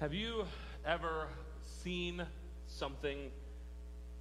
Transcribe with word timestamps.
Have 0.00 0.14
you 0.14 0.46
ever 0.86 1.28
seen 1.82 2.22
something, 2.66 3.30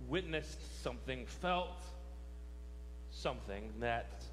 witnessed 0.09 0.83
something, 0.83 1.25
felt 1.25 1.81
something 3.11 3.71
that 3.79 4.25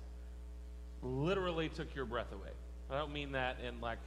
literally 1.05 1.69
took 1.69 1.95
your 1.95 2.05
breath 2.05 2.33
away? 2.33 2.51
I 2.91 2.99
don't 2.99 3.13
mean 3.13 3.31
that 3.33 3.59
in 3.65 3.81
like 3.81 4.01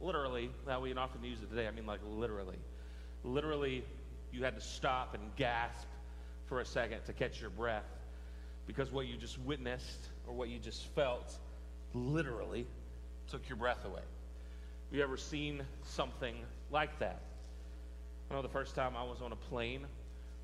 literally, 0.00 0.48
that 0.66 0.80
we 0.80 0.94
often 0.94 1.22
use 1.22 1.42
it 1.42 1.50
today. 1.50 1.68
I 1.68 1.70
mean 1.70 1.84
like 1.84 2.00
literally. 2.02 2.56
Literally, 3.24 3.84
you 4.32 4.42
had 4.42 4.54
to 4.54 4.62
stop 4.62 5.12
and 5.12 5.36
gasp 5.36 5.86
for 6.46 6.60
a 6.60 6.64
second 6.64 7.04
to 7.04 7.12
catch 7.12 7.42
your 7.42 7.50
breath 7.50 7.84
because 8.66 8.90
what 8.90 9.06
you 9.06 9.18
just 9.18 9.38
witnessed 9.40 10.08
or 10.26 10.32
what 10.32 10.48
you 10.48 10.58
just 10.58 10.86
felt 10.94 11.36
literally 11.92 12.66
took 13.28 13.46
your 13.50 13.56
breath 13.56 13.84
away. 13.84 14.00
Have 14.00 14.96
you 14.96 15.02
ever 15.02 15.18
seen 15.18 15.60
something 15.82 16.36
like 16.70 16.98
that? 16.98 17.20
I 18.30 18.34
know 18.34 18.42
the 18.42 18.48
first 18.48 18.74
time 18.74 18.96
I 18.96 19.02
was 19.02 19.20
on 19.20 19.32
a 19.32 19.36
plane, 19.36 19.86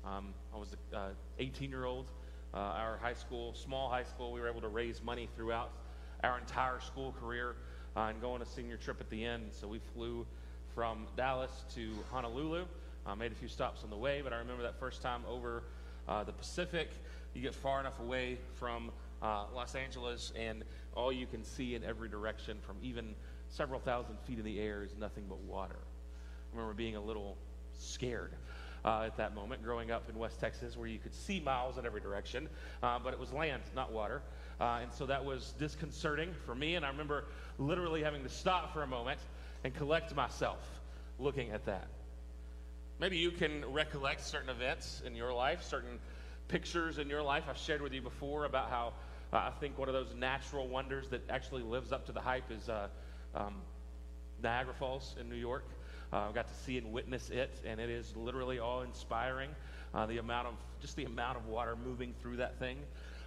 um, 0.05 0.33
I 0.53 0.57
was 0.57 0.75
an 0.93 1.11
18 1.39 1.69
year 1.69 1.85
old. 1.85 2.07
Uh, 2.53 2.57
our 2.57 2.97
high 3.01 3.13
school, 3.13 3.53
small 3.53 3.89
high 3.89 4.03
school, 4.03 4.31
we 4.31 4.39
were 4.39 4.49
able 4.49 4.61
to 4.61 4.67
raise 4.67 5.03
money 5.03 5.27
throughout 5.35 5.71
our 6.23 6.39
entire 6.39 6.79
school 6.79 7.13
career 7.19 7.55
uh, 7.95 8.01
and 8.01 8.21
go 8.21 8.31
on 8.31 8.41
a 8.41 8.45
senior 8.45 8.77
trip 8.77 8.97
at 8.99 9.09
the 9.09 9.23
end. 9.23 9.49
So 9.51 9.67
we 9.67 9.79
flew 9.93 10.25
from 10.73 11.07
Dallas 11.15 11.65
to 11.75 11.91
Honolulu. 12.11 12.65
Uh, 13.05 13.15
made 13.15 13.31
a 13.31 13.35
few 13.35 13.47
stops 13.47 13.83
on 13.83 13.89
the 13.89 13.95
way, 13.95 14.21
but 14.21 14.33
I 14.33 14.37
remember 14.37 14.63
that 14.63 14.79
first 14.79 15.01
time 15.01 15.21
over 15.29 15.63
uh, 16.07 16.23
the 16.23 16.33
Pacific. 16.33 16.89
You 17.33 17.41
get 17.41 17.55
far 17.55 17.79
enough 17.79 17.99
away 17.99 18.37
from 18.55 18.91
uh, 19.21 19.45
Los 19.55 19.75
Angeles, 19.75 20.33
and 20.35 20.63
all 20.93 21.11
you 21.11 21.25
can 21.25 21.43
see 21.43 21.75
in 21.75 21.83
every 21.83 22.09
direction 22.09 22.57
from 22.61 22.75
even 22.81 23.15
several 23.49 23.79
thousand 23.79 24.17
feet 24.25 24.39
in 24.39 24.45
the 24.45 24.59
air 24.59 24.83
is 24.83 24.95
nothing 24.99 25.25
but 25.29 25.39
water. 25.39 25.79
I 26.53 26.55
remember 26.55 26.73
being 26.73 26.95
a 26.95 27.01
little 27.01 27.37
scared. 27.77 28.33
Uh, 28.85 29.03
at 29.05 29.17
that 29.17 29.35
moment, 29.35 29.61
growing 29.63 29.91
up 29.91 30.09
in 30.09 30.17
West 30.17 30.39
Texas, 30.39 30.77
where 30.77 30.87
you 30.87 30.99
could 30.99 31.13
see 31.13 31.41
miles 31.41 31.77
in 31.77 31.85
every 31.85 31.99
direction, 31.99 32.47
uh, 32.81 32.97
but 33.03 33.11
it 33.11 33.19
was 33.19 33.33
land, 33.33 33.61
not 33.75 33.91
water. 33.91 34.21
Uh, 34.61 34.79
and 34.81 34.93
so 34.93 35.05
that 35.05 35.25
was 35.25 35.53
disconcerting 35.59 36.29
for 36.45 36.55
me. 36.55 36.75
And 36.75 36.85
I 36.85 36.89
remember 36.89 37.25
literally 37.57 38.01
having 38.01 38.23
to 38.23 38.29
stop 38.29 38.73
for 38.73 38.83
a 38.83 38.87
moment 38.87 39.19
and 39.63 39.73
collect 39.73 40.15
myself 40.15 40.59
looking 41.19 41.51
at 41.51 41.65
that. 41.65 41.87
Maybe 42.99 43.17
you 43.17 43.31
can 43.31 43.65
recollect 43.73 44.25
certain 44.25 44.49
events 44.49 45.01
in 45.05 45.15
your 45.15 45.33
life, 45.33 45.63
certain 45.63 45.99
pictures 46.47 46.97
in 46.97 47.09
your 47.09 47.21
life. 47.21 47.43
I've 47.49 47.57
shared 47.57 47.81
with 47.81 47.93
you 47.93 48.01
before 48.01 48.45
about 48.45 48.69
how 48.69 48.93
uh, 49.33 49.37
I 49.37 49.51
think 49.59 49.77
one 49.77 49.89
of 49.89 49.93
those 49.93 50.15
natural 50.15 50.67
wonders 50.67 51.09
that 51.09 51.29
actually 51.29 51.63
lives 51.63 51.91
up 51.91 52.05
to 52.05 52.11
the 52.11 52.21
hype 52.21 52.49
is 52.49 52.69
uh, 52.69 52.87
um, 53.35 53.55
Niagara 54.41 54.73
Falls 54.73 55.15
in 55.19 55.29
New 55.29 55.35
York. 55.35 55.65
Uh, 56.13 56.29
I 56.29 56.31
got 56.31 56.47
to 56.47 56.53
see 56.53 56.77
and 56.77 56.91
witness 56.91 57.29
it, 57.29 57.59
and 57.65 57.79
it 57.79 57.89
is 57.89 58.15
literally 58.15 58.59
awe 58.59 58.81
inspiring. 58.81 59.49
Uh, 59.93 60.05
the 60.05 60.17
amount 60.17 60.47
of 60.47 60.53
just 60.79 60.95
the 60.95 61.05
amount 61.05 61.37
of 61.37 61.47
water 61.47 61.75
moving 61.75 62.13
through 62.21 62.37
that 62.37 62.59
thing, 62.59 62.77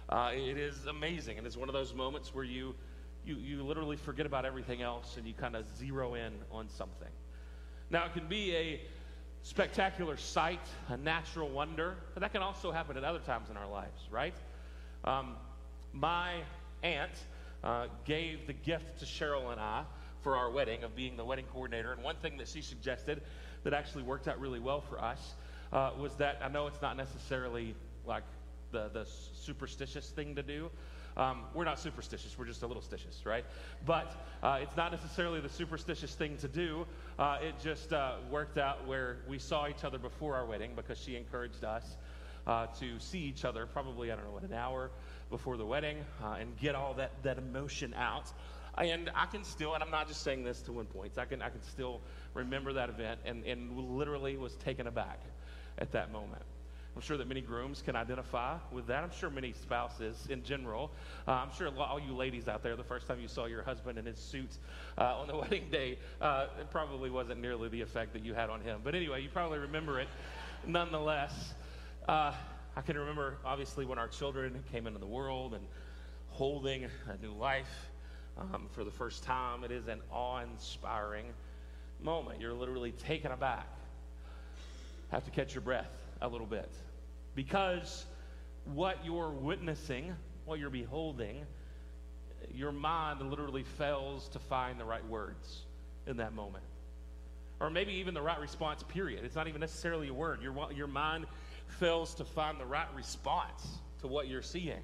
uh, 0.09 0.31
it 0.33 0.57
is 0.57 0.85
amazing, 0.85 1.37
and 1.37 1.45
it's 1.45 1.57
one 1.57 1.69
of 1.69 1.73
those 1.73 1.93
moments 1.93 2.33
where 2.33 2.43
you 2.43 2.73
you 3.25 3.35
you 3.35 3.63
literally 3.63 3.97
forget 3.97 4.25
about 4.25 4.45
everything 4.45 4.81
else 4.81 5.17
and 5.17 5.27
you 5.27 5.33
kind 5.33 5.55
of 5.55 5.65
zero 5.77 6.15
in 6.15 6.33
on 6.51 6.69
something. 6.69 7.11
Now 7.89 8.05
it 8.05 8.13
can 8.13 8.27
be 8.27 8.55
a 8.55 8.81
spectacular 9.43 10.17
sight, 10.17 10.61
a 10.87 10.97
natural 10.97 11.49
wonder, 11.49 11.95
but 12.13 12.21
that 12.21 12.31
can 12.31 12.41
also 12.41 12.71
happen 12.71 12.97
at 12.97 13.03
other 13.03 13.19
times 13.19 13.49
in 13.49 13.57
our 13.57 13.67
lives, 13.67 14.07
right? 14.09 14.35
Um, 15.03 15.35
my 15.93 16.35
aunt 16.83 17.11
uh, 17.63 17.87
gave 18.05 18.47
the 18.47 18.53
gift 18.53 18.99
to 18.99 19.05
Cheryl 19.05 19.51
and 19.51 19.59
I 19.59 19.83
for 20.21 20.37
our 20.37 20.49
wedding 20.51 20.83
of 20.83 20.95
being 20.95 21.17
the 21.17 21.25
wedding 21.25 21.45
coordinator. 21.51 21.91
And 21.91 22.03
one 22.03 22.15
thing 22.17 22.37
that 22.37 22.47
she 22.47 22.61
suggested 22.61 23.21
that 23.63 23.73
actually 23.73 24.03
worked 24.03 24.27
out 24.27 24.39
really 24.39 24.59
well 24.59 24.81
for 24.81 25.01
us 25.01 25.33
uh, 25.73 25.91
was 25.99 26.15
that 26.15 26.39
I 26.43 26.49
know 26.49 26.67
it's 26.67 26.81
not 26.81 26.97
necessarily 26.97 27.75
like 28.05 28.23
the, 28.71 28.89
the 28.93 29.05
superstitious 29.33 30.09
thing 30.09 30.35
to 30.35 30.43
do. 30.43 30.69
Um, 31.17 31.43
we're 31.53 31.65
not 31.65 31.77
superstitious, 31.77 32.37
we're 32.37 32.45
just 32.45 32.63
a 32.63 32.67
little 32.67 32.81
stitious, 32.81 33.25
right? 33.25 33.43
But 33.85 34.15
uh, 34.41 34.59
it's 34.61 34.77
not 34.77 34.93
necessarily 34.93 35.41
the 35.41 35.49
superstitious 35.49 36.15
thing 36.15 36.37
to 36.37 36.47
do. 36.47 36.85
Uh, 37.19 37.39
it 37.41 37.55
just 37.61 37.91
uh, 37.91 38.15
worked 38.29 38.57
out 38.57 38.87
where 38.87 39.17
we 39.27 39.37
saw 39.37 39.67
each 39.67 39.83
other 39.83 39.97
before 39.97 40.35
our 40.35 40.45
wedding 40.45 40.71
because 40.73 40.97
she 40.97 41.17
encouraged 41.17 41.65
us 41.65 41.97
uh, 42.47 42.67
to 42.79 42.97
see 42.99 43.19
each 43.19 43.43
other 43.43 43.65
probably, 43.65 44.11
I 44.11 44.15
don't 44.15 44.25
know, 44.25 44.31
what, 44.31 44.43
an 44.43 44.53
hour 44.53 44.89
before 45.29 45.57
the 45.57 45.65
wedding 45.65 45.97
uh, 46.23 46.37
and 46.39 46.57
get 46.57 46.75
all 46.75 46.93
that, 46.95 47.11
that 47.23 47.37
emotion 47.37 47.93
out. 47.93 48.31
And 48.77 49.11
I 49.15 49.25
can 49.25 49.43
still, 49.43 49.73
and 49.73 49.83
I'm 49.83 49.91
not 49.91 50.07
just 50.07 50.23
saying 50.23 50.43
this 50.43 50.61
to 50.61 50.71
win 50.71 50.85
points, 50.85 51.17
I 51.17 51.25
can, 51.25 51.41
I 51.41 51.49
can 51.49 51.61
still 51.61 51.99
remember 52.33 52.73
that 52.73 52.89
event 52.89 53.19
and, 53.25 53.43
and 53.45 53.77
literally 53.77 54.37
was 54.37 54.55
taken 54.55 54.87
aback 54.87 55.19
at 55.77 55.91
that 55.91 56.11
moment. 56.11 56.43
I'm 56.95 57.01
sure 57.01 57.15
that 57.17 57.27
many 57.27 57.39
grooms 57.39 57.81
can 57.81 57.95
identify 57.95 58.57
with 58.71 58.87
that. 58.87 59.03
I'm 59.03 59.11
sure 59.11 59.29
many 59.29 59.53
spouses 59.53 60.27
in 60.29 60.43
general. 60.43 60.91
Uh, 61.25 61.31
I'm 61.31 61.49
sure 61.57 61.69
all 61.79 61.99
you 61.99 62.13
ladies 62.13 62.49
out 62.49 62.63
there, 62.63 62.75
the 62.75 62.83
first 62.83 63.07
time 63.07 63.21
you 63.21 63.29
saw 63.29 63.45
your 63.45 63.63
husband 63.63 63.97
in 63.97 64.05
his 64.05 64.17
suit 64.17 64.49
uh, 64.97 65.15
on 65.15 65.27
the 65.27 65.37
wedding 65.37 65.69
day, 65.71 65.97
uh, 66.19 66.47
it 66.59 66.69
probably 66.69 67.09
wasn't 67.09 67.39
nearly 67.39 67.69
the 67.69 67.79
effect 67.79 68.11
that 68.13 68.25
you 68.25 68.33
had 68.33 68.49
on 68.49 68.59
him. 68.59 68.81
But 68.83 68.93
anyway, 68.93 69.21
you 69.21 69.29
probably 69.29 69.59
remember 69.59 70.01
it 70.01 70.09
nonetheless. 70.67 71.53
Uh, 72.09 72.33
I 72.75 72.81
can 72.81 72.97
remember, 72.97 73.37
obviously, 73.45 73.85
when 73.85 73.97
our 73.97 74.07
children 74.09 74.61
came 74.71 74.85
into 74.85 74.99
the 74.99 75.07
world 75.07 75.53
and 75.53 75.63
holding 76.27 76.85
a 77.07 77.17
new 77.21 77.33
life 77.33 77.90
um, 78.53 78.67
for 78.71 78.83
the 78.83 78.91
first 78.91 79.23
time. 79.23 79.63
It 79.63 79.71
is 79.71 79.87
an 79.87 80.01
awe 80.11 80.39
inspiring 80.39 81.25
moment. 82.01 82.41
You're 82.41 82.53
literally 82.53 82.91
taken 82.91 83.31
aback. 83.31 83.67
Have 85.11 85.25
to 85.25 85.31
catch 85.31 85.53
your 85.53 85.61
breath 85.61 85.91
a 86.21 86.27
little 86.27 86.47
bit. 86.47 86.71
Because 87.35 88.05
what 88.65 89.03
you're 89.05 89.29
witnessing, 89.29 90.15
what 90.45 90.59
you're 90.59 90.69
beholding, 90.69 91.45
your 92.53 92.71
mind 92.71 93.29
literally 93.29 93.63
fails 93.63 94.27
to 94.29 94.39
find 94.39 94.79
the 94.79 94.85
right 94.85 95.05
words 95.07 95.61
in 96.07 96.17
that 96.17 96.33
moment. 96.33 96.63
Or 97.59 97.69
maybe 97.69 97.93
even 97.93 98.13
the 98.13 98.21
right 98.21 98.39
response, 98.39 98.83
period. 98.83 99.23
It's 99.23 99.35
not 99.35 99.47
even 99.47 99.61
necessarily 99.61 100.07
a 100.07 100.13
word. 100.13 100.41
Your, 100.41 100.55
your 100.75 100.87
mind 100.87 101.25
fails 101.67 102.15
to 102.15 102.25
find 102.25 102.59
the 102.59 102.65
right 102.65 102.87
response 102.95 103.67
to 104.01 104.07
what 104.07 104.27
you're 104.27 104.41
seeing, 104.41 104.81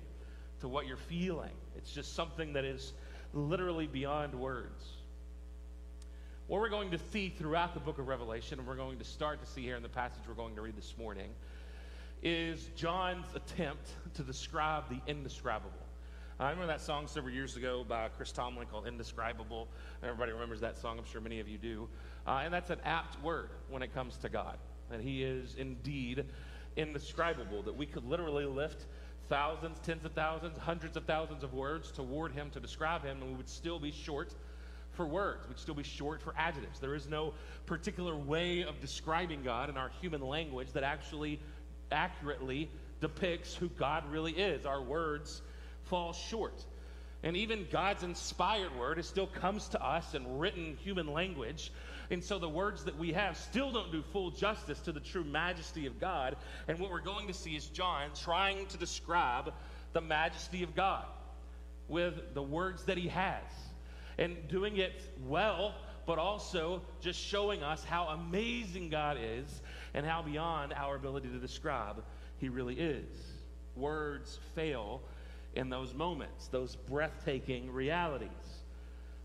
to 0.61 0.67
what 0.67 0.85
you're 0.85 0.97
feeling. 0.97 1.51
It's 1.75 1.91
just 1.91 2.13
something 2.15 2.53
that 2.53 2.65
is 2.65 2.93
literally 3.33 3.87
beyond 3.87 4.33
words. 4.33 4.83
What 6.47 6.61
we're 6.61 6.69
going 6.69 6.91
to 6.91 6.99
see 7.11 7.29
throughout 7.29 7.73
the 7.73 7.79
book 7.79 7.99
of 7.99 8.07
Revelation, 8.07 8.59
and 8.59 8.67
we're 8.67 8.75
going 8.75 8.97
to 8.97 9.03
start 9.03 9.41
to 9.41 9.45
see 9.45 9.63
here 9.63 9.75
in 9.75 9.83
the 9.83 9.89
passage 9.89 10.21
we're 10.27 10.33
going 10.33 10.55
to 10.55 10.61
read 10.61 10.77
this 10.77 10.93
morning, 10.97 11.29
is 12.23 12.69
John's 12.75 13.27
attempt 13.35 13.89
to 14.15 14.23
describe 14.23 14.85
the 14.89 14.99
indescribable. 15.11 15.71
I 16.39 16.51
remember 16.51 16.67
that 16.67 16.81
song 16.81 17.07
several 17.07 17.33
years 17.33 17.57
ago 17.57 17.83
by 17.87 18.09
Chris 18.09 18.31
Tomlin 18.31 18.67
called 18.67 18.87
Indescribable. 18.87 19.67
Everybody 20.03 20.31
remembers 20.31 20.61
that 20.61 20.77
song, 20.77 20.99
I'm 20.99 21.05
sure 21.05 21.19
many 21.19 21.39
of 21.39 21.49
you 21.49 21.57
do. 21.57 21.89
Uh, 22.27 22.41
and 22.43 22.53
that's 22.53 22.69
an 22.69 22.79
apt 22.85 23.21
word 23.23 23.49
when 23.69 23.81
it 23.81 23.93
comes 23.93 24.17
to 24.17 24.29
God. 24.29 24.57
That 24.89 25.01
He 25.01 25.23
is 25.23 25.55
indeed 25.57 26.25
indescribable, 26.75 27.63
that 27.63 27.75
we 27.75 27.87
could 27.87 28.05
literally 28.05 28.45
lift 28.45 28.85
thousands, 29.29 29.79
tens 29.79 30.05
of 30.05 30.13
thousands, 30.13 30.57
hundreds 30.57 30.97
of 30.97 31.05
thousands 31.05 31.43
of 31.43 31.53
words 31.53 31.91
toward 31.91 32.31
Him 32.31 32.49
to 32.51 32.59
describe 32.59 33.03
Him, 33.03 33.21
and 33.21 33.29
we 33.31 33.35
would 33.35 33.49
still 33.49 33.79
be 33.79 33.91
short 33.91 34.33
for 34.93 35.05
words. 35.05 35.47
We'd 35.47 35.59
still 35.59 35.75
be 35.75 35.83
short 35.83 36.21
for 36.21 36.33
adjectives. 36.37 36.79
There 36.79 36.95
is 36.95 37.07
no 37.07 37.33
particular 37.65 38.15
way 38.15 38.63
of 38.63 38.79
describing 38.81 39.43
God 39.43 39.69
in 39.69 39.77
our 39.77 39.91
human 40.01 40.21
language 40.21 40.71
that 40.73 40.83
actually 40.83 41.39
accurately 41.91 42.69
depicts 42.99 43.55
who 43.55 43.69
God 43.69 44.03
really 44.11 44.31
is. 44.31 44.65
Our 44.65 44.81
words 44.81 45.41
fall 45.83 46.13
short. 46.13 46.65
And 47.23 47.35
even 47.35 47.67
God's 47.71 48.03
inspired 48.03 48.75
word, 48.77 48.99
it 48.99 49.05
still 49.05 49.27
comes 49.27 49.69
to 49.69 49.83
us 49.83 50.13
in 50.13 50.37
written 50.37 50.77
human 50.83 51.11
language. 51.11 51.71
And 52.09 52.23
so 52.23 52.39
the 52.39 52.49
words 52.49 52.85
that 52.85 52.97
we 52.97 53.11
have 53.13 53.37
still 53.37 53.71
don't 53.71 53.91
do 53.91 54.01
full 54.13 54.31
justice 54.31 54.79
to 54.81 54.91
the 54.91 54.99
true 54.99 55.23
majesty 55.23 55.85
of 55.85 55.99
God. 55.99 56.37
And 56.67 56.79
what 56.79 56.91
we're 56.91 57.01
going 57.01 57.27
to 57.27 57.33
see 57.33 57.55
is 57.55 57.65
John 57.67 58.09
trying 58.15 58.65
to 58.67 58.77
describe 58.77 59.53
the 59.93 60.01
majesty 60.01 60.63
of 60.63 60.75
God 60.75 61.05
with 61.87 62.33
the 62.33 62.43
words 62.43 62.83
that 62.85 62.97
he 62.97 63.07
has 63.09 63.43
and 64.17 64.35
doing 64.47 64.77
it 64.77 65.01
well, 65.27 65.75
but 66.05 66.17
also 66.17 66.81
just 67.01 67.19
showing 67.19 67.63
us 67.63 67.83
how 67.83 68.07
amazing 68.07 68.89
God 68.89 69.17
is 69.21 69.61
and 69.93 70.05
how 70.05 70.21
beyond 70.21 70.73
our 70.73 70.95
ability 70.95 71.29
to 71.29 71.39
describe 71.39 72.03
He 72.39 72.49
really 72.49 72.75
is. 72.75 73.05
Words 73.75 74.39
fail 74.55 75.01
in 75.55 75.69
those 75.69 75.93
moments, 75.93 76.47
those 76.47 76.75
breathtaking 76.75 77.71
realities. 77.71 78.29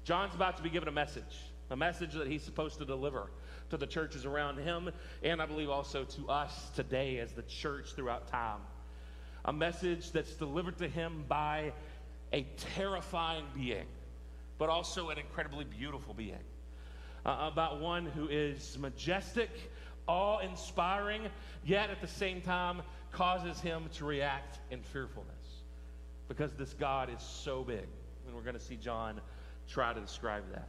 John's 0.05 0.35
about 0.35 0.57
to 0.57 0.63
be 0.63 0.71
given 0.71 0.89
a 0.89 0.93
message, 0.93 1.52
a 1.73 1.77
message 1.77 2.13
that 2.13 2.29
he's 2.29 2.43
supposed 2.43 2.79
to 2.79 2.85
deliver 2.85 3.31
to 3.71 3.77
the 3.77 3.87
churches 3.87 4.25
around 4.25 4.59
him, 4.59 4.91
and 5.23 5.43
I 5.43 5.47
believe 5.47 5.71
also 5.71 6.05
to 6.05 6.29
us 6.29 6.71
today 6.77 7.19
as 7.19 7.33
the 7.33 7.43
church 7.43 7.95
throughout 7.95 8.29
time. 8.29 8.61
A 9.45 9.53
message 9.53 10.13
that's 10.13 10.35
delivered 10.35 10.79
to 10.79 10.89
him 10.89 11.25
by 11.29 11.73
a 12.33 12.47
terrifying 12.75 13.45
being 13.55 13.87
but 14.59 14.69
also 14.69 15.09
an 15.09 15.19
incredibly 15.19 15.65
beautiful 15.65 16.15
being. 16.15 16.39
uh, 17.25 17.49
about 17.53 17.81
one 17.81 18.07
who 18.07 18.29
is 18.29 18.77
majestic, 18.79 19.51
awe 20.07 20.39
inspiring, 20.39 21.23
yet 21.65 21.91
at 21.91 22.01
the 22.01 22.09
same 22.09 22.41
time 22.41 22.83
causes 23.13 23.61
him 23.61 23.89
to 23.95 24.05
react 24.05 24.59
in 24.71 24.83
fearfulness. 24.83 25.63
Because 26.29 26.53
this 26.53 26.73
God 26.75 27.11
is 27.15 27.23
so 27.23 27.63
big. 27.63 27.87
And 28.27 28.35
we're 28.35 28.43
going 28.43 28.55
to 28.55 28.61
see 28.61 28.77
John 28.77 29.21
try 29.69 29.93
to 29.93 30.01
describe 30.01 30.45
that. 30.53 30.69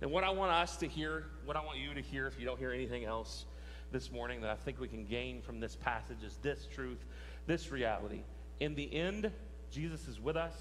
And 0.00 0.10
what 0.10 0.24
I 0.24 0.30
want 0.30 0.50
us 0.50 0.76
to 0.78 0.88
hear, 0.88 1.24
what 1.44 1.56
I 1.56 1.64
want 1.64 1.78
you 1.78 1.92
to 1.94 2.00
hear, 2.00 2.26
if 2.26 2.38
you 2.38 2.46
don't 2.46 2.58
hear 2.58 2.72
anything 2.72 3.04
else 3.04 3.44
this 3.92 4.10
morning, 4.10 4.40
that 4.40 4.50
I 4.50 4.54
think 4.54 4.80
we 4.80 4.88
can 4.88 5.04
gain 5.04 5.42
from 5.42 5.60
this 5.60 5.76
passage 5.76 6.22
is 6.24 6.38
this 6.42 6.66
truth, 6.72 7.04
this 7.46 7.70
reality. 7.70 8.20
In 8.60 8.74
the 8.74 8.92
end, 8.94 9.30
Jesus 9.70 10.08
is 10.08 10.18
with 10.18 10.36
us 10.36 10.54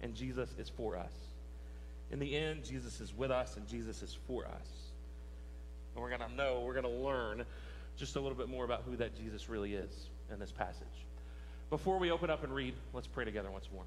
and 0.00 0.14
Jesus 0.14 0.54
is 0.58 0.70
for 0.70 0.96
us. 0.96 1.12
In 2.10 2.18
the 2.18 2.34
end, 2.34 2.64
Jesus 2.64 3.00
is 3.00 3.14
with 3.14 3.30
us 3.30 3.56
and 3.56 3.66
Jesus 3.66 4.02
is 4.02 4.16
for 4.26 4.46
us. 4.46 4.68
And 5.94 6.02
we're 6.02 6.16
going 6.16 6.28
to 6.28 6.34
know, 6.34 6.62
we're 6.64 6.80
going 6.80 6.84
to 6.84 7.02
learn 7.02 7.44
just 7.96 8.16
a 8.16 8.20
little 8.20 8.38
bit 8.38 8.48
more 8.48 8.64
about 8.64 8.84
who 8.86 8.96
that 8.96 9.14
Jesus 9.14 9.50
really 9.50 9.74
is 9.74 10.08
in 10.32 10.38
this 10.38 10.52
passage. 10.52 10.86
Before 11.68 11.98
we 11.98 12.10
open 12.10 12.30
up 12.30 12.42
and 12.42 12.54
read, 12.54 12.72
let's 12.94 13.06
pray 13.06 13.26
together 13.26 13.50
once 13.50 13.68
more. 13.74 13.84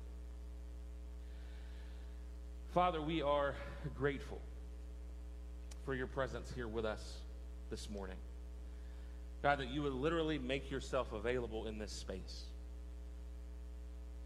Father, 2.73 3.01
we 3.01 3.23
are 3.23 3.55
grateful 3.97 4.39
for 5.85 5.93
your 5.93 6.07
presence 6.07 6.51
here 6.55 6.67
with 6.67 6.85
us 6.85 7.17
this 7.69 7.89
morning. 7.89 8.17
God, 9.41 9.59
that 9.59 9.69
you 9.69 9.81
would 9.81 9.93
literally 9.93 10.37
make 10.37 10.69
yourself 10.69 11.13
available 11.13 11.67
in 11.67 11.79
this 11.79 11.91
space. 11.91 12.43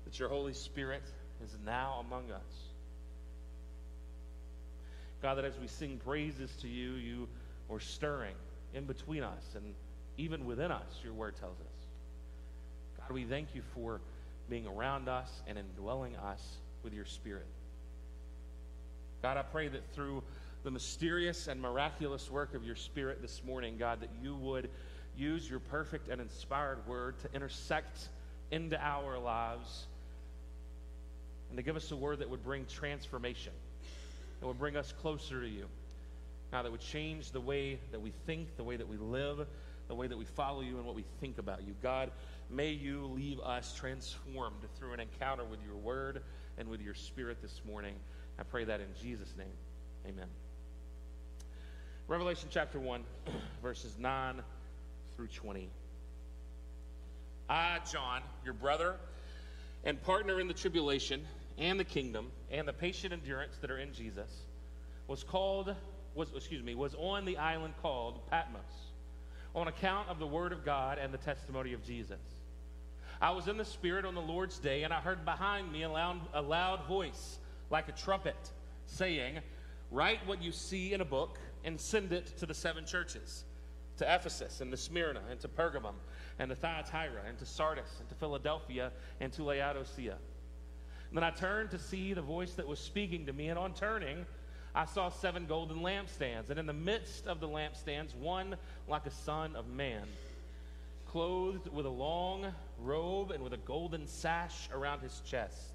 That 0.04 0.20
your 0.20 0.30
Holy 0.30 0.54
Spirit 0.54 1.04
is 1.44 1.56
now 1.66 2.04
among 2.06 2.32
us. 2.32 2.70
God, 5.22 5.36
that 5.36 5.46
as 5.46 5.58
we 5.58 5.68
sing 5.68 6.00
praises 6.04 6.52
to 6.62 6.68
you, 6.68 6.94
you 6.94 7.28
are 7.72 7.80
stirring 7.80 8.36
in 8.74 8.86
between 8.86 9.24
us 9.24 9.44
and 9.56 9.74
even 10.18 10.46
within 10.46 10.72
us, 10.72 11.00
your 11.04 11.14
word 11.14 11.36
tells 11.40 11.60
us. 11.60 11.88
God, 13.00 13.14
we 13.14 13.24
thank 13.24 13.56
you 13.56 13.62
for 13.74 14.02
being 14.50 14.68
around 14.68 15.10
us 15.10 15.30
and 15.48 15.58
indwelling 15.58 16.16
us 16.18 16.58
with 16.84 16.94
your 16.94 17.06
spirit. 17.06 17.48
God, 19.22 19.38
I 19.38 19.42
pray 19.42 19.68
that 19.68 19.94
through 19.94 20.24
the 20.66 20.72
mysterious 20.72 21.48
and 21.48 21.62
miraculous 21.62 22.32
work 22.32 22.56
of 22.56 22.66
your 22.66 22.76
spirit 22.76 23.22
this 23.22 23.44
morning, 23.46 23.78
God, 23.78 24.02
that 24.02 24.10
you 24.20 24.34
would 24.36 24.68
use 25.16 25.48
your 25.48 25.60
perfect 25.60 26.10
and 26.10 26.20
inspired 26.20 26.86
word 26.88 27.20
to 27.20 27.32
intersect 27.36 28.10
into 28.50 28.76
our 28.84 29.20
lives 29.20 29.86
and 31.50 31.58
to 31.58 31.62
give 31.62 31.76
us 31.76 31.92
a 31.92 31.96
word 31.96 32.18
that 32.18 32.32
would 32.32 32.44
bring 32.44 32.66
transformation, 32.66 33.54
that 34.40 34.48
would 34.48 34.58
bring 34.58 34.76
us 34.76 34.92
closer 35.04 35.40
to 35.40 35.48
you. 35.48 35.68
Now, 36.52 36.64
that 36.64 36.72
would 36.72 36.82
change 36.82 37.32
the 37.32 37.42
way 37.42 37.78
that 37.92 38.02
we 38.02 38.12
think, 38.26 38.58
the 38.58 38.64
way 38.64 38.76
that 38.76 38.88
we 38.88 38.98
live, 38.98 39.46
the 39.88 39.96
way 39.96 40.08
that 40.08 40.18
we 40.18 40.26
follow 40.26 40.62
you, 40.62 40.78
and 40.78 40.86
what 40.86 40.96
we 40.96 41.06
think 41.22 41.38
about 41.38 41.62
you. 41.62 41.76
God, 41.84 42.10
may 42.50 42.72
you 42.72 43.06
leave 43.06 43.40
us 43.40 43.72
transformed 43.76 44.66
through 44.80 44.94
an 44.94 45.00
encounter 45.00 45.46
with 45.46 45.60
your 45.64 45.76
word 45.76 46.24
and 46.58 46.68
with 46.68 46.82
your 46.82 46.96
spirit 46.96 47.40
this 47.44 47.62
morning. 47.68 47.94
I 48.40 48.44
pray 48.44 48.64
that 48.64 48.80
in 48.80 48.88
Jesus' 49.00 49.34
name. 49.38 49.48
Amen. 50.08 50.28
Revelation 52.08 52.50
chapter 52.52 52.80
1, 52.80 53.04
verses 53.64 53.96
9 53.98 54.40
through 55.16 55.26
20. 55.26 55.68
I, 57.50 57.80
John, 57.92 58.22
your 58.44 58.54
brother 58.54 58.98
and 59.84 60.00
partner 60.04 60.40
in 60.40 60.48
the 60.48 60.54
tribulation 60.54 61.26
and 61.58 61.80
the 61.80 61.84
kingdom 61.84 62.28
and 62.52 62.68
the 62.68 62.74
patient 62.74 63.12
endurance 63.12 63.58
that 63.60 63.72
are 63.72 63.80
in 63.80 63.92
Jesus, 63.92 64.30
was 65.08 65.24
called, 65.24 65.74
was, 66.14 66.30
excuse 66.36 66.62
me, 66.62 66.76
was 66.76 66.94
on 66.94 67.26
the 67.26 67.38
island 67.38 67.74
called 67.82 68.20
Patmos 68.30 68.62
on 69.56 69.68
account 69.68 70.08
of 70.08 70.20
the 70.20 70.28
word 70.28 70.52
of 70.52 70.64
God 70.64 71.00
and 71.00 71.12
the 71.12 71.18
testimony 71.18 71.74
of 71.74 71.84
Jesus. 71.84 72.20
I 73.20 73.32
was 73.32 73.48
in 73.48 73.58
the 73.58 73.66
Spirit 73.66 74.06
on 74.06 74.14
the 74.14 74.22
Lord's 74.22 74.60
day, 74.60 74.84
and 74.84 74.94
I 74.94 75.00
heard 75.00 75.26
behind 75.26 75.72
me 75.72 75.82
a 75.82 75.90
loud, 75.90 76.20
a 76.36 76.42
loud 76.42 76.86
voice 76.88 77.40
like 77.72 77.90
a 77.90 77.94
trumpet 77.94 78.36
saying, 78.86 79.40
Write 79.90 80.20
what 80.28 80.44
you 80.44 80.52
see 80.52 80.94
in 80.94 81.02
a 81.02 81.06
book 81.06 81.40
and 81.66 81.82
send 81.82 82.14
it 82.14 82.38
to 82.38 82.46
the 82.46 82.54
seven 82.54 82.86
churches 82.86 83.44
to 83.98 84.06
Ephesus 84.14 84.62
and 84.62 84.72
to 84.72 84.78
Smyrna 84.78 85.22
and 85.30 85.40
to 85.42 85.48
Pergamum 85.48 85.96
and 86.40 86.50
to 86.50 86.56
Thyatira 86.56 87.22
and 87.28 87.38
to 87.40 87.46
Sardis 87.46 88.00
and 88.00 88.08
to 88.10 88.16
Philadelphia 88.16 88.92
and 89.20 89.34
to 89.34 89.44
Laodicea. 89.44 90.18
And 91.10 91.18
then 91.18 91.24
I 91.24 91.32
turned 91.32 91.72
to 91.72 91.80
see 91.80 92.14
the 92.14 92.22
voice 92.22 92.54
that 92.54 92.68
was 92.68 92.80
speaking 92.80 93.26
to 93.28 93.34
me, 93.34 93.50
and 93.50 93.58
on 93.58 93.74
turning, 93.74 94.26
I 94.74 94.86
saw 94.86 95.10
seven 95.10 95.46
golden 95.46 95.78
lampstands, 95.78 96.50
and 96.50 96.60
in 96.60 96.66
the 96.66 96.74
midst 96.74 97.28
of 97.28 97.40
the 97.40 97.48
lampstands, 97.48 98.14
one 98.16 98.58
like 98.88 99.06
a 99.06 99.12
son 99.12 99.56
of 99.56 99.68
man, 99.68 100.06
clothed 101.08 101.72
with 101.72 101.86
a 101.86 101.90
long 101.90 102.54
robe 102.80 103.32
and 103.32 103.42
with 103.42 103.54
a 103.54 103.58
golden 103.58 104.08
sash 104.08 104.68
around 104.74 105.02
his 105.02 105.22
chest. 105.26 105.75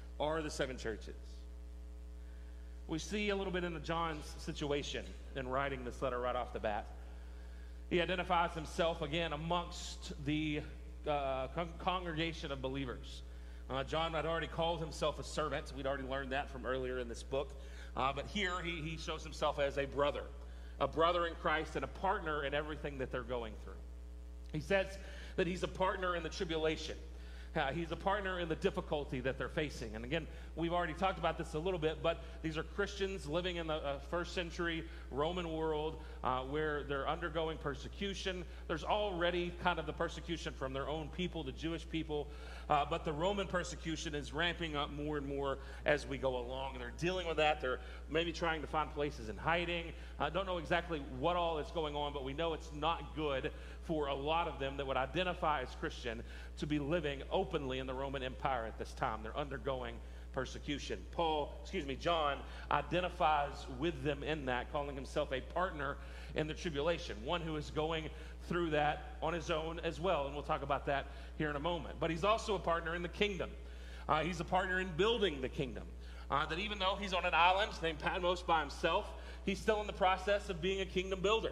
are 0.21 0.41
the 0.41 0.49
seven 0.49 0.77
churches. 0.77 1.15
We 2.87 2.99
see 2.99 3.29
a 3.29 3.35
little 3.35 3.51
bit 3.51 3.63
into 3.63 3.79
John's 3.79 4.33
situation 4.37 5.03
in 5.35 5.47
writing 5.47 5.83
this 5.83 6.01
letter 6.01 6.19
right 6.19 6.35
off 6.35 6.53
the 6.53 6.59
bat. 6.59 6.85
He 7.89 8.01
identifies 8.01 8.53
himself 8.53 9.01
again 9.01 9.33
amongst 9.33 10.13
the 10.25 10.61
uh, 11.07 11.47
con- 11.47 11.69
congregation 11.79 12.51
of 12.51 12.61
believers. 12.61 13.23
Uh, 13.69 13.83
John 13.83 14.13
had 14.13 14.25
already 14.25 14.47
called 14.47 14.79
himself 14.79 15.19
a 15.19 15.23
servant. 15.23 15.73
We'd 15.75 15.87
already 15.87 16.07
learned 16.07 16.31
that 16.33 16.49
from 16.49 16.65
earlier 16.65 16.99
in 16.99 17.07
this 17.09 17.23
book. 17.23 17.49
Uh, 17.95 18.13
but 18.13 18.27
here 18.27 18.61
he, 18.63 18.81
he 18.81 18.97
shows 18.97 19.23
himself 19.23 19.59
as 19.59 19.77
a 19.77 19.85
brother, 19.85 20.23
a 20.79 20.87
brother 20.87 21.25
in 21.27 21.33
Christ 21.35 21.75
and 21.75 21.83
a 21.83 21.87
partner 21.87 22.43
in 22.43 22.53
everything 22.53 22.97
that 22.99 23.11
they're 23.11 23.23
going 23.23 23.53
through. 23.63 23.73
He 24.53 24.59
says 24.59 24.97
that 25.37 25.47
he's 25.47 25.63
a 25.63 25.67
partner 25.67 26.15
in 26.15 26.23
the 26.23 26.29
tribulation. 26.29 26.95
Uh, 27.53 27.71
he's 27.73 27.91
a 27.91 27.95
partner 27.97 28.39
in 28.39 28.47
the 28.47 28.55
difficulty 28.55 29.19
that 29.19 29.37
they're 29.37 29.49
facing. 29.49 29.93
And 29.95 30.05
again, 30.05 30.25
we've 30.55 30.71
already 30.71 30.93
talked 30.93 31.19
about 31.19 31.37
this 31.37 31.53
a 31.53 31.59
little 31.59 31.79
bit, 31.79 32.01
but 32.01 32.23
these 32.41 32.57
are 32.57 32.63
Christians 32.63 33.27
living 33.27 33.57
in 33.57 33.67
the 33.67 33.73
uh, 33.73 33.99
first 34.09 34.33
century 34.33 34.85
Roman 35.11 35.51
world 35.51 35.97
uh, 36.23 36.39
where 36.41 36.83
they're 36.83 37.09
undergoing 37.09 37.57
persecution. 37.57 38.45
There's 38.69 38.85
already 38.85 39.51
kind 39.63 39.79
of 39.79 39.85
the 39.85 39.91
persecution 39.93 40.53
from 40.53 40.71
their 40.71 40.87
own 40.87 41.09
people, 41.09 41.43
the 41.43 41.51
Jewish 41.51 41.87
people, 41.89 42.27
uh, 42.69 42.85
but 42.89 43.03
the 43.03 43.11
Roman 43.11 43.47
persecution 43.47 44.15
is 44.15 44.31
ramping 44.31 44.77
up 44.77 44.93
more 44.93 45.17
and 45.17 45.27
more 45.27 45.57
as 45.85 46.07
we 46.07 46.17
go 46.17 46.37
along. 46.37 46.77
They're 46.79 46.93
dealing 46.97 47.27
with 47.27 47.37
that. 47.37 47.59
They're 47.59 47.81
maybe 48.09 48.31
trying 48.31 48.61
to 48.61 48.67
find 48.67 48.93
places 48.93 49.27
in 49.27 49.35
hiding. 49.35 49.91
I 50.19 50.29
don't 50.29 50.45
know 50.45 50.57
exactly 50.57 51.03
what 51.19 51.35
all 51.35 51.57
is 51.57 51.69
going 51.71 51.95
on, 51.97 52.13
but 52.13 52.23
we 52.23 52.31
know 52.31 52.53
it's 52.53 52.71
not 52.73 53.13
good 53.13 53.51
for 53.91 54.07
a 54.07 54.15
lot 54.15 54.47
of 54.47 54.57
them 54.57 54.77
that 54.77 54.87
would 54.87 54.95
identify 54.95 55.61
as 55.61 55.75
Christian 55.81 56.23
to 56.57 56.65
be 56.65 56.79
living 56.79 57.23
openly 57.29 57.79
in 57.79 57.87
the 57.87 57.93
Roman 57.93 58.23
Empire 58.23 58.63
at 58.65 58.79
this 58.79 58.93
time. 58.93 59.19
They're 59.21 59.37
undergoing 59.37 59.95
persecution. 60.31 60.97
Paul, 61.11 61.53
excuse 61.61 61.85
me, 61.85 61.97
John 61.97 62.37
identifies 62.71 63.67
with 63.79 64.01
them 64.01 64.23
in 64.23 64.45
that, 64.45 64.71
calling 64.71 64.95
himself 64.95 65.33
a 65.33 65.41
partner 65.41 65.97
in 66.35 66.47
the 66.47 66.53
tribulation, 66.53 67.17
one 67.25 67.41
who 67.41 67.57
is 67.57 67.69
going 67.69 68.09
through 68.47 68.69
that 68.69 69.17
on 69.21 69.33
his 69.33 69.51
own 69.51 69.81
as 69.81 69.99
well. 69.99 70.25
And 70.25 70.35
we'll 70.35 70.43
talk 70.43 70.63
about 70.63 70.85
that 70.85 71.07
here 71.37 71.49
in 71.49 71.57
a 71.57 71.59
moment. 71.59 71.95
But 71.99 72.11
he's 72.11 72.23
also 72.23 72.55
a 72.55 72.59
partner 72.59 72.95
in 72.95 73.01
the 73.01 73.09
kingdom, 73.09 73.49
uh, 74.07 74.23
he's 74.23 74.39
a 74.39 74.45
partner 74.45 74.79
in 74.79 74.87
building 74.95 75.41
the 75.41 75.49
kingdom. 75.49 75.83
Uh, 76.29 76.45
that 76.45 76.59
even 76.59 76.79
though 76.79 76.97
he's 76.97 77.13
on 77.13 77.25
an 77.25 77.33
island 77.33 77.73
named 77.83 77.99
Patmos 77.99 78.41
by 78.41 78.61
himself, 78.61 79.11
he's 79.45 79.59
still 79.59 79.81
in 79.81 79.87
the 79.87 79.91
process 79.91 80.49
of 80.49 80.61
being 80.61 80.79
a 80.79 80.85
kingdom 80.85 81.19
builder. 81.19 81.51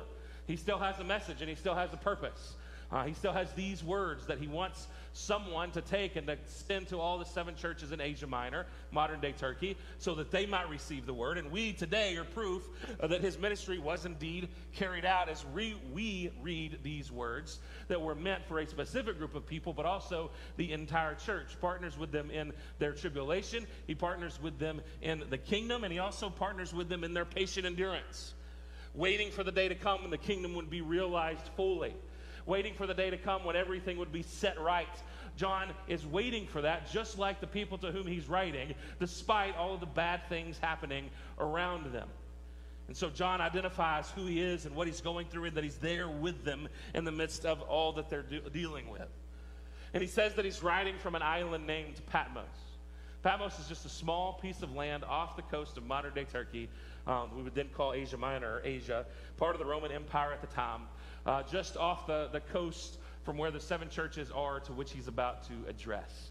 He 0.50 0.56
still 0.56 0.80
has 0.80 0.98
a 0.98 1.04
message 1.04 1.42
and 1.42 1.50
he 1.50 1.56
still 1.56 1.76
has 1.76 1.94
a 1.94 1.98
purpose. 1.98 2.56
Uh, 2.92 3.04
he 3.04 3.14
still 3.14 3.34
has 3.34 3.52
these 3.52 3.84
words 3.84 4.26
that 4.26 4.40
he 4.40 4.48
wants 4.48 4.88
someone 5.14 5.70
to 5.70 5.82
take 5.82 6.16
and 6.16 6.26
to 6.26 6.40
send 6.48 6.88
to 6.88 6.98
all 6.98 7.20
the 7.20 7.26
seven 7.26 7.56
churches 7.56 7.92
in 7.92 8.02
Asia 8.02 8.26
Minor, 8.26 8.66
modern 8.90 9.20
day 9.20 9.32
Turkey, 9.32 9.78
so 10.00 10.16
that 10.16 10.32
they 10.32 10.48
might 10.48 10.68
receive 10.68 11.06
the 11.06 11.14
word. 11.14 11.38
And 11.38 11.52
we 11.52 11.74
today 11.74 12.18
are 12.18 12.24
proof 12.24 12.64
that 13.00 13.22
his 13.22 13.38
ministry 13.38 13.78
was 13.78 14.08
indeed 14.08 14.50
carried 14.74 15.06
out 15.06 15.30
as 15.30 15.46
re- 15.54 15.80
we 15.94 16.32
read 16.42 16.80
these 16.82 17.12
words 17.12 17.60
that 17.88 18.02
were 18.02 18.16
meant 18.16 18.44
for 18.48 18.58
a 18.58 18.66
specific 18.66 19.20
group 19.20 19.36
of 19.36 19.46
people, 19.46 19.72
but 19.72 19.86
also 19.86 20.32
the 20.58 20.72
entire 20.72 21.14
church. 21.14 21.60
Partners 21.62 21.96
with 21.96 22.12
them 22.12 22.32
in 22.32 22.54
their 22.80 22.94
tribulation, 22.94 23.68
he 23.86 23.94
partners 23.94 24.40
with 24.42 24.58
them 24.58 24.82
in 25.04 25.24
the 25.30 25.38
kingdom, 25.38 25.84
and 25.84 25.94
he 25.94 26.00
also 26.00 26.28
partners 26.28 26.74
with 26.74 26.90
them 26.90 27.04
in 27.04 27.14
their 27.14 27.26
patient 27.26 27.68
endurance 27.68 28.34
waiting 28.94 29.32
for 29.32 29.44
the 29.44 29.52
day 29.52 29.68
to 29.68 29.76
come 29.76 30.02
when 30.02 30.12
the 30.12 30.18
kingdom 30.18 30.56
would 30.56 30.70
be 30.70 30.82
realized 30.82 31.50
fully 31.56 31.94
waiting 32.50 32.74
for 32.74 32.88
the 32.88 32.94
day 32.94 33.10
to 33.12 33.18
come 33.18 33.46
when 33.46 33.56
everything 33.56 33.98
would 33.98 34.12
be 34.12 34.24
set 34.24 34.60
right. 34.60 34.88
John 35.38 35.70
is 35.88 36.06
waiting 36.06 36.48
for 36.48 36.64
that, 36.64 36.92
just 36.92 37.18
like 37.18 37.40
the 37.40 37.48
people 37.48 37.78
to 37.78 37.92
whom 37.92 38.08
he's 38.08 38.28
writing, 38.28 38.74
despite 39.00 39.56
all 39.56 39.76
of 39.76 39.80
the 39.80 39.86
bad 39.86 40.28
things 40.28 40.58
happening 40.58 41.10
around 41.40 41.94
them. 41.94 42.10
And 42.88 42.98
so 42.98 43.10
John 43.10 43.40
identifies 43.40 44.10
who 44.10 44.26
he 44.26 44.42
is 44.42 44.66
and 44.66 44.76
what 44.76 44.88
he's 44.88 45.00
going 45.00 45.28
through, 45.28 45.46
and 45.46 45.56
that 45.56 45.64
he's 45.64 45.78
there 45.78 46.10
with 46.10 46.44
them 46.44 46.68
in 46.96 47.06
the 47.06 47.12
midst 47.12 47.46
of 47.46 47.62
all 47.62 47.94
that 47.94 48.10
they're 48.10 48.26
dealing 48.52 48.90
with. 48.90 49.08
And 49.94 50.02
he 50.02 50.10
says 50.10 50.34
that 50.34 50.44
he's 50.44 50.64
writing 50.64 50.96
from 50.98 51.16
an 51.16 51.22
island 51.22 51.68
named 51.68 52.02
Patmos. 52.08 52.46
Patmos 53.22 53.60
is 53.60 53.68
just 53.68 53.86
a 53.86 53.90
small 53.90 54.34
piece 54.42 54.64
of 54.64 54.74
land 54.74 55.04
off 55.04 55.36
the 55.36 55.42
coast 55.44 55.78
of 55.78 55.86
modern 55.86 56.14
day 56.14 56.24
Turkey. 56.24 56.70
Um, 57.10 57.36
we 57.36 57.42
would 57.42 57.56
then 57.56 57.70
call 57.74 57.94
Asia 57.94 58.18
Minor 58.18 58.58
or 58.58 58.62
Asia, 58.64 59.04
part 59.38 59.56
of 59.56 59.60
the 59.60 59.66
Roman 59.66 59.92
Empire 59.92 60.32
at 60.32 60.42
the 60.42 60.48
time 60.48 60.82
uh, 61.26 61.42
just 61.44 61.76
off 61.76 62.06
the, 62.06 62.30
the 62.32 62.40
coast 62.40 63.00
from 63.24 63.36
where 63.38 63.50
the 63.50 63.60
seven 63.60 63.90
churches 63.90 64.30
are 64.32 64.60
to 64.60 64.74
which 64.74 64.92
he's 64.92 65.08
about 65.08 65.44
to 65.44 65.54
address. 65.68 66.30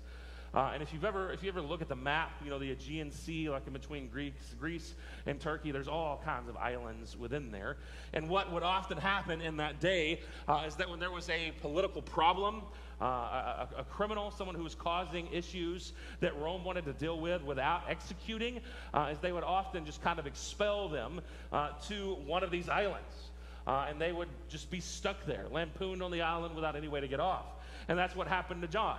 Uh, 0.55 0.71
and 0.73 0.83
if 0.83 0.93
you've 0.95 1.05
ever, 1.05 1.31
if 1.33 1.43
you 1.43 1.49
ever 1.49 1.61
look 1.61 1.83
at 1.83 1.89
the 1.89 1.97
map, 1.97 2.31
you 2.43 2.49
know 2.49 2.59
the 2.59 2.71
Aegean 2.71 3.11
Sea, 3.11 3.51
like 3.51 3.67
in 3.67 3.73
between 3.73 4.09
Greece, 4.09 4.33
Greece 4.59 4.95
and 5.27 5.39
Turkey, 5.39 5.73
there's 5.73 5.89
all 5.89 6.23
kinds 6.25 6.49
of 6.49 6.57
islands 6.57 7.17
within 7.19 7.51
there. 7.51 7.77
And 8.15 8.31
what 8.31 8.51
would 8.53 8.63
often 8.63 8.97
happen 8.97 9.43
in 9.43 9.59
that 9.59 9.79
day 9.79 10.21
uh, 10.49 10.65
is 10.67 10.77
that 10.77 10.89
when 10.89 11.01
there 11.01 11.11
was 11.11 11.29
a 11.29 11.53
political 11.61 12.01
problem, 12.01 12.63
uh, 13.01 13.05
a, 13.05 13.69
a, 13.79 13.85
criminal, 13.85 14.31
someone 14.31 14.57
who 14.57 14.65
was 14.65 14.75
causing 14.75 15.29
issues 15.33 15.93
that 16.21 16.37
Rome 16.41 16.65
wanted 16.65 16.85
to 16.87 16.93
deal 16.93 17.21
with 17.21 17.43
without 17.43 17.83
executing, 17.89 18.61
uh, 18.93 19.11
is 19.13 19.19
they 19.19 19.33
would 19.33 19.45
often 19.45 19.85
just 19.85 20.03
kind 20.03 20.19
of 20.19 20.27
expel 20.27 20.89
them 20.89 21.21
uh, 21.53 21.71
to 21.89 22.17
one 22.27 22.43
of 22.43 22.51
these 22.51 22.69
islands 22.69 23.31
uh, 23.69 23.87
and 23.89 24.01
they 24.01 24.13
would 24.13 24.29
just 24.49 24.71
be 24.71 24.81
stuck 24.81 25.25
there, 25.27 25.45
lampooned 25.53 26.03
on 26.03 26.11
the 26.11 26.23
island 26.23 26.55
without 26.55 26.75
any 26.75 26.89
way 26.89 27.01
to 27.01 27.07
get 27.07 27.21
off. 27.21 27.45
And 27.87 27.99
that's 27.99 28.17
what 28.17 28.27
happened 28.27 28.63
to 28.63 28.69
John. 28.69 28.99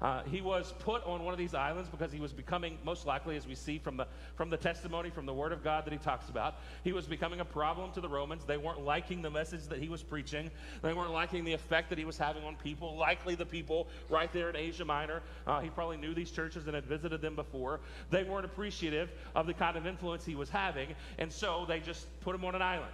Uh, 0.00 0.22
he 0.24 0.40
was 0.40 0.72
put 0.78 1.04
on 1.04 1.24
one 1.24 1.34
of 1.34 1.38
these 1.38 1.54
islands 1.54 1.88
because 1.88 2.12
he 2.12 2.20
was 2.20 2.32
becoming, 2.32 2.78
most 2.84 3.06
likely, 3.06 3.36
as 3.36 3.46
we 3.46 3.54
see 3.54 3.78
from 3.78 3.96
the, 3.96 4.06
from 4.36 4.48
the 4.48 4.56
testimony, 4.56 5.10
from 5.10 5.26
the 5.26 5.34
Word 5.34 5.52
of 5.52 5.64
God 5.64 5.84
that 5.84 5.92
he 5.92 5.98
talks 5.98 6.28
about, 6.28 6.56
he 6.84 6.92
was 6.92 7.06
becoming 7.06 7.40
a 7.40 7.44
problem 7.44 7.90
to 7.92 8.00
the 8.00 8.08
Romans. 8.08 8.44
They 8.44 8.56
weren't 8.56 8.84
liking 8.84 9.22
the 9.22 9.30
message 9.30 9.64
that 9.64 9.80
he 9.80 9.88
was 9.88 10.02
preaching. 10.02 10.50
They 10.82 10.94
weren't 10.94 11.12
liking 11.12 11.44
the 11.44 11.52
effect 11.52 11.88
that 11.90 11.98
he 11.98 12.04
was 12.04 12.16
having 12.16 12.44
on 12.44 12.54
people, 12.56 12.96
likely 12.96 13.34
the 13.34 13.46
people 13.46 13.88
right 14.08 14.32
there 14.32 14.50
in 14.50 14.56
Asia 14.56 14.84
Minor. 14.84 15.22
Uh, 15.46 15.60
he 15.60 15.70
probably 15.70 15.96
knew 15.96 16.14
these 16.14 16.30
churches 16.30 16.66
and 16.66 16.74
had 16.74 16.86
visited 16.86 17.20
them 17.20 17.34
before. 17.34 17.80
They 18.10 18.22
weren't 18.22 18.44
appreciative 18.44 19.10
of 19.34 19.46
the 19.46 19.54
kind 19.54 19.76
of 19.76 19.86
influence 19.86 20.24
he 20.24 20.36
was 20.36 20.48
having, 20.48 20.94
and 21.18 21.32
so 21.32 21.64
they 21.66 21.80
just 21.80 22.06
put 22.20 22.34
him 22.34 22.44
on 22.44 22.54
an 22.54 22.62
island 22.62 22.92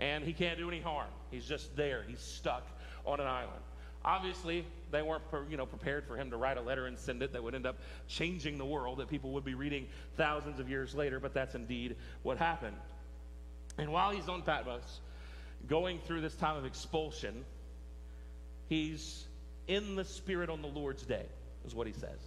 and 0.00 0.24
he 0.24 0.32
can't 0.32 0.58
do 0.58 0.68
any 0.68 0.80
harm. 0.80 1.10
He's 1.30 1.44
just 1.44 1.76
there. 1.76 2.04
He's 2.08 2.20
stuck 2.20 2.66
on 3.06 3.20
an 3.20 3.26
island. 3.26 3.60
Obviously, 4.04 4.64
they 4.90 5.02
weren't 5.02 5.22
you 5.50 5.56
know, 5.56 5.66
prepared 5.66 6.06
for 6.06 6.16
him 6.16 6.30
to 6.30 6.36
write 6.36 6.56
a 6.56 6.60
letter 6.60 6.86
and 6.86 6.98
send 6.98 7.22
it 7.22 7.32
that 7.32 7.42
would 7.42 7.54
end 7.54 7.66
up 7.66 7.76
changing 8.08 8.56
the 8.56 8.64
world 8.64 8.98
that 8.98 9.08
people 9.08 9.32
would 9.32 9.44
be 9.44 9.54
reading 9.54 9.86
thousands 10.16 10.58
of 10.58 10.70
years 10.70 10.94
later, 10.94 11.20
but 11.20 11.34
that's 11.34 11.54
indeed 11.54 11.96
what 12.22 12.38
happened. 12.38 12.76
And 13.76 13.92
while 13.92 14.10
he's 14.10 14.28
on 14.28 14.42
Patmos, 14.42 15.00
going 15.68 15.98
through 16.06 16.22
this 16.22 16.34
time 16.34 16.56
of 16.56 16.64
expulsion, 16.64 17.44
he's 18.68 19.26
in 19.68 19.96
the 19.96 20.04
Spirit 20.04 20.48
on 20.48 20.62
the 20.62 20.68
Lord's 20.68 21.02
day, 21.02 21.26
is 21.66 21.74
what 21.74 21.86
he 21.86 21.92
says. 21.92 22.18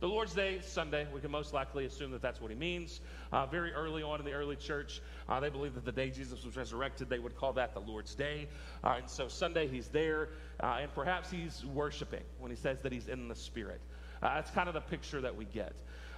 The 0.00 0.06
Lord's 0.06 0.32
Day, 0.32 0.60
Sunday, 0.62 1.08
we 1.12 1.20
can 1.20 1.32
most 1.32 1.52
likely 1.52 1.84
assume 1.84 2.12
that 2.12 2.22
that's 2.22 2.40
what 2.40 2.52
he 2.52 2.56
means. 2.56 3.00
Uh, 3.32 3.46
very 3.46 3.72
early 3.72 4.04
on 4.04 4.20
in 4.20 4.24
the 4.24 4.32
early 4.32 4.54
church, 4.54 5.02
uh, 5.28 5.40
they 5.40 5.48
believed 5.48 5.74
that 5.74 5.84
the 5.84 5.90
day 5.90 6.08
Jesus 6.08 6.44
was 6.44 6.56
resurrected, 6.56 7.10
they 7.10 7.18
would 7.18 7.36
call 7.36 7.52
that 7.54 7.74
the 7.74 7.80
Lord's 7.80 8.14
Day. 8.14 8.46
Uh, 8.84 8.98
and 8.98 9.10
so 9.10 9.26
Sunday, 9.26 9.66
he's 9.66 9.88
there, 9.88 10.28
uh, 10.62 10.78
and 10.80 10.94
perhaps 10.94 11.32
he's 11.32 11.64
worshiping 11.64 12.22
when 12.38 12.52
he 12.52 12.56
says 12.56 12.80
that 12.82 12.92
he's 12.92 13.08
in 13.08 13.26
the 13.26 13.34
Spirit. 13.34 13.80
Uh, 14.22 14.34
that's 14.34 14.52
kind 14.52 14.68
of 14.68 14.74
the 14.74 14.80
picture 14.82 15.20
that 15.20 15.34
we 15.34 15.46
get. 15.46 15.72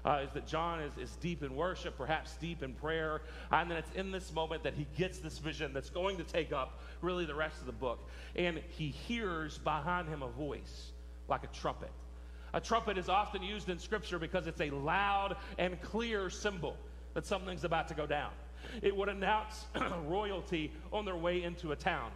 Uh, 0.05 0.25
is 0.25 0.31
that 0.33 0.47
John 0.47 0.81
is, 0.81 0.93
is 0.99 1.17
deep 1.17 1.43
in 1.43 1.57
worship, 1.57 1.97
perhaps 1.97 2.37
deep 2.37 2.63
in 2.63 2.75
prayer. 2.75 3.23
And 3.51 3.71
then 3.71 3.79
it's 3.79 3.91
in 3.95 4.13
this 4.13 4.31
moment 4.33 4.63
that 4.63 4.75
he 4.75 4.87
gets 4.99 5.21
this 5.21 5.39
vision 5.39 5.73
that's 5.73 5.91
going 5.91 6.19
to 6.19 6.25
take 6.25 6.53
up 6.53 6.81
really 7.01 7.25
the 7.25 7.35
rest 7.35 7.61
of 7.61 7.67
the 7.67 7.73
book. 7.73 8.07
And 8.37 8.61
he 8.69 8.89
hears 8.89 9.57
behind 9.57 10.09
him 10.09 10.23
a 10.23 10.29
voice 10.29 10.93
like 11.29 11.45
a 11.45 11.49
trumpet. 11.49 11.91
A 12.53 12.61
trumpet 12.61 12.99
is 12.99 13.09
often 13.09 13.43
used 13.43 13.69
in 13.69 13.79
Scripture 13.79 14.19
because 14.19 14.47
it's 14.47 14.61
a 14.61 14.71
loud 14.71 15.37
and 15.59 15.81
clear 15.81 16.31
symbol 16.31 16.77
that 17.15 17.27
something's 17.27 17.65
about 17.65 17.89
to 17.89 17.95
go 17.95 18.07
down. 18.07 18.31
It 18.83 18.95
would 18.95 19.09
announce 19.09 19.67
royalty 20.07 20.73
on 20.93 21.05
their 21.05 21.17
way 21.17 21.43
into 21.43 21.73
a 21.73 21.77
town. 21.77 22.11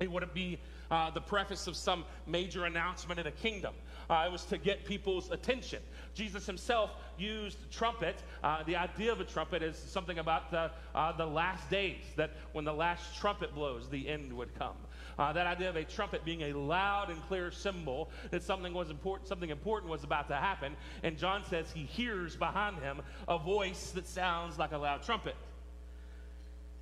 It 0.00 0.10
wouldn't 0.10 0.34
be 0.34 0.58
uh, 0.90 1.10
the 1.10 1.20
preface 1.20 1.66
of 1.66 1.76
some 1.76 2.04
major 2.26 2.66
announcement 2.66 3.18
in 3.18 3.26
a 3.26 3.32
kingdom. 3.32 3.74
Uh, 4.08 4.24
it 4.26 4.32
was 4.32 4.44
to 4.44 4.58
get 4.58 4.84
people's 4.84 5.30
attention. 5.30 5.80
Jesus 6.14 6.46
himself 6.46 6.90
used 7.18 7.58
trumpet. 7.72 8.22
Uh, 8.44 8.62
the 8.64 8.76
idea 8.76 9.10
of 9.10 9.20
a 9.20 9.24
trumpet 9.24 9.62
is 9.62 9.76
something 9.76 10.18
about 10.18 10.50
the, 10.50 10.70
uh, 10.94 11.12
the 11.16 11.26
last 11.26 11.68
days, 11.70 12.04
that 12.16 12.30
when 12.52 12.64
the 12.64 12.72
last 12.72 13.16
trumpet 13.18 13.54
blows, 13.54 13.88
the 13.88 14.08
end 14.08 14.32
would 14.32 14.54
come. 14.56 14.76
Uh, 15.18 15.32
that 15.32 15.46
idea 15.46 15.70
of 15.70 15.76
a 15.76 15.84
trumpet 15.84 16.24
being 16.24 16.42
a 16.42 16.52
loud 16.52 17.08
and 17.10 17.22
clear 17.26 17.50
symbol 17.50 18.10
that 18.30 18.42
something 18.42 18.74
was 18.74 18.90
important, 18.90 19.26
something 19.26 19.48
important 19.48 19.90
was 19.90 20.04
about 20.04 20.28
to 20.28 20.36
happen. 20.36 20.76
And 21.02 21.16
John 21.16 21.44
says 21.48 21.70
he 21.72 21.84
hears 21.84 22.36
behind 22.36 22.78
him 22.80 23.00
a 23.26 23.38
voice 23.38 23.92
that 23.92 24.06
sounds 24.06 24.58
like 24.58 24.72
a 24.72 24.78
loud 24.78 25.02
trumpet. 25.02 25.34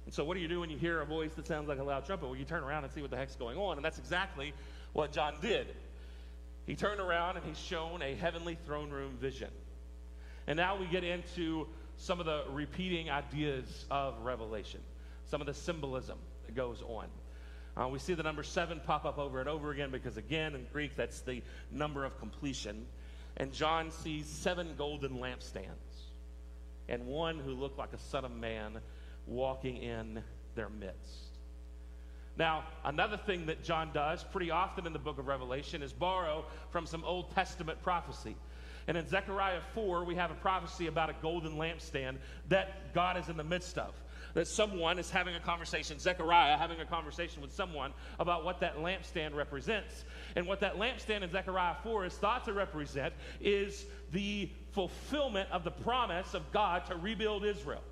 And 0.04 0.12
so, 0.12 0.24
what 0.24 0.34
do 0.34 0.40
you 0.40 0.48
do 0.48 0.60
when 0.60 0.70
you 0.70 0.76
hear 0.76 1.00
a 1.00 1.06
voice 1.06 1.32
that 1.34 1.46
sounds 1.46 1.68
like 1.68 1.78
a 1.78 1.84
loud 1.84 2.04
trumpet? 2.04 2.26
Well, 2.26 2.36
you 2.36 2.44
turn 2.44 2.62
around 2.62 2.84
and 2.84 2.92
see 2.92 3.00
what 3.00 3.10
the 3.10 3.16
heck's 3.16 3.36
going 3.36 3.56
on. 3.56 3.76
And 3.76 3.84
that's 3.84 3.98
exactly 3.98 4.52
what 4.92 5.12
John 5.12 5.34
did. 5.40 5.68
He 6.66 6.74
turned 6.74 7.00
around 7.00 7.36
and 7.36 7.46
he's 7.46 7.58
shown 7.58 8.02
a 8.02 8.14
heavenly 8.14 8.58
throne 8.66 8.90
room 8.90 9.16
vision. 9.20 9.50
And 10.46 10.56
now 10.56 10.76
we 10.76 10.86
get 10.86 11.04
into 11.04 11.66
some 11.96 12.20
of 12.20 12.26
the 12.26 12.44
repeating 12.50 13.10
ideas 13.10 13.86
of 13.90 14.18
Revelation, 14.22 14.80
some 15.26 15.40
of 15.40 15.46
the 15.46 15.54
symbolism 15.54 16.18
that 16.46 16.54
goes 16.54 16.82
on. 16.82 17.06
Uh, 17.76 17.88
we 17.88 17.98
see 17.98 18.14
the 18.14 18.22
number 18.22 18.42
seven 18.42 18.80
pop 18.84 19.04
up 19.04 19.18
over 19.18 19.40
and 19.40 19.48
over 19.48 19.70
again 19.70 19.90
because, 19.90 20.16
again, 20.16 20.54
in 20.54 20.66
Greek, 20.72 20.94
that's 20.94 21.20
the 21.22 21.42
number 21.72 22.04
of 22.04 22.18
completion. 22.18 22.86
And 23.36 23.52
John 23.52 23.90
sees 23.90 24.26
seven 24.26 24.74
golden 24.78 25.18
lampstands 25.18 26.04
and 26.88 27.06
one 27.06 27.38
who 27.38 27.52
looked 27.52 27.78
like 27.78 27.92
a 27.92 27.98
son 27.98 28.24
of 28.24 28.30
man 28.30 28.78
walking 29.26 29.78
in 29.78 30.22
their 30.54 30.68
midst. 30.68 31.34
Now, 32.36 32.64
another 32.84 33.16
thing 33.16 33.46
that 33.46 33.62
John 33.62 33.90
does 33.92 34.24
pretty 34.24 34.50
often 34.50 34.86
in 34.86 34.92
the 34.92 34.98
book 34.98 35.18
of 35.18 35.26
Revelation 35.26 35.82
is 35.82 35.92
borrow 35.92 36.44
from 36.70 36.86
some 36.86 37.04
Old 37.04 37.32
Testament 37.34 37.80
prophecy. 37.82 38.36
And 38.86 38.96
in 38.96 39.08
Zechariah 39.08 39.60
4, 39.74 40.04
we 40.04 40.16
have 40.16 40.30
a 40.30 40.34
prophecy 40.34 40.88
about 40.88 41.10
a 41.10 41.14
golden 41.22 41.56
lampstand 41.56 42.16
that 42.48 42.92
God 42.92 43.16
is 43.16 43.28
in 43.28 43.36
the 43.36 43.44
midst 43.44 43.78
of 43.78 43.94
that 44.34 44.46
someone 44.46 44.98
is 44.98 45.10
having 45.10 45.34
a 45.34 45.40
conversation, 45.40 45.98
Zechariah 45.98 46.56
having 46.56 46.80
a 46.80 46.84
conversation 46.84 47.40
with 47.40 47.52
someone 47.52 47.92
about 48.18 48.44
what 48.44 48.60
that 48.60 48.76
lampstand 48.76 49.34
represents. 49.34 50.04
And 50.36 50.46
what 50.46 50.60
that 50.60 50.76
lampstand 50.76 51.22
in 51.22 51.30
Zechariah 51.30 51.76
4 51.82 52.06
is 52.06 52.14
thought 52.14 52.44
to 52.44 52.52
represent 52.52 53.14
is 53.40 53.86
the 54.12 54.50
fulfillment 54.72 55.48
of 55.50 55.64
the 55.64 55.70
promise 55.70 56.34
of 56.34 56.50
God 56.52 56.84
to 56.86 56.96
rebuild 56.96 57.44
Israel 57.44 57.82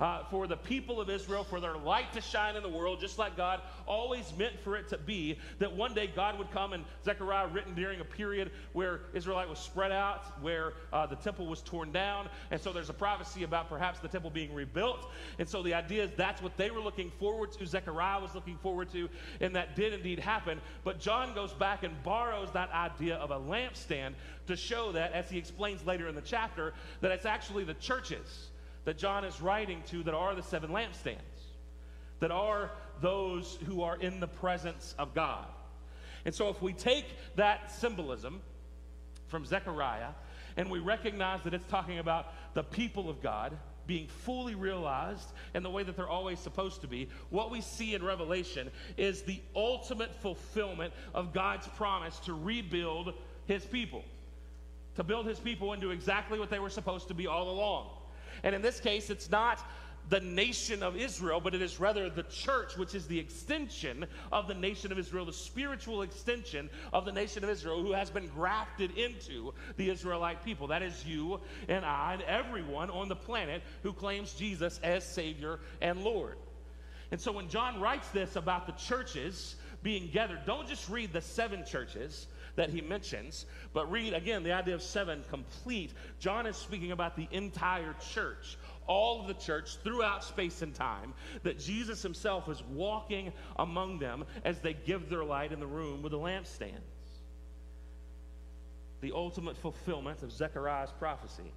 uh, 0.00 0.24
for 0.30 0.46
the 0.46 0.56
people 0.56 1.00
of 1.00 1.10
Israel, 1.10 1.44
for 1.44 1.60
their 1.60 1.76
light 1.76 2.12
to 2.12 2.20
shine 2.20 2.56
in 2.56 2.62
the 2.62 2.68
world, 2.68 3.00
just 3.00 3.18
like 3.18 3.36
God 3.36 3.60
always 3.86 4.32
meant 4.36 4.58
for 4.60 4.76
it 4.76 4.88
to 4.88 4.98
be, 4.98 5.38
that 5.58 5.74
one 5.74 5.94
day 5.94 6.10
God 6.14 6.38
would 6.38 6.50
come, 6.50 6.72
and 6.72 6.84
Zechariah 7.04 7.48
written 7.48 7.74
during 7.74 8.00
a 8.00 8.04
period 8.04 8.50
where 8.72 9.00
Israelite 9.14 9.48
was 9.48 9.58
spread 9.58 9.92
out, 9.92 10.40
where 10.42 10.74
uh, 10.92 11.06
the 11.06 11.16
temple 11.16 11.46
was 11.46 11.62
torn 11.62 11.92
down, 11.92 12.28
and 12.50 12.60
so 12.60 12.72
there's 12.72 12.90
a 12.90 12.94
prophecy 12.94 13.42
about 13.42 13.68
perhaps 13.68 14.00
the 14.00 14.08
temple 14.08 14.30
being 14.30 14.52
rebuilt, 14.54 15.10
and 15.38 15.48
so 15.48 15.62
the 15.62 15.74
idea 15.74 16.04
is 16.04 16.10
that's 16.16 16.42
what 16.42 16.56
they 16.56 16.70
were 16.70 16.80
looking 16.80 17.10
forward 17.18 17.52
to, 17.52 17.66
Zechariah 17.66 18.20
was 18.20 18.34
looking 18.34 18.58
forward 18.58 18.90
to, 18.92 19.08
and 19.40 19.54
that 19.54 19.76
did 19.76 19.92
indeed 19.92 20.18
happen, 20.18 20.60
but 20.84 21.00
John 21.00 21.34
goes 21.34 21.52
back 21.52 21.82
and 21.82 22.02
borrows 22.02 22.50
that 22.52 22.70
idea 22.70 23.16
of 23.16 23.30
a 23.30 23.38
lampstand 23.38 24.14
to 24.46 24.56
show 24.56 24.92
that, 24.92 25.12
as 25.12 25.30
he 25.30 25.38
explains 25.38 25.84
later 25.84 26.08
in 26.08 26.14
the 26.14 26.20
chapter, 26.20 26.74
that 27.00 27.10
it's 27.10 27.26
actually 27.26 27.64
the 27.64 27.74
churches 27.74 28.50
that 28.86 28.96
John 28.96 29.24
is 29.24 29.42
writing 29.42 29.82
to 29.88 30.02
that 30.04 30.14
are 30.14 30.34
the 30.34 30.42
seven 30.42 30.70
lampstands, 30.70 31.18
that 32.20 32.30
are 32.30 32.70
those 33.02 33.58
who 33.66 33.82
are 33.82 33.96
in 33.96 34.20
the 34.20 34.28
presence 34.28 34.94
of 34.98 35.12
God. 35.12 35.44
And 36.24 36.34
so, 36.34 36.48
if 36.48 36.62
we 36.62 36.72
take 36.72 37.04
that 37.34 37.70
symbolism 37.70 38.40
from 39.26 39.44
Zechariah 39.44 40.10
and 40.56 40.70
we 40.70 40.78
recognize 40.78 41.42
that 41.42 41.52
it's 41.52 41.66
talking 41.66 41.98
about 41.98 42.32
the 42.54 42.62
people 42.62 43.10
of 43.10 43.20
God 43.20 43.58
being 43.88 44.06
fully 44.06 44.54
realized 44.54 45.28
in 45.54 45.62
the 45.62 45.70
way 45.70 45.82
that 45.82 45.96
they're 45.96 46.08
always 46.08 46.38
supposed 46.38 46.80
to 46.80 46.88
be, 46.88 47.08
what 47.30 47.50
we 47.50 47.60
see 47.60 47.94
in 47.94 48.04
Revelation 48.04 48.70
is 48.96 49.22
the 49.22 49.40
ultimate 49.54 50.14
fulfillment 50.20 50.92
of 51.12 51.32
God's 51.32 51.66
promise 51.68 52.18
to 52.20 52.34
rebuild 52.34 53.14
his 53.46 53.64
people, 53.64 54.04
to 54.94 55.04
build 55.04 55.26
his 55.26 55.38
people 55.38 55.72
into 55.72 55.90
exactly 55.90 56.38
what 56.38 56.50
they 56.50 56.58
were 56.58 56.70
supposed 56.70 57.08
to 57.08 57.14
be 57.14 57.26
all 57.26 57.50
along. 57.50 57.88
And 58.42 58.54
in 58.54 58.62
this 58.62 58.80
case, 58.80 59.10
it's 59.10 59.30
not 59.30 59.60
the 60.08 60.20
nation 60.20 60.82
of 60.82 60.96
Israel, 60.96 61.40
but 61.40 61.54
it 61.54 61.62
is 61.62 61.80
rather 61.80 62.08
the 62.08 62.22
church, 62.24 62.76
which 62.76 62.94
is 62.94 63.06
the 63.06 63.18
extension 63.18 64.06
of 64.30 64.46
the 64.46 64.54
nation 64.54 64.92
of 64.92 64.98
Israel, 64.98 65.24
the 65.24 65.32
spiritual 65.32 66.02
extension 66.02 66.70
of 66.92 67.04
the 67.04 67.12
nation 67.12 67.42
of 67.42 67.50
Israel, 67.50 67.82
who 67.82 67.92
has 67.92 68.08
been 68.08 68.28
grafted 68.28 68.96
into 68.96 69.52
the 69.76 69.90
Israelite 69.90 70.44
people. 70.44 70.68
That 70.68 70.82
is 70.82 71.04
you 71.04 71.40
and 71.68 71.84
I 71.84 72.14
and 72.14 72.22
everyone 72.22 72.90
on 72.90 73.08
the 73.08 73.16
planet 73.16 73.62
who 73.82 73.92
claims 73.92 74.34
Jesus 74.34 74.78
as 74.82 75.04
Savior 75.04 75.58
and 75.80 76.02
Lord. 76.02 76.36
And 77.10 77.20
so 77.20 77.32
when 77.32 77.48
John 77.48 77.80
writes 77.80 78.08
this 78.10 78.36
about 78.36 78.66
the 78.66 78.72
churches 78.72 79.56
being 79.82 80.10
gathered, 80.12 80.40
don't 80.46 80.68
just 80.68 80.88
read 80.88 81.12
the 81.12 81.20
seven 81.20 81.64
churches 81.64 82.26
that 82.56 82.70
he 82.70 82.80
mentions, 82.80 83.46
but 83.72 83.90
read 83.90 84.12
again 84.12 84.42
the 84.42 84.52
idea 84.52 84.74
of 84.74 84.82
seven 84.82 85.22
complete. 85.30 85.92
John 86.18 86.46
is 86.46 86.56
speaking 86.56 86.92
about 86.92 87.16
the 87.16 87.28
entire 87.30 87.94
church 88.12 88.56
all 88.86 89.20
of 89.20 89.26
the 89.26 89.34
church 89.34 89.76
throughout 89.82 90.24
space 90.24 90.62
and 90.62 90.74
time, 90.74 91.14
that 91.42 91.58
Jesus 91.58 92.02
himself 92.02 92.48
is 92.48 92.62
walking 92.72 93.32
among 93.58 93.98
them 93.98 94.24
as 94.44 94.60
they 94.60 94.74
give 94.74 95.08
their 95.08 95.24
light 95.24 95.52
in 95.52 95.60
the 95.60 95.66
room 95.66 96.02
with 96.02 96.12
the 96.12 96.18
lampstands. 96.18 96.80
The 99.00 99.12
ultimate 99.12 99.56
fulfillment 99.56 100.22
of 100.22 100.32
Zechariah's 100.32 100.92
prophecy. 100.98 101.52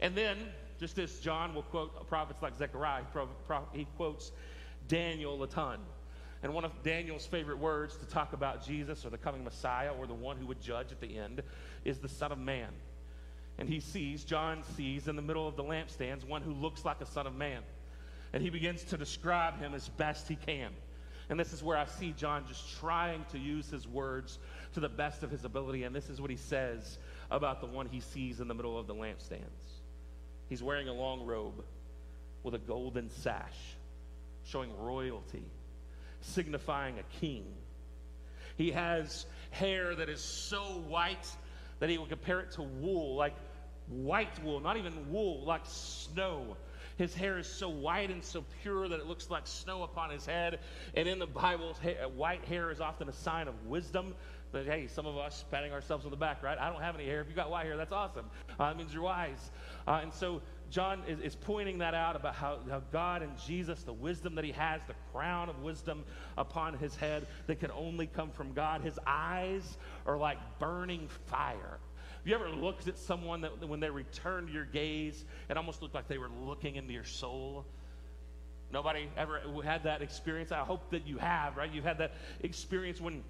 And 0.00 0.14
then, 0.14 0.38
just 0.78 0.98
as 0.98 1.18
John 1.18 1.54
will 1.54 1.62
quote 1.62 2.08
prophets 2.08 2.40
like 2.40 2.56
Zechariah, 2.56 3.02
he 3.72 3.86
quotes 3.96 4.32
Daniel 4.86 5.42
a 5.42 5.48
ton. 5.48 5.80
And 6.42 6.54
one 6.54 6.64
of 6.64 6.82
Daniel's 6.82 7.26
favorite 7.26 7.58
words 7.58 7.96
to 7.96 8.06
talk 8.06 8.32
about 8.32 8.64
Jesus 8.64 9.04
or 9.04 9.10
the 9.10 9.18
coming 9.18 9.42
Messiah 9.42 9.90
or 9.90 10.06
the 10.06 10.14
one 10.14 10.36
who 10.36 10.46
would 10.46 10.60
judge 10.60 10.92
at 10.92 11.00
the 11.00 11.18
end 11.18 11.42
is 11.84 11.98
the 11.98 12.08
Son 12.08 12.30
of 12.30 12.38
Man 12.38 12.68
and 13.58 13.68
he 13.68 13.80
sees, 13.80 14.24
John 14.24 14.62
sees 14.76 15.08
in 15.08 15.16
the 15.16 15.22
middle 15.22 15.46
of 15.46 15.56
the 15.56 15.64
lampstands 15.64 16.24
one 16.24 16.42
who 16.42 16.52
looks 16.52 16.84
like 16.84 17.00
a 17.00 17.06
son 17.06 17.26
of 17.26 17.34
man. 17.34 17.62
And 18.32 18.42
he 18.42 18.50
begins 18.50 18.84
to 18.84 18.96
describe 18.96 19.58
him 19.58 19.74
as 19.74 19.88
best 19.88 20.28
he 20.28 20.36
can. 20.36 20.70
And 21.28 21.38
this 21.38 21.52
is 21.52 21.62
where 21.62 21.76
I 21.76 21.86
see 21.86 22.14
John 22.16 22.46
just 22.46 22.78
trying 22.78 23.24
to 23.32 23.38
use 23.38 23.68
his 23.68 23.86
words 23.86 24.38
to 24.74 24.80
the 24.80 24.88
best 24.88 25.22
of 25.22 25.30
his 25.30 25.44
ability. 25.44 25.82
And 25.84 25.94
this 25.94 26.08
is 26.08 26.20
what 26.20 26.30
he 26.30 26.36
says 26.36 26.98
about 27.30 27.60
the 27.60 27.66
one 27.66 27.86
he 27.86 28.00
sees 28.00 28.40
in 28.40 28.48
the 28.48 28.54
middle 28.54 28.78
of 28.78 28.86
the 28.86 28.94
lampstands. 28.94 29.80
He's 30.48 30.62
wearing 30.62 30.88
a 30.88 30.94
long 30.94 31.26
robe 31.26 31.64
with 32.44 32.54
a 32.54 32.58
golden 32.58 33.10
sash, 33.10 33.76
showing 34.46 34.70
royalty, 34.78 35.44
signifying 36.20 36.98
a 36.98 37.20
king. 37.20 37.44
He 38.56 38.70
has 38.72 39.26
hair 39.50 39.94
that 39.94 40.08
is 40.08 40.20
so 40.20 40.82
white 40.88 41.26
that 41.78 41.88
he 41.88 41.98
would 41.98 42.08
compare 42.08 42.40
it 42.40 42.52
to 42.52 42.62
wool, 42.62 43.14
like 43.14 43.34
white 43.88 44.42
wool, 44.44 44.60
not 44.60 44.76
even 44.76 45.10
wool, 45.10 45.44
like 45.44 45.62
snow. 45.64 46.56
His 46.96 47.14
hair 47.14 47.38
is 47.38 47.46
so 47.46 47.68
white 47.68 48.10
and 48.10 48.24
so 48.24 48.44
pure 48.62 48.88
that 48.88 48.98
it 48.98 49.06
looks 49.06 49.30
like 49.30 49.46
snow 49.46 49.84
upon 49.84 50.10
his 50.10 50.26
head. 50.26 50.58
And 50.94 51.08
in 51.08 51.20
the 51.20 51.28
Bible, 51.28 51.76
white 52.16 52.44
hair 52.44 52.72
is 52.72 52.80
often 52.80 53.08
a 53.08 53.12
sign 53.12 53.46
of 53.46 53.54
wisdom. 53.66 54.14
But 54.50 54.66
hey, 54.66 54.88
some 54.88 55.06
of 55.06 55.16
us 55.16 55.44
patting 55.50 55.72
ourselves 55.72 56.04
on 56.04 56.10
the 56.10 56.16
back, 56.16 56.42
right? 56.42 56.58
I 56.58 56.70
don't 56.70 56.82
have 56.82 56.96
any 56.96 57.04
hair. 57.04 57.20
If 57.20 57.28
you 57.28 57.34
got 57.34 57.50
white 57.50 57.66
hair, 57.66 57.76
that's 57.76 57.92
awesome. 57.92 58.26
Uh, 58.58 58.74
means 58.74 58.92
you're 58.92 59.02
wise. 59.02 59.50
Uh, 59.86 60.00
and 60.02 60.12
so 60.12 60.42
John 60.70 61.02
is, 61.08 61.20
is, 61.20 61.34
pointing 61.34 61.78
that 61.78 61.94
out 61.94 62.14
about 62.14 62.34
how, 62.34 62.58
how 62.68 62.82
God 62.92 63.22
and 63.22 63.32
Jesus, 63.38 63.82
the 63.82 63.92
wisdom 63.92 64.34
that 64.34 64.44
he 64.44 64.52
has, 64.52 64.82
the 64.86 64.94
crown 65.12 65.48
of 65.48 65.62
wisdom 65.62 66.04
upon 66.36 66.76
his 66.76 66.94
head 66.94 67.26
that 67.46 67.58
can 67.58 67.70
only 67.70 68.06
come 68.06 68.30
from 68.30 68.52
God. 68.52 68.82
His 68.82 68.98
eyes 69.06 69.78
are 70.06 70.18
like 70.18 70.38
burning 70.58 71.08
fire. 71.26 71.78
Have 72.18 72.26
you 72.26 72.34
ever 72.34 72.50
looked 72.50 72.88
at 72.88 72.98
someone 72.98 73.40
that 73.42 73.66
when 73.66 73.80
they 73.80 73.90
returned 73.90 74.50
your 74.50 74.64
gaze, 74.64 75.24
it 75.48 75.56
almost 75.56 75.80
looked 75.80 75.94
like 75.94 76.08
they 76.08 76.18
were 76.18 76.30
looking 76.44 76.76
into 76.76 76.92
your 76.92 77.04
soul? 77.04 77.64
Nobody 78.70 79.08
ever 79.16 79.40
had 79.64 79.84
that 79.84 80.02
experience. 80.02 80.52
I 80.52 80.58
hope 80.58 80.90
that 80.90 81.06
you 81.06 81.16
have, 81.18 81.56
right? 81.56 81.72
You've 81.72 81.84
had 81.84 81.98
that 81.98 82.12
experience 82.40 83.00
when 83.00 83.22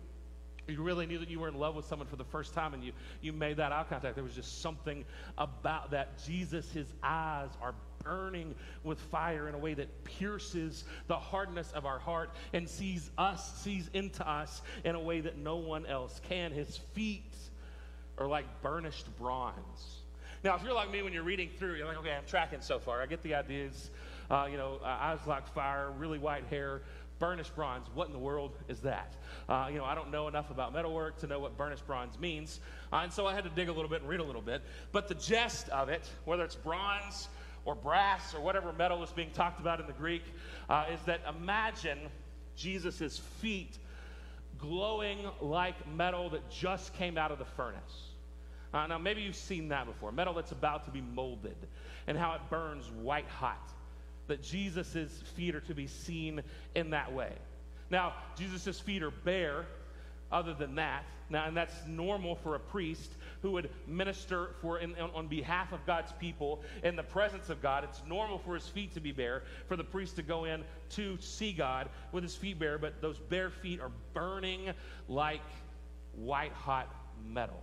you 0.68 0.83
really 0.83 1.07
knew 1.07 1.18
that 1.18 1.31
you 1.31 1.40
were 1.40 1.48
in 1.48 1.54
love 1.54 1.74
with 1.74 1.87
someone 1.87 2.07
for 2.07 2.16
the 2.16 2.24
first 2.24 2.52
time 2.52 2.74
and 2.74 2.85
you, 2.85 2.92
you 3.22 3.33
made 3.33 3.57
that 3.57 3.72
eye 3.72 3.85
contact. 3.88 4.14
There 4.14 4.24
was 4.24 4.35
just 4.35 4.61
something 4.61 5.04
about 5.38 5.90
that. 5.92 6.22
Jesus, 6.24 6.70
his 6.72 6.87
eyes 7.02 7.48
are 7.62 7.74
burning 8.04 8.54
with 8.85 9.00
fire 9.00 9.48
in 9.48 9.54
a 9.54 9.59
way 9.59 9.74
that 9.74 10.04
pierces 10.04 10.85
the 11.07 11.16
hardness 11.16 11.72
of 11.72 11.87
our 11.87 11.98
heart 11.98 12.31
and 12.52 12.68
sees 12.68 13.11
us, 13.16 13.62
sees 13.62 13.88
into 13.94 14.28
us 14.28 14.62
in 14.85 14.94
a 14.94 15.00
way 15.00 15.20
that 15.20 15.38
no 15.38 15.57
one 15.57 15.87
else 15.87 16.20
can. 16.28 16.52
His 16.52 16.76
feet 16.94 17.35
are 18.18 18.26
like 18.26 18.46
burnished 18.62 19.07
bronze. 19.18 20.02
Now, 20.44 20.54
if 20.54 20.62
you're 20.62 20.74
like 20.74 20.90
me 20.90 21.02
when 21.02 21.12
you're 21.12 21.24
reading 21.24 21.50
through, 21.59 21.74
you're 21.74 21.87
like, 21.87 21.98
okay, 21.98 22.12
I'm 22.12 22.26
tracking 22.26 22.61
so 22.61 22.78
far. 22.78 23.02
I 23.02 23.07
get 23.07 23.22
the 23.22 23.35
ideas. 23.35 23.90
Uh, 24.31 24.46
you 24.50 24.59
know, 24.59 24.78
uh, 24.83 24.87
eyes 24.87 25.18
like 25.26 25.46
fire, 25.54 25.90
really 25.92 26.18
white 26.18 26.44
hair, 26.50 26.83
burnished 27.18 27.54
bronze. 27.54 27.87
What 27.94 28.07
in 28.07 28.12
the 28.12 28.18
world 28.18 28.52
is 28.68 28.81
that? 28.81 29.14
Uh, 29.48 29.68
you 29.70 29.78
know, 29.78 29.85
I 29.85 29.94
don't 29.94 30.11
know 30.11 30.28
enough 30.28 30.50
about 30.50 30.72
metalwork 30.72 31.18
to 31.18 31.26
know 31.26 31.38
what 31.40 31.57
burnished 31.57 31.87
bronze 31.87 32.18
means. 32.18 32.61
Uh, 32.92 33.00
and 33.02 33.12
so 33.12 33.26
I 33.26 33.35
had 33.35 33.44
to 33.44 33.50
dig 33.50 33.68
a 33.68 33.72
little 33.72 33.88
bit 33.88 34.00
and 34.00 34.09
read 34.09 34.20
a 34.20 34.24
little 34.24 34.42
bit. 34.42 34.62
But 34.92 35.09
the 35.09 35.14
gist 35.14 35.68
of 35.70 35.88
it, 35.88 36.09
whether 36.24 36.44
it's 36.44 36.54
bronze 36.54 37.28
or 37.64 37.74
brass 37.74 38.35
or 38.35 38.40
whatever 38.40 38.72
metal 38.72 39.02
is 39.02 39.11
being 39.11 39.31
talked 39.31 39.61
about 39.61 39.81
in 39.81 39.87
the 39.87 39.92
Greek, 39.92 40.22
uh, 40.68 40.87
is 40.92 41.00
that 41.07 41.20
imagine 41.28 41.98
Jesus' 42.57 43.18
feet 43.40 43.78
glowing 44.59 45.18
like 45.40 45.76
metal 45.94 46.31
that 46.31 46.48
just 46.50 46.92
came 46.94 47.16
out 47.16 47.31
of 47.31 47.38
the 47.38 47.44
furnace. 47.44 48.12
Uh, 48.74 48.87
now, 48.87 48.98
maybe 48.98 49.22
you've 49.22 49.37
seen 49.37 49.68
that 49.68 49.87
before 49.87 50.12
metal 50.12 50.35
that's 50.35 50.52
about 50.52 50.85
to 50.85 50.90
be 50.90 51.00
molded 51.00 51.57
and 52.07 52.18
how 52.18 52.35
it 52.35 52.40
burns 52.50 52.90
white 52.90 53.28
hot. 53.28 53.70
That 54.28 54.42
Jesus' 54.42 55.22
feet 55.36 55.54
are 55.54 55.60
to 55.60 55.74
be 55.74 55.86
seen 55.86 56.42
in 56.74 56.90
that 56.90 57.12
way. 57.12 57.32
Now, 57.90 58.14
Jesus' 58.36 58.78
feet 58.78 59.02
are 59.02 59.10
bare, 59.10 59.66
other 60.30 60.54
than 60.54 60.76
that. 60.76 61.04
Now, 61.30 61.46
and 61.46 61.56
that's 61.56 61.74
normal 61.86 62.36
for 62.36 62.54
a 62.54 62.58
priest 62.58 63.10
who 63.42 63.52
would 63.52 63.70
minister 63.86 64.50
for 64.60 64.78
in, 64.78 64.94
on 64.96 65.26
behalf 65.28 65.72
of 65.72 65.84
God's 65.86 66.12
people 66.12 66.62
in 66.82 66.96
the 66.96 67.02
presence 67.02 67.50
of 67.50 67.62
God. 67.62 67.84
It's 67.84 68.02
normal 68.06 68.38
for 68.38 68.54
his 68.54 68.66
feet 68.66 68.94
to 68.94 69.00
be 69.00 69.12
bare, 69.12 69.42
for 69.66 69.76
the 69.76 69.84
priest 69.84 70.16
to 70.16 70.22
go 70.22 70.44
in 70.44 70.64
to 70.90 71.18
see 71.20 71.52
God 71.52 71.88
with 72.12 72.22
his 72.22 72.34
feet 72.34 72.58
bare, 72.58 72.78
but 72.78 73.00
those 73.00 73.18
bare 73.18 73.50
feet 73.50 73.80
are 73.80 73.90
burning 74.14 74.70
like 75.08 75.42
white 76.14 76.52
hot 76.52 76.94
metal. 77.26 77.62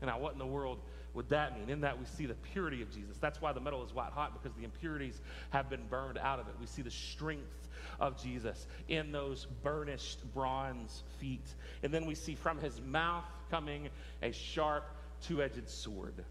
And 0.00 0.08
Now, 0.08 0.18
what 0.18 0.32
in 0.32 0.38
the 0.38 0.46
world 0.46 0.80
would 1.14 1.28
that 1.30 1.58
mean? 1.58 1.68
In 1.70 1.80
that 1.80 1.98
we 1.98 2.04
see 2.04 2.26
the 2.26 2.34
purity 2.34 2.82
of 2.82 2.90
Jesus. 2.90 3.16
That's 3.18 3.40
why 3.40 3.52
the 3.52 3.60
metal 3.60 3.84
is 3.84 3.92
white 3.92 4.12
hot, 4.12 4.32
because 4.32 4.56
the 4.56 4.64
impurities 4.64 5.20
have 5.50 5.68
been 5.68 5.86
burned 5.88 6.18
out 6.18 6.38
of 6.38 6.48
it. 6.48 6.54
We 6.60 6.66
see 6.66 6.82
the 6.82 6.90
strength 6.90 7.68
of 7.98 8.22
Jesus 8.22 8.66
in 8.88 9.12
those 9.12 9.46
burnished 9.62 10.18
bronze 10.32 11.02
feet. 11.18 11.54
And 11.82 11.92
then 11.92 12.06
we 12.06 12.14
see 12.14 12.34
from 12.34 12.58
his 12.58 12.80
mouth 12.80 13.24
coming 13.50 13.88
a 14.22 14.32
sharp, 14.32 14.84
two 15.22 15.42
edged 15.42 15.68
sword, 15.68 16.24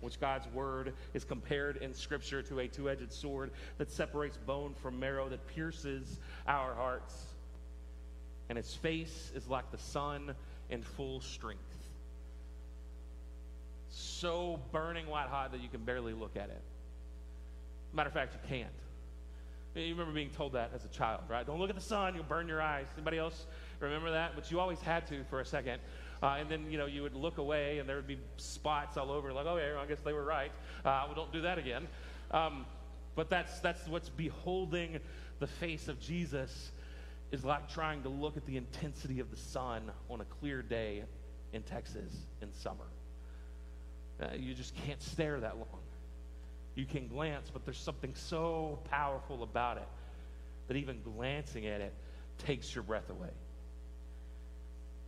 which 0.00 0.18
God's 0.20 0.48
word 0.48 0.94
is 1.14 1.24
compared 1.24 1.76
in 1.76 1.94
Scripture 1.94 2.42
to 2.42 2.60
a 2.60 2.68
two 2.68 2.90
edged 2.90 3.12
sword 3.12 3.52
that 3.78 3.90
separates 3.90 4.36
bone 4.36 4.74
from 4.82 4.98
marrow, 4.98 5.28
that 5.28 5.46
pierces 5.46 6.18
our 6.46 6.74
hearts. 6.74 7.26
And 8.48 8.58
his 8.58 8.74
face 8.74 9.30
is 9.34 9.46
like 9.46 9.70
the 9.70 9.78
sun 9.78 10.34
in 10.68 10.82
full 10.82 11.20
strength. 11.20 11.71
So 13.94 14.58
burning 14.72 15.06
white 15.06 15.28
hot 15.28 15.52
that 15.52 15.60
you 15.60 15.68
can 15.68 15.84
barely 15.84 16.14
look 16.14 16.34
at 16.34 16.48
it. 16.48 16.62
Matter 17.92 18.08
of 18.08 18.14
fact, 18.14 18.32
you 18.32 18.48
can't. 18.48 18.72
You 19.74 19.92
remember 19.92 20.12
being 20.14 20.30
told 20.30 20.54
that 20.54 20.70
as 20.74 20.86
a 20.86 20.88
child, 20.88 21.24
right? 21.28 21.46
Don't 21.46 21.58
look 21.58 21.68
at 21.68 21.76
the 21.76 21.82
sun, 21.82 22.14
you'll 22.14 22.24
burn 22.24 22.48
your 22.48 22.62
eyes. 22.62 22.86
Anybody 22.96 23.18
else 23.18 23.44
remember 23.80 24.10
that? 24.10 24.34
But 24.34 24.50
you 24.50 24.60
always 24.60 24.80
had 24.80 25.06
to 25.08 25.24
for 25.24 25.40
a 25.40 25.44
second. 25.44 25.78
Uh, 26.22 26.36
and 26.38 26.48
then, 26.48 26.70
you 26.70 26.78
know, 26.78 26.86
you 26.86 27.02
would 27.02 27.14
look 27.14 27.36
away 27.36 27.80
and 27.80 27.88
there 27.88 27.96
would 27.96 28.06
be 28.06 28.18
spots 28.38 28.96
all 28.96 29.10
over, 29.10 29.30
like, 29.30 29.44
oh, 29.46 29.58
yeah, 29.58 29.78
I 29.78 29.84
guess 29.84 30.00
they 30.00 30.14
were 30.14 30.24
right. 30.24 30.52
Uh, 30.86 31.04
well, 31.06 31.14
don't 31.14 31.32
do 31.32 31.42
that 31.42 31.58
again. 31.58 31.86
Um, 32.30 32.64
but 33.14 33.28
that's, 33.28 33.60
that's 33.60 33.86
what's 33.88 34.08
beholding 34.08 35.00
the 35.38 35.46
face 35.46 35.88
of 35.88 36.00
Jesus 36.00 36.70
is 37.30 37.44
like 37.44 37.70
trying 37.70 38.02
to 38.04 38.08
look 38.08 38.38
at 38.38 38.46
the 38.46 38.56
intensity 38.56 39.20
of 39.20 39.30
the 39.30 39.36
sun 39.36 39.90
on 40.08 40.22
a 40.22 40.24
clear 40.24 40.62
day 40.62 41.02
in 41.52 41.62
Texas 41.62 42.14
in 42.40 42.52
summer. 42.54 42.86
Uh, 44.22 44.28
you 44.38 44.54
just 44.54 44.74
can't 44.86 45.02
stare 45.02 45.40
that 45.40 45.56
long. 45.56 45.80
You 46.74 46.84
can 46.84 47.08
glance, 47.08 47.50
but 47.52 47.64
there's 47.64 47.78
something 47.78 48.14
so 48.14 48.78
powerful 48.90 49.42
about 49.42 49.78
it 49.78 49.88
that 50.68 50.76
even 50.76 51.00
glancing 51.02 51.66
at 51.66 51.80
it 51.80 51.92
takes 52.38 52.74
your 52.74 52.84
breath 52.84 53.10
away. 53.10 53.30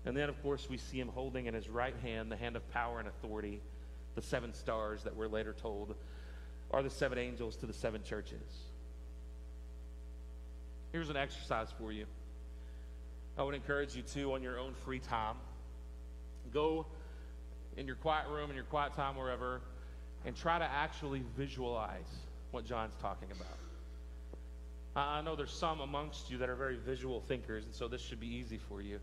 And 0.05 0.17
then, 0.17 0.29
of 0.29 0.43
course, 0.43 0.69
we 0.69 0.77
see 0.77 0.99
him 0.99 1.09
holding 1.09 1.47
in 1.47 1.55
his 1.55 1.69
right 1.69 1.95
hand 2.03 2.31
the 2.31 2.37
hand 2.37 2.57
of 2.57 2.71
power 2.73 2.99
and 2.99 3.09
authority, 3.09 3.61
the 4.17 4.23
seven 4.23 4.53
stars 4.53 5.05
that 5.05 5.17
we're 5.17 5.29
later 5.29 5.55
told 5.55 5.95
are 6.71 6.83
the 6.83 6.91
seven 6.91 7.19
angels 7.19 7.57
to 7.57 7.67
the 7.67 7.73
seven 7.73 8.03
churches. 8.03 8.65
Here's 10.93 11.09
an 11.09 11.17
exercise 11.17 11.69
for 11.79 11.93
you. 11.93 12.07
I 13.39 13.43
would 13.43 13.55
encourage 13.55 13.95
you 13.95 14.03
to, 14.15 14.35
on 14.35 14.43
your 14.43 14.59
own 14.59 14.75
free 14.85 14.99
time, 14.99 15.37
go 16.53 16.87
in 17.77 17.87
your 17.87 17.97
quiet 17.97 18.29
room, 18.29 18.51
in 18.51 18.57
your 18.57 18.65
quiet 18.65 18.95
time, 18.95 19.17
wherever, 19.17 19.61
and 20.25 20.37
try 20.37 20.59
to 20.59 20.65
actually 20.65 21.23
visualize 21.37 22.17
what 22.51 22.65
John's 22.65 22.95
talking 23.01 23.29
about. 23.31 23.59
I 24.97 25.23
know 25.23 25.35
there's 25.35 25.51
some 25.51 25.81
amongst 25.81 26.31
you 26.31 26.39
that 26.39 26.49
are 26.49 26.55
very 26.55 26.77
visual 26.77 27.21
thinkers, 27.21 27.65
and 27.65 27.75
so 27.75 27.89
this 27.89 28.01
should 28.01 28.21
be 28.21 28.29
easy 28.29 28.59
for 28.59 28.81
you. 28.81 29.01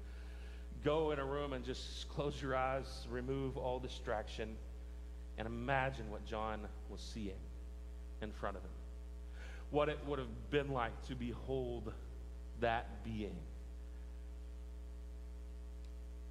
Go 0.84 1.12
in 1.12 1.20
a 1.20 1.26
room 1.26 1.54
and 1.54 1.66
just 1.66 2.08
close 2.10 2.42
your 2.42 2.56
eyes, 2.56 3.06
remove 3.10 3.58
all 3.58 3.78
distraction, 3.78 4.56
and 5.38 5.46
imagine 5.46 6.10
what 6.10 6.26
John 6.26 6.62
was 6.90 7.02
seeing 7.02 7.40
in 8.22 8.32
front 8.32 8.56
of 8.56 8.64
him. 8.64 8.72
What 9.70 9.90
it 9.90 10.00
would 10.08 10.20
have 10.20 10.50
been 10.50 10.70
like 10.70 10.94
to 11.08 11.16
behold 11.16 11.94
that 12.62 13.04
being. 13.04 13.36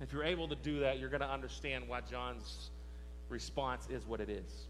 If 0.00 0.12
you're 0.12 0.24
able 0.24 0.48
to 0.48 0.56
do 0.56 0.80
that, 0.80 0.98
you're 0.98 1.10
going 1.10 1.20
to 1.20 1.30
understand 1.30 1.84
why 1.86 2.00
John's 2.00 2.70
response 3.28 3.86
is 3.90 4.06
what 4.06 4.20
it 4.20 4.30
is. 4.30 4.66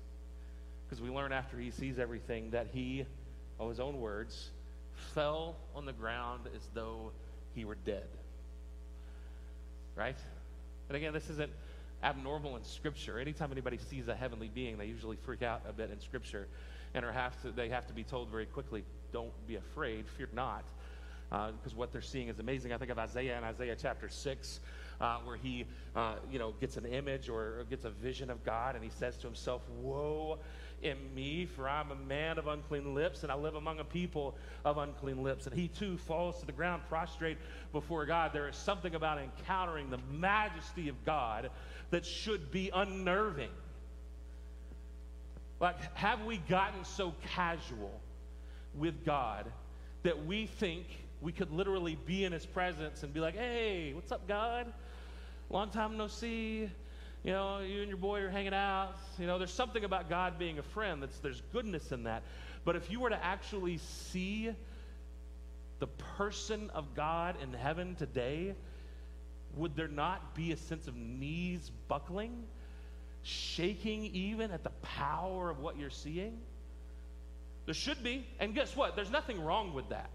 Because 0.88 1.00
we 1.00 1.08
learn 1.08 1.32
after 1.32 1.56
he 1.56 1.70
sees 1.70 1.98
everything 1.98 2.50
that 2.50 2.68
he, 2.72 3.06
of 3.58 3.68
his 3.68 3.78
own 3.78 4.00
words, 4.00 4.50
fell 5.14 5.56
on 5.74 5.86
the 5.86 5.92
ground 5.92 6.42
as 6.54 6.62
though 6.74 7.12
he 7.54 7.64
were 7.64 7.76
dead. 7.86 8.06
Right? 9.94 10.18
And 10.88 10.96
again, 10.96 11.12
this 11.12 11.30
isn't 11.30 11.50
abnormal 12.02 12.56
in 12.56 12.64
Scripture. 12.64 13.18
Anytime 13.20 13.52
anybody 13.52 13.78
sees 13.88 14.08
a 14.08 14.14
heavenly 14.14 14.50
being, 14.52 14.78
they 14.78 14.86
usually 14.86 15.16
freak 15.16 15.42
out 15.42 15.62
a 15.68 15.72
bit 15.72 15.90
in 15.90 16.00
Scripture 16.00 16.48
and 16.94 17.04
are 17.04 17.12
have 17.12 17.40
to, 17.42 17.50
they 17.52 17.68
have 17.68 17.86
to 17.86 17.92
be 17.92 18.02
told 18.02 18.28
very 18.28 18.46
quickly, 18.46 18.82
don't 19.12 19.30
be 19.46 19.56
afraid, 19.56 20.06
fear 20.16 20.28
not, 20.32 20.64
because 21.28 21.72
uh, 21.72 21.76
what 21.76 21.92
they're 21.92 22.00
seeing 22.00 22.28
is 22.28 22.38
amazing. 22.40 22.72
I 22.72 22.78
think 22.78 22.90
of 22.90 22.98
Isaiah 22.98 23.38
in 23.38 23.44
Isaiah 23.44 23.76
chapter 23.80 24.08
6, 24.08 24.60
uh, 25.00 25.18
where 25.24 25.36
he, 25.36 25.64
uh, 25.96 26.14
you 26.30 26.38
know, 26.38 26.52
gets 26.60 26.76
an 26.76 26.84
image 26.86 27.28
or 27.28 27.64
gets 27.70 27.84
a 27.84 27.90
vision 27.90 28.30
of 28.30 28.44
God, 28.44 28.74
and 28.74 28.84
he 28.84 28.90
says 28.90 29.16
to 29.18 29.26
himself, 29.26 29.62
woe 29.80 30.38
in 30.82 30.96
me, 31.14 31.46
for 31.46 31.68
I'm 31.68 31.90
a 31.90 31.96
man 31.96 32.38
of 32.38 32.46
unclean 32.46 32.94
lips, 32.94 33.22
and 33.22 33.30
I 33.30 33.34
live 33.34 33.54
among 33.54 33.80
a 33.80 33.84
people 33.84 34.36
of 34.64 34.78
unclean 34.78 35.22
lips. 35.22 35.46
And 35.46 35.54
he 35.54 35.68
too 35.68 35.98
falls 35.98 36.40
to 36.40 36.46
the 36.46 36.52
ground 36.52 36.82
prostrate 36.88 37.38
before 37.72 38.06
God. 38.06 38.32
There 38.32 38.48
is 38.48 38.56
something 38.56 38.94
about 38.94 39.18
encountering 39.18 39.90
the 39.90 40.00
majesty 40.10 40.88
of 40.88 41.04
God 41.04 41.50
that 41.90 42.06
should 42.06 42.50
be 42.50 42.70
unnerving. 42.72 43.50
Like, 45.60 45.76
have 45.94 46.24
we 46.24 46.38
gotten 46.38 46.84
so 46.84 47.14
casual 47.34 48.00
with 48.74 49.04
God 49.04 49.52
that 50.02 50.24
we 50.24 50.46
think 50.46 50.86
we 51.20 51.32
could 51.32 51.50
literally 51.50 51.98
be 52.06 52.24
in 52.24 52.32
his 52.32 52.46
presence 52.46 53.02
and 53.02 53.12
be 53.12 53.20
like, 53.20 53.36
hey, 53.36 53.92
what's 53.92 54.10
up, 54.10 54.26
God? 54.26 54.72
Long 55.50 55.70
time 55.70 55.96
no 55.96 56.06
see. 56.06 56.70
You 57.22 57.32
know, 57.32 57.58
you 57.58 57.80
and 57.80 57.88
your 57.88 57.98
boy 57.98 58.20
are 58.20 58.30
hanging 58.30 58.54
out. 58.54 58.94
You 59.18 59.26
know, 59.26 59.38
there's 59.38 59.52
something 59.52 59.84
about 59.84 60.08
God 60.08 60.38
being 60.38 60.58
a 60.58 60.62
friend 60.62 61.02
that's 61.02 61.18
there's 61.18 61.42
goodness 61.52 61.92
in 61.92 62.04
that. 62.04 62.22
But 62.64 62.76
if 62.76 62.90
you 62.90 63.00
were 63.00 63.10
to 63.10 63.24
actually 63.24 63.78
see 63.78 64.50
the 65.80 65.86
person 65.86 66.70
of 66.70 66.94
God 66.94 67.36
in 67.42 67.52
heaven 67.52 67.94
today, 67.96 68.54
would 69.56 69.76
there 69.76 69.88
not 69.88 70.34
be 70.34 70.52
a 70.52 70.56
sense 70.56 70.86
of 70.88 70.96
knees 70.96 71.70
buckling? 71.88 72.44
shaking 73.22 74.06
even 74.06 74.50
at 74.50 74.64
the 74.64 74.70
power 74.82 75.50
of 75.50 75.60
what 75.60 75.78
you're 75.78 75.90
seeing? 75.90 76.38
There 77.66 77.74
should 77.74 78.02
be. 78.02 78.26
And 78.38 78.54
guess 78.54 78.74
what? 78.74 78.96
There's 78.96 79.10
nothing 79.10 79.42
wrong 79.42 79.74
with 79.74 79.90
that. 79.90 80.10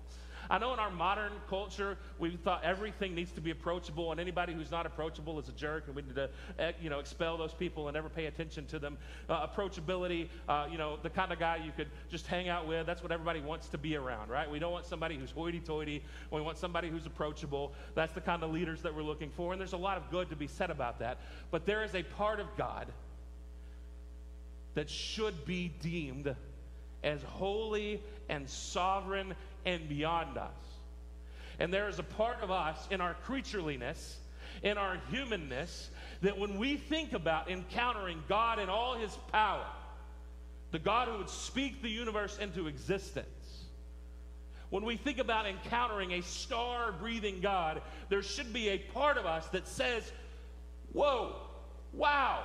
I 0.50 0.58
know 0.58 0.74
in 0.74 0.80
our 0.80 0.92
modern 0.92 1.32
culture, 1.50 1.98
we 2.20 2.32
thought 2.38 2.64
everything 2.64 3.16
needs 3.16 3.32
to 3.34 3.42
be 3.42 3.52
approachable, 3.52 4.12
and 4.12 4.20
anybody 4.20 4.54
who's 4.54 4.72
not 4.72 4.86
approachable 4.86 5.40
is 5.40 5.50
a 5.50 5.52
jerk, 5.54 5.86
and 5.88 5.96
we 5.96 6.02
need 6.02 6.16
to, 6.16 6.30
eh, 6.60 6.72
you 6.82 6.90
know, 6.90 7.00
expel 7.00 7.38
those 7.38 7.54
people 7.54 7.88
and 7.88 7.96
never 7.96 8.10
pay 8.10 8.26
attention 8.26 8.66
to 8.68 8.80
them. 8.80 8.98
Uh, 9.30 9.48
approachability, 9.48 10.28
uh, 10.48 10.68
you 10.72 10.78
know, 10.78 10.98
the 11.02 11.10
kind 11.10 11.32
of 11.32 11.40
guy 11.40 11.58
you 11.58 11.72
could 11.76 11.88
just 12.10 12.28
hang 12.28 12.50
out 12.50 12.68
with. 12.68 12.86
That's 12.86 13.02
what 13.02 13.12
everybody 13.12 13.42
wants 13.42 13.68
to 13.70 13.78
be 13.78 13.96
around, 13.96 14.30
right? 14.30 14.50
We 14.50 14.60
don't 14.60 14.72
want 14.72 14.86
somebody 14.86 15.18
who's 15.18 15.32
hoity-toity. 15.32 16.04
We 16.32 16.42
want 16.42 16.58
somebody 16.58 16.90
who's 16.90 17.06
approachable. 17.06 17.74
That's 17.96 18.14
the 18.14 18.22
kind 18.22 18.44
of 18.44 18.52
leaders 18.52 18.82
that 18.82 18.96
we're 18.96 19.04
looking 19.04 19.32
for, 19.32 19.52
and 19.52 19.60
there's 19.60 19.74
a 19.74 19.78
lot 19.78 19.98
of 19.98 20.10
good 20.12 20.30
to 20.30 20.36
be 20.36 20.48
said 20.48 20.70
about 20.70 21.00
that. 21.00 21.20
But 21.52 21.66
there 21.66 21.84
is 21.84 21.96
a 21.96 22.04
part 22.04 22.40
of 22.40 22.48
God 22.58 22.88
that 24.76 24.90
should 24.90 25.46
be 25.46 25.72
deemed 25.82 26.36
as 27.04 27.22
holy 27.24 28.02
and 28.30 28.50
sovereign 28.50 29.36
and 29.66 29.88
beyond 29.90 30.38
us. 30.38 30.52
And 31.60 31.74
there 31.74 31.88
is 31.88 32.00
a 32.00 32.04
part 32.04 32.42
of 32.42 32.52
us 32.52 32.88
in 32.92 33.02
our 33.02 33.16
creatureliness, 33.28 34.16
in 34.64 34.78
our 34.78 34.98
humanness, 35.10 35.90
that 36.22 36.38
when 36.38 36.58
we 36.58 36.78
think 36.78 37.14
about 37.14 37.50
encountering 37.50 38.24
God 38.28 38.60
in 38.60 38.70
all 38.70 38.96
his 38.96 39.16
power, 39.32 39.66
the 40.72 40.80
God 40.80 41.08
who 41.08 41.18
would 41.18 41.30
speak 41.30 41.82
the 41.82 41.90
universe 41.90 42.38
into 42.38 42.68
existence, 42.68 43.28
when 44.70 44.84
we 44.84 44.98
think 44.98 45.20
about 45.20 45.46
encountering 45.46 46.14
a 46.14 46.22
star 46.22 46.92
breathing 46.92 47.40
God, 47.40 47.82
there 48.10 48.24
should 48.24 48.52
be 48.52 48.70
a 48.70 48.78
part 48.78 49.18
of 49.18 49.26
us 49.26 49.48
that 49.50 49.68
says, 49.68 50.12
Whoa, 50.92 51.36
wow, 51.94 52.44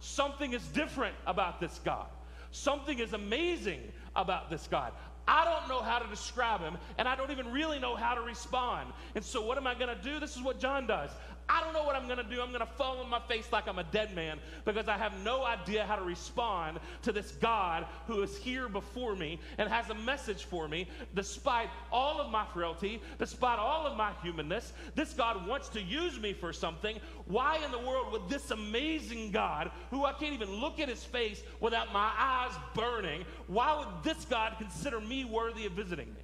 Something 0.00 0.54
is 0.54 0.66
different 0.68 1.14
about 1.26 1.60
this 1.60 1.78
God. 1.84 2.06
Something 2.50 2.98
is 2.98 3.12
amazing 3.12 3.80
about 4.16 4.50
this 4.50 4.66
God. 4.66 4.92
I 5.28 5.44
don't 5.44 5.68
know 5.68 5.82
how 5.82 5.98
to 5.98 6.08
describe 6.08 6.60
him, 6.60 6.76
and 6.98 7.06
I 7.06 7.14
don't 7.14 7.30
even 7.30 7.52
really 7.52 7.78
know 7.78 7.94
how 7.94 8.14
to 8.14 8.20
respond. 8.20 8.92
And 9.14 9.24
so, 9.24 9.40
what 9.40 9.56
am 9.56 9.66
I 9.66 9.74
going 9.74 9.94
to 9.94 10.02
do? 10.02 10.18
This 10.18 10.36
is 10.36 10.42
what 10.42 10.58
John 10.58 10.86
does. 10.86 11.10
I 11.50 11.60
don't 11.60 11.72
know 11.72 11.82
what 11.82 11.96
I'm 11.96 12.06
to 12.22 12.34
do. 12.34 12.40
I'm 12.40 12.52
to 12.60 12.66
fall 12.66 12.98
on 13.00 13.10
my 13.10 13.18
face 13.18 13.48
like 13.50 13.66
I'm 13.66 13.80
a 13.80 13.84
dead 13.84 14.14
man 14.14 14.38
because 14.64 14.86
I 14.86 14.96
have 14.96 15.12
no 15.24 15.44
idea 15.44 15.84
how 15.84 15.96
to 15.96 16.04
respond 16.04 16.78
to 17.02 17.10
this 17.10 17.32
God 17.32 17.86
who 18.06 18.22
is 18.22 18.36
here 18.36 18.68
before 18.68 19.16
me 19.16 19.40
and 19.58 19.68
has 19.68 19.90
a 19.90 19.94
message 19.94 20.44
for 20.44 20.68
me 20.68 20.88
despite 21.14 21.68
all 21.90 22.20
of 22.20 22.30
my 22.30 22.46
frailty, 22.54 23.02
despite 23.18 23.58
all 23.58 23.84
of 23.84 23.96
my 23.96 24.12
humanness. 24.22 24.72
This 24.94 25.12
God 25.12 25.46
wants 25.46 25.68
to 25.70 25.82
use 25.82 26.20
me 26.20 26.32
for 26.32 26.52
something. 26.52 26.98
Why 27.26 27.58
in 27.64 27.72
the 27.72 27.78
world 27.78 28.12
would 28.12 28.28
this 28.28 28.52
amazing 28.52 29.32
God, 29.32 29.72
who 29.90 30.04
I 30.04 30.12
can't 30.12 30.34
even 30.34 30.54
look 30.60 30.78
at 30.78 30.88
his 30.88 31.02
face 31.02 31.42
without 31.58 31.92
my 31.92 32.12
eyes 32.16 32.52
burning, 32.74 33.24
why 33.48 33.76
would 33.76 34.04
this 34.04 34.24
God 34.24 34.54
consider 34.58 35.00
me 35.00 35.24
worthy 35.24 35.66
of 35.66 35.72
visiting 35.72 36.08
me? 36.14 36.20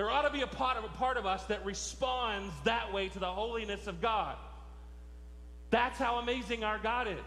There 0.00 0.08
ought 0.08 0.22
to 0.22 0.30
be 0.30 0.40
a 0.40 0.46
part 0.46 0.78
of 0.78 0.84
a 0.84 0.88
part 0.88 1.18
of 1.18 1.26
us 1.26 1.44
that 1.48 1.62
responds 1.62 2.54
that 2.64 2.90
way 2.90 3.10
to 3.10 3.18
the 3.18 3.26
holiness 3.26 3.86
of 3.86 4.00
God. 4.00 4.34
That's 5.68 5.98
how 5.98 6.16
amazing 6.20 6.64
our 6.64 6.78
God 6.78 7.06
is. 7.06 7.18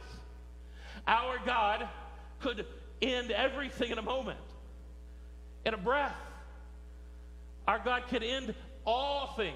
Our 1.05 1.37
God 1.45 1.87
could 2.39 2.65
end 2.99 3.29
everything 3.29 3.91
in 3.91 3.99
a 3.99 4.01
moment, 4.01 4.39
in 5.67 5.75
a 5.75 5.77
breath. 5.77 6.15
Our 7.67 7.77
God 7.77 8.07
could 8.09 8.23
end 8.23 8.55
all 8.87 9.35
things 9.37 9.55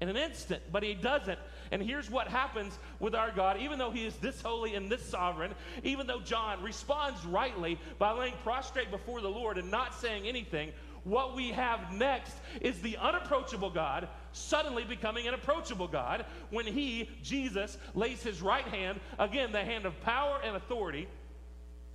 in 0.00 0.08
an 0.08 0.16
instant, 0.16 0.62
but 0.72 0.82
He 0.82 0.94
doesn't. 0.94 1.38
And 1.70 1.82
here's 1.82 2.10
what 2.10 2.28
happens 2.28 2.78
with 2.98 3.14
our 3.14 3.30
God. 3.30 3.58
Even 3.60 3.78
though 3.78 3.90
He 3.90 4.06
is 4.06 4.16
this 4.16 4.40
holy 4.40 4.74
and 4.74 4.90
this 4.90 5.04
sovereign, 5.04 5.52
even 5.84 6.06
though 6.06 6.20
John 6.20 6.62
responds 6.62 7.22
rightly 7.26 7.78
by 7.98 8.12
laying 8.12 8.32
prostrate 8.42 8.90
before 8.90 9.20
the 9.20 9.28
Lord 9.28 9.58
and 9.58 9.70
not 9.70 9.94
saying 9.94 10.26
anything, 10.26 10.72
what 11.08 11.34
we 11.34 11.48
have 11.48 11.92
next 11.92 12.34
is 12.60 12.80
the 12.80 12.96
unapproachable 12.98 13.70
God 13.70 14.08
suddenly 14.32 14.84
becoming 14.84 15.26
an 15.26 15.34
approachable 15.34 15.88
God 15.88 16.24
when 16.50 16.66
he, 16.66 17.08
Jesus, 17.22 17.78
lays 17.94 18.22
his 18.22 18.42
right 18.42 18.66
hand, 18.66 19.00
again, 19.18 19.52
the 19.52 19.64
hand 19.64 19.86
of 19.86 20.00
power 20.02 20.38
and 20.44 20.56
authority, 20.56 21.08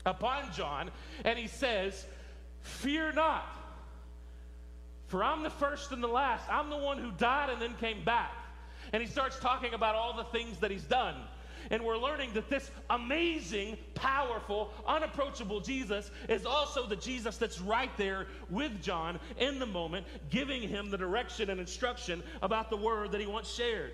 upon 0.06 0.52
John, 0.54 0.90
and 1.24 1.38
he 1.38 1.48
says, 1.48 2.06
Fear 2.62 3.14
not, 3.14 3.46
for 5.08 5.24
I'm 5.24 5.44
the 5.44 5.50
first 5.50 5.92
and 5.92 6.04
the 6.04 6.08
last. 6.08 6.50
I'm 6.50 6.70
the 6.70 6.78
one 6.78 6.98
who 6.98 7.12
died 7.12 7.50
and 7.50 7.62
then 7.62 7.76
came 7.76 8.04
back. 8.04 8.32
And 8.92 9.02
he 9.02 9.08
starts 9.08 9.40
talking 9.40 9.74
about 9.74 9.96
all 9.96 10.16
the 10.16 10.24
things 10.26 10.58
that 10.58 10.72
he's 10.72 10.84
done. 10.84 11.16
And 11.72 11.84
we're 11.84 11.98
learning 11.98 12.34
that 12.34 12.50
this 12.50 12.70
amazing, 12.90 13.78
powerful, 13.96 14.72
unapproachable 14.88 15.60
Jesus 15.60 16.12
is 16.30 16.46
also 16.46 16.88
the 16.88 16.96
Jesus 16.96 17.38
that's 17.38 17.62
right 17.62 17.96
there 17.98 18.28
with 18.50 18.82
John 18.82 19.20
in 19.38 19.60
the 19.60 19.66
moment, 19.66 20.06
giving 20.30 20.62
him 20.62 20.90
the 20.90 20.98
direction 20.98 21.50
and 21.50 21.60
instruction 21.60 22.24
about 22.42 22.70
the 22.70 22.78
word 22.78 23.12
that 23.12 23.22
he 23.22 23.28
once 23.28 23.50
shared. 23.50 23.92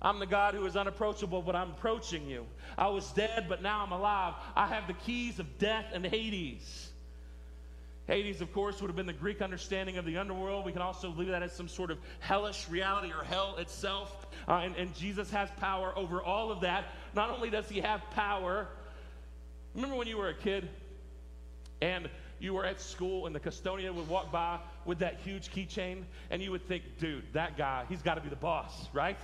I'm 0.00 0.20
the 0.20 0.26
God 0.26 0.54
who 0.54 0.64
is 0.64 0.76
unapproachable, 0.76 1.42
but 1.42 1.56
I'm 1.56 1.70
approaching 1.70 2.28
you. 2.28 2.46
I 2.76 2.88
was 2.88 3.10
dead, 3.12 3.46
but 3.48 3.62
now 3.62 3.82
I'm 3.84 3.92
alive. 3.92 4.34
I 4.54 4.66
have 4.68 4.86
the 4.86 4.92
keys 4.92 5.40
of 5.40 5.58
death 5.58 5.86
and 5.92 6.06
Hades. 6.06 6.87
Hades, 8.08 8.40
of 8.40 8.50
course, 8.54 8.80
would 8.80 8.88
have 8.88 8.96
been 8.96 9.06
the 9.06 9.12
Greek 9.12 9.42
understanding 9.42 9.98
of 9.98 10.06
the 10.06 10.16
underworld. 10.16 10.64
We 10.64 10.72
can 10.72 10.80
also 10.80 11.10
leave 11.10 11.28
that 11.28 11.42
as 11.42 11.52
some 11.52 11.68
sort 11.68 11.90
of 11.90 11.98
hellish 12.20 12.66
reality 12.70 13.12
or 13.12 13.22
hell 13.22 13.56
itself. 13.58 14.26
Uh, 14.48 14.62
and, 14.64 14.74
and 14.76 14.94
Jesus 14.94 15.30
has 15.30 15.50
power 15.58 15.92
over 15.94 16.22
all 16.22 16.50
of 16.50 16.62
that. 16.62 16.86
Not 17.14 17.28
only 17.28 17.50
does 17.50 17.68
he 17.68 17.80
have 17.80 18.00
power, 18.12 18.66
remember 19.74 19.94
when 19.94 20.08
you 20.08 20.16
were 20.16 20.30
a 20.30 20.34
kid 20.34 20.70
and 21.82 22.08
you 22.40 22.54
were 22.54 22.64
at 22.64 22.80
school 22.80 23.26
and 23.26 23.34
the 23.34 23.40
custodian 23.40 23.94
would 23.94 24.08
walk 24.08 24.32
by 24.32 24.58
with 24.86 25.00
that 25.00 25.20
huge 25.20 25.50
keychain 25.50 26.04
and 26.30 26.40
you 26.40 26.50
would 26.50 26.66
think, 26.66 26.84
dude, 26.98 27.24
that 27.34 27.58
guy, 27.58 27.84
he's 27.90 28.00
got 28.00 28.14
to 28.14 28.22
be 28.22 28.30
the 28.30 28.36
boss, 28.36 28.88
right? 28.94 29.18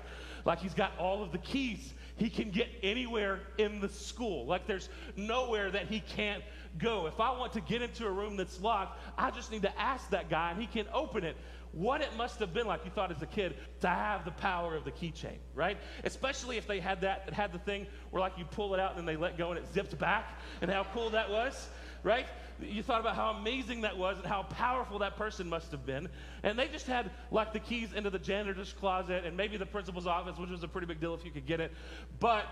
Like 0.45 0.59
he's 0.59 0.75
got 0.75 0.93
all 0.99 1.23
of 1.23 1.33
the 1.33 1.39
keys. 1.39 1.95
He 2.17 2.31
can 2.31 2.51
get 2.51 2.69
anywhere 2.83 3.41
in 3.59 3.81
the 3.81 3.89
school. 3.89 4.47
Like 4.47 4.67
there's 4.67 4.89
nowhere 5.17 5.71
that 5.71 5.87
he 5.89 6.01
can't 6.01 6.45
go. 6.79 7.07
If 7.07 7.19
I 7.21 7.37
want 7.37 7.53
to 7.55 7.61
get 7.61 7.83
into 7.83 8.07
a 8.07 8.11
room 8.11 8.37
that's 8.37 8.61
locked, 8.61 9.01
I 9.19 9.31
just 9.31 9.51
need 9.51 9.63
to 9.63 9.81
ask 9.81 10.11
that 10.11 10.31
guy 10.31 10.53
and 10.53 10.61
he 10.61 10.67
can 10.67 10.87
open 10.93 11.25
it. 11.25 11.37
What 11.75 12.01
it 12.01 12.17
must 12.17 12.39
have 12.39 12.55
been 12.55 12.67
like 12.67 12.85
you 12.85 12.91
thought 12.91 13.11
as 13.11 13.21
a 13.21 13.27
kid 13.27 13.57
to 13.81 13.89
have 13.89 14.25
the 14.25 14.31
power 14.31 14.77
of 14.77 14.85
the 14.85 14.93
keychain, 14.93 15.39
right? 15.55 15.77
Especially 16.05 16.57
if 16.57 16.67
they 16.67 16.79
had 16.79 17.01
that, 17.01 17.25
it 17.27 17.35
had 17.35 17.53
the 17.53 17.59
thing 17.59 17.87
where 18.11 18.21
like 18.21 18.39
you 18.39 18.45
pull 18.45 18.75
it 18.75 18.81
out 18.81 18.91
and 18.91 18.99
then 18.99 19.07
they 19.07 19.17
let 19.17 19.37
go 19.37 19.51
and 19.51 19.59
it 19.59 19.67
zipped 19.75 19.99
back 19.99 20.39
and 20.63 20.71
how 20.71 20.85
cool 20.95 21.11
that 21.11 21.31
was, 21.31 21.69
right? 22.05 22.27
You 22.63 22.83
thought 22.83 23.01
about 23.01 23.17
how 23.17 23.31
amazing 23.31 23.81
that 23.81 23.97
was 23.97 24.19
and 24.19 24.27
how 24.27 24.45
powerful 24.45 25.01
that 25.01 25.17
person 25.17 25.49
must 25.49 25.73
have 25.73 25.85
been. 25.85 26.09
And 26.45 26.57
they 26.57 26.69
just 26.69 26.87
had 26.87 27.11
like 27.33 27.53
the 27.53 27.61
keys 27.61 27.93
into 27.93 28.11
the 28.11 28.21
janitor's 28.21 28.73
closet 28.73 29.25
and 29.25 29.37
maybe 29.37 29.57
the 29.57 29.67
principal's 29.67 30.07
office, 30.07 30.39
which 30.39 30.51
was 30.51 30.63
a 30.63 30.69
pretty 30.69 30.87
big 30.87 31.01
deal 31.01 31.15
if 31.15 31.25
you 31.25 31.33
could 31.33 31.47
get 31.47 31.59
it. 31.59 31.73
But 32.21 32.47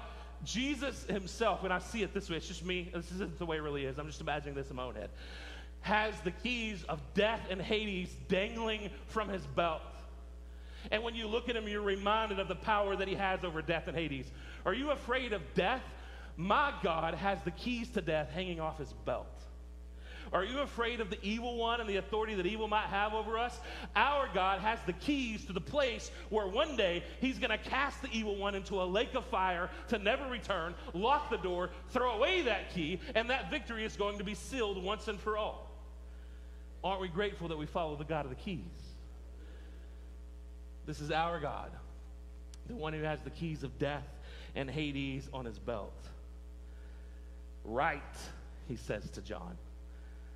Jesus 0.45 1.05
himself, 1.05 1.63
when 1.63 1.71
I 1.71 1.79
see 1.79 2.03
it 2.03 2.13
this 2.13 2.29
way, 2.29 2.37
it's 2.37 2.49
just 2.49 2.65
me, 2.65 2.91
this 2.93 3.13
isn't 3.13 3.39
the 3.39 3.47
way 3.47 3.59
it 3.59 3.63
really 3.63 3.85
is, 3.85 3.99
I'm 3.99 4.09
just 4.09 4.21
imagining 4.21 4.55
this 4.55 4.71
in 4.71 4.77
my 4.77 4.83
own 4.83 4.95
head, 4.95 5.11
has 5.83 6.19
the 6.21 6.31
keys 6.31 6.85
of 6.89 7.01
death 7.15 7.41
and 7.51 7.61
Hades 7.61 8.15
dangling 8.29 8.91
from 9.07 9.29
his 9.29 9.47
belt. 9.47 9.83
And 10.91 11.03
when 11.03 11.15
you 11.15 11.29
look 11.29 11.49
at 11.49 11.57
him, 11.57 11.69
you're 11.69 11.83
reminded 11.83 12.41
of 12.41 12.49
the 12.49 12.57
power 12.57 12.97
that 12.97 13.07
he 13.07 13.15
has 13.15 13.45
over 13.45 13.63
death 13.63 13.87
and 13.87 13.97
Hades. 13.97 14.31
Are 14.65 14.75
you 14.75 14.91
afraid 14.91 15.33
of 15.33 15.43
death? 15.55 15.83
My 16.37 16.73
God 16.83 17.15
has 17.15 17.41
the 17.43 17.51
keys 17.51 17.89
to 17.91 18.01
death 18.01 18.31
hanging 18.31 18.61
off 18.61 18.79
his 18.79 18.93
belt. 19.05 19.27
Are 20.33 20.45
you 20.45 20.61
afraid 20.61 21.01
of 21.01 21.11
the 21.11 21.19
evil 21.23 21.57
one 21.59 21.81
and 21.81 21.89
the 21.89 21.97
authority 21.97 22.35
that 22.37 22.47
evil 22.47 22.67
might 22.67 22.87
have 22.87 23.13
over 23.13 23.39
us? 23.39 23.61
Our 23.95 24.29
God 24.33 24.61
has 24.61 24.79
the 24.87 24.95
keys 24.95 25.45
to 25.45 25.53
the 25.53 25.61
place 25.61 26.11
where 26.31 26.47
one 26.47 26.75
day 26.75 27.05
he's 27.21 27.39
going 27.39 27.51
to 27.51 27.59
cast 27.59 28.01
the 28.01 28.09
evil 28.13 28.37
one 28.37 28.55
into 28.55 28.81
a 28.81 28.85
lake 28.85 29.15
of 29.15 29.27
fire 29.27 29.69
to 29.89 29.99
never 29.99 30.27
return, 30.31 30.75
lock 30.95 31.29
the 31.29 31.37
door, 31.37 31.69
throw 31.91 32.13
away 32.13 32.43
that 32.43 32.73
key, 32.73 32.99
and 33.15 33.29
that 33.29 33.51
victory 33.51 33.85
is 33.85 33.95
going 33.95 34.17
to 34.19 34.25
be 34.25 34.35
sealed 34.35 34.83
once 34.83 35.07
and 35.07 35.21
for 35.21 35.37
all. 35.37 35.72
Aren't 36.85 37.01
we 37.01 37.09
grateful 37.09 37.49
that 37.49 37.59
we 37.59 37.67
follow 37.67 37.97
the 37.97 38.05
God 38.05 38.25
of 38.25 38.31
the 38.31 38.37
keys? 38.37 38.61
This 40.85 41.01
is 41.01 41.11
our 41.11 41.39
God, 41.39 41.71
the 42.67 42.75
one 42.75 42.93
who 42.93 43.03
has 43.03 43.21
the 43.21 43.31
keys 43.31 43.63
of 43.63 43.79
death 43.79 44.07
and 44.57 44.69
Hades 44.69 45.29
on 45.33 45.45
his 45.45 45.59
belt. 45.59 45.95
Right, 47.65 48.03
he 48.67 48.77
says 48.77 49.09
to 49.11 49.23
John. 49.23 49.57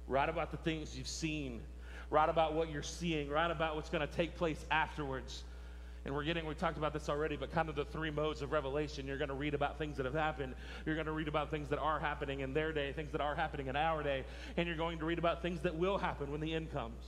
Write 0.07 0.29
about 0.29 0.53
the 0.53 0.57
things 0.59 0.97
you've 0.97 1.09
seen. 1.09 1.61
Write 2.11 2.29
about 2.29 2.55
what 2.55 2.71
you're 2.71 2.83
seeing. 2.83 3.29
Write 3.29 3.51
about 3.51 3.75
what's 3.75 3.91
going 3.91 4.07
to 4.07 4.15
take 4.15 4.37
place 4.37 4.65
afterwards. 4.71 5.43
And 6.07 6.15
we're 6.15 6.23
getting, 6.23 6.47
we 6.47 6.55
talked 6.55 6.79
about 6.79 6.93
this 6.93 7.09
already, 7.09 7.35
but 7.35 7.51
kind 7.51 7.69
of 7.69 7.75
the 7.75 7.85
three 7.85 8.13
modes 8.13 8.41
of 8.41 8.53
revelation. 8.53 9.09
You're 9.09 9.19
going 9.19 9.29
to 9.29 9.35
read 9.35 9.55
about 9.55 9.77
things 9.77 9.97
that 9.97 10.07
have 10.07 10.15
happened. 10.15 10.55
You're 10.87 10.95
going 10.95 11.09
to 11.09 11.13
read 11.13 11.27
about 11.27 11.51
things 11.51 11.69
that 11.71 11.81
are 11.81 11.99
happening 11.99 12.41
in 12.41 12.55
their 12.55 12.73
day, 12.73 12.93
things 12.93 13.11
that 13.11 13.21
are 13.21 13.35
happening 13.35 13.67
in 13.67 13.75
our 13.75 14.05
day. 14.05 14.25
And 14.57 14.69
you're 14.69 14.77
going 14.77 15.01
to 15.01 15.05
read 15.05 15.19
about 15.19 15.43
things 15.43 15.63
that 15.63 15.75
will 15.75 15.99
happen 15.99 16.31
when 16.31 16.41
the 16.41 16.55
end 16.55 16.73
comes. 16.73 17.03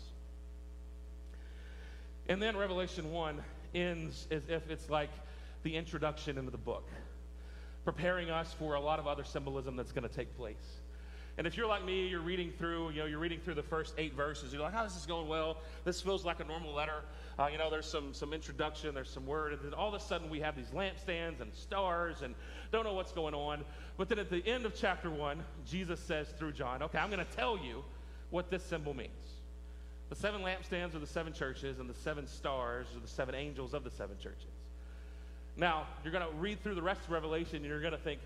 And 2.28 2.42
then 2.42 2.56
Revelation 2.56 3.12
1 3.12 3.40
ends 3.72 4.26
as 4.32 4.42
if 4.48 4.68
it's 4.68 4.90
like 4.90 5.10
the 5.62 5.76
introduction 5.76 6.36
into 6.36 6.50
the 6.50 6.58
book, 6.58 6.88
preparing 7.84 8.30
us 8.30 8.52
for 8.58 8.74
a 8.74 8.80
lot 8.80 8.98
of 8.98 9.06
other 9.06 9.22
symbolism 9.22 9.76
that's 9.76 9.92
going 9.92 10.08
to 10.08 10.14
take 10.14 10.36
place. 10.36 10.77
And 11.38 11.46
if 11.46 11.56
you're 11.56 11.68
like 11.68 11.84
me, 11.84 12.08
you're 12.08 12.20
reading 12.20 12.50
through, 12.58 12.90
you 12.90 12.98
know, 12.98 13.06
you're 13.06 13.20
reading 13.20 13.38
through 13.38 13.54
the 13.54 13.62
first 13.62 13.94
eight 13.96 14.14
verses. 14.14 14.52
You're 14.52 14.60
like, 14.60 14.74
oh, 14.76 14.84
is 14.84 14.94
this 14.94 15.06
going 15.06 15.28
well? 15.28 15.58
This 15.84 16.00
feels 16.00 16.24
like 16.24 16.40
a 16.40 16.44
normal 16.44 16.74
letter. 16.74 17.04
Uh, 17.38 17.46
you 17.46 17.58
know, 17.58 17.70
there's 17.70 17.86
some 17.86 18.12
some 18.12 18.32
introduction, 18.32 18.92
there's 18.92 19.08
some 19.08 19.24
word, 19.24 19.52
and 19.52 19.62
then 19.62 19.72
all 19.72 19.88
of 19.88 19.94
a 19.94 20.00
sudden 20.00 20.28
we 20.28 20.40
have 20.40 20.56
these 20.56 20.70
lampstands 20.70 21.40
and 21.40 21.54
stars, 21.54 22.22
and 22.22 22.34
don't 22.72 22.82
know 22.82 22.94
what's 22.94 23.12
going 23.12 23.34
on. 23.34 23.64
But 23.96 24.08
then 24.08 24.18
at 24.18 24.28
the 24.28 24.44
end 24.44 24.66
of 24.66 24.74
chapter 24.74 25.08
one, 25.08 25.44
Jesus 25.64 26.00
says 26.00 26.26
through 26.36 26.52
John, 26.52 26.82
okay, 26.82 26.98
I'm 26.98 27.10
going 27.10 27.24
to 27.24 27.36
tell 27.36 27.56
you 27.56 27.84
what 28.30 28.50
this 28.50 28.64
symbol 28.64 28.92
means. 28.92 29.10
The 30.08 30.16
seven 30.16 30.42
lampstands 30.42 30.96
are 30.96 30.98
the 30.98 31.06
seven 31.06 31.32
churches, 31.32 31.78
and 31.78 31.88
the 31.88 31.94
seven 31.94 32.26
stars 32.26 32.88
are 32.96 33.00
the 33.00 33.06
seven 33.06 33.36
angels 33.36 33.74
of 33.74 33.84
the 33.84 33.90
seven 33.90 34.16
churches. 34.20 34.50
Now, 35.56 35.86
you're 36.02 36.12
going 36.12 36.26
to 36.26 36.34
read 36.36 36.62
through 36.62 36.74
the 36.74 36.82
rest 36.82 37.02
of 37.02 37.10
Revelation, 37.10 37.56
and 37.56 37.66
you're 37.66 37.80
going 37.80 37.92
to 37.92 37.98
think, 37.98 38.20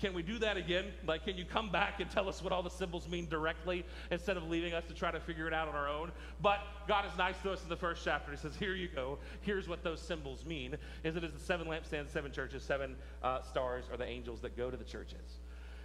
can 0.00 0.14
we 0.14 0.22
do 0.22 0.38
that 0.38 0.56
again? 0.56 0.86
Like, 1.06 1.24
can 1.24 1.36
you 1.36 1.44
come 1.44 1.70
back 1.70 2.00
and 2.00 2.08
tell 2.08 2.28
us 2.28 2.42
what 2.42 2.52
all 2.52 2.62
the 2.62 2.70
symbols 2.70 3.08
mean 3.08 3.26
directly 3.26 3.84
instead 4.10 4.36
of 4.36 4.44
leaving 4.48 4.72
us 4.72 4.84
to 4.86 4.94
try 4.94 5.10
to 5.10 5.18
figure 5.18 5.48
it 5.48 5.52
out 5.52 5.68
on 5.68 5.74
our 5.74 5.88
own? 5.88 6.12
But 6.40 6.60
God 6.86 7.04
is 7.04 7.16
nice 7.18 7.34
to 7.42 7.50
us 7.50 7.62
in 7.64 7.68
the 7.68 7.76
first 7.76 8.04
chapter. 8.04 8.30
He 8.30 8.36
says, 8.36 8.54
Here 8.56 8.74
you 8.74 8.88
go. 8.88 9.18
Here's 9.40 9.68
what 9.68 9.82
those 9.82 10.00
symbols 10.00 10.44
mean. 10.44 10.76
Is 11.02 11.16
it 11.16 11.24
is 11.24 11.32
the 11.32 11.40
seven 11.40 11.66
lampstands, 11.66 12.10
seven 12.10 12.30
churches, 12.30 12.62
seven 12.62 12.94
uh, 13.22 13.42
stars 13.42 13.84
are 13.90 13.96
the 13.96 14.06
angels 14.06 14.40
that 14.42 14.56
go 14.56 14.70
to 14.70 14.76
the 14.76 14.84
churches. 14.84 15.40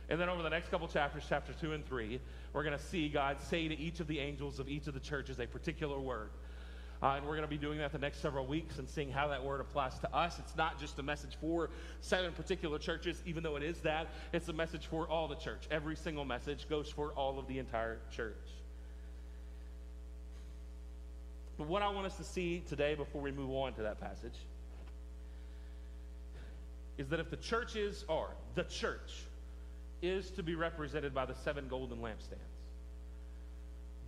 And 0.10 0.19
then 0.19 0.30
over 0.30 0.43
the 0.43 0.49
next 0.49 0.69
couple 0.69 0.88
chapters, 0.88 1.23
chapter 1.28 1.54
two 1.54 1.73
and 1.73 1.86
three, 1.86 2.19
we're 2.52 2.63
going 2.63 2.78
to 2.78 2.84
see 2.84 3.10
God 3.10 3.41
say 3.41 3.67
to 3.67 3.80
each 3.80 3.99
of 3.99 4.08
the 4.08 4.19
angels 4.19 4.60
of 4.60 4.69
each 4.69 4.86
of 4.88 4.93
the 4.93 4.99
churches 4.99 5.39
a 5.39 5.47
particular 5.47 5.99
word. 5.99 6.30
Uh, 7.04 7.16
and 7.18 7.26
we're 7.26 7.36
going 7.36 7.42
to 7.42 7.50
be 7.50 7.58
doing 7.58 7.80
that 7.80 7.92
the 7.92 7.98
next 7.98 8.22
several 8.22 8.46
weeks 8.46 8.80
and 8.80 8.89
seeing 8.89 9.12
how 9.12 9.28
that 9.28 9.44
word 9.44 9.60
applies 9.60 10.00
to 10.00 10.16
us. 10.16 10.39
It's 10.39 10.56
not 10.56 10.80
just 10.80 10.98
a 11.00 11.04
message 11.04 11.36
for 11.42 11.70
seven 12.00 12.32
particular 12.32 12.80
churches, 12.80 13.22
even 13.26 13.44
though 13.44 13.58
it 13.58 13.63
is 13.63 13.78
that. 13.82 14.08
It's 14.32 14.48
a 14.48 14.54
message 14.54 14.86
for 14.86 15.06
all 15.10 15.28
the 15.28 15.36
church. 15.36 15.68
Every 15.70 15.98
single 15.98 16.24
message 16.24 16.70
goes 16.70 16.89
for 16.89 17.10
all 17.12 17.38
of 17.39 17.48
the 17.50 17.60
entire 17.60 18.00
church. 18.16 18.38
But 21.58 21.68
what 21.68 21.82
I 21.82 21.89
want 21.89 22.06
us 22.06 22.16
to 22.18 22.24
see 22.24 22.63
today 22.70 22.96
before 22.96 23.22
we 23.22 23.34
move 23.34 23.52
on 23.52 23.74
to 23.74 23.82
that 23.82 24.00
passage 24.00 24.38
is 26.98 27.10
that 27.10 27.20
if 27.20 27.30
the 27.30 27.38
churches 27.38 28.06
are, 28.08 28.30
the 28.56 28.63
church 28.63 29.26
is 30.02 30.30
to 30.32 30.44
be 30.44 30.56
represented 30.56 31.13
by 31.13 31.26
the 31.26 31.36
seven 31.36 31.68
golden 31.68 31.98
lampstands, 31.98 32.39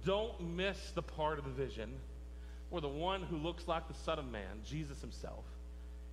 don't 0.05 0.39
miss 0.39 0.91
the 0.91 1.01
part 1.01 1.39
of 1.39 1.43
the 1.43 1.51
vision 1.51 1.89
where 2.75 2.81
the 2.81 2.89
one 2.89 3.21
who 3.21 3.37
looks 3.37 3.69
like 3.69 3.87
the 3.87 3.93
Son 3.93 4.19
of 4.19 4.29
Man, 4.29 4.59
Jesus 4.65 4.99
himself, 4.99 5.45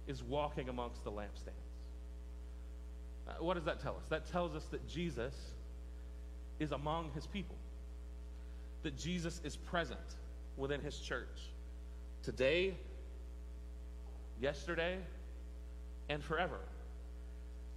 is 0.06 0.22
walking 0.22 0.68
amongst 0.68 1.02
the 1.02 1.10
lampstands. 1.10 1.72
Uh, 3.26 3.32
what 3.40 3.54
does 3.54 3.64
that 3.64 3.80
tell 3.80 3.96
us? 3.96 4.04
That 4.10 4.30
tells 4.30 4.54
us 4.54 4.62
that 4.66 4.88
Jesus 4.88 5.34
is 6.60 6.70
among 6.70 7.10
his 7.16 7.26
people, 7.26 7.56
that 8.84 8.96
Jesus 8.96 9.40
is 9.42 9.56
present 9.56 9.98
within 10.56 10.80
his 10.80 11.00
church 11.00 11.50
today, 12.22 12.76
yesterday, 14.40 14.98
and 16.08 16.22
forever. 16.22 16.60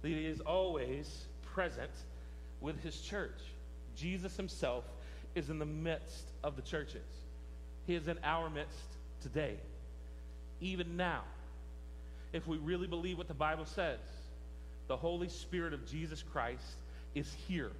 That 0.02 0.10
he 0.10 0.26
is 0.26 0.38
always 0.38 1.24
present 1.42 1.90
with 2.60 2.80
his 2.84 3.00
church. 3.00 3.40
Jesus 3.96 4.36
himself 4.36 4.84
is 5.34 5.50
in 5.50 5.58
the 5.58 5.66
midst 5.66 6.30
of 6.44 6.54
the 6.54 6.62
churches. 6.62 7.25
He 7.86 7.94
is 7.94 8.08
in 8.08 8.18
our 8.24 8.50
midst 8.50 8.96
today, 9.22 9.56
even 10.60 10.96
now. 10.96 11.22
If 12.32 12.46
we 12.46 12.58
really 12.58 12.86
believe 12.86 13.18
what 13.18 13.28
the 13.28 13.34
Bible 13.34 13.64
says, 13.64 14.00
the 14.88 14.96
Holy 14.96 15.28
Spirit 15.28 15.72
of 15.72 15.86
Jesus 15.86 16.22
Christ 16.22 16.76
is 17.14 17.32
here 17.48 17.70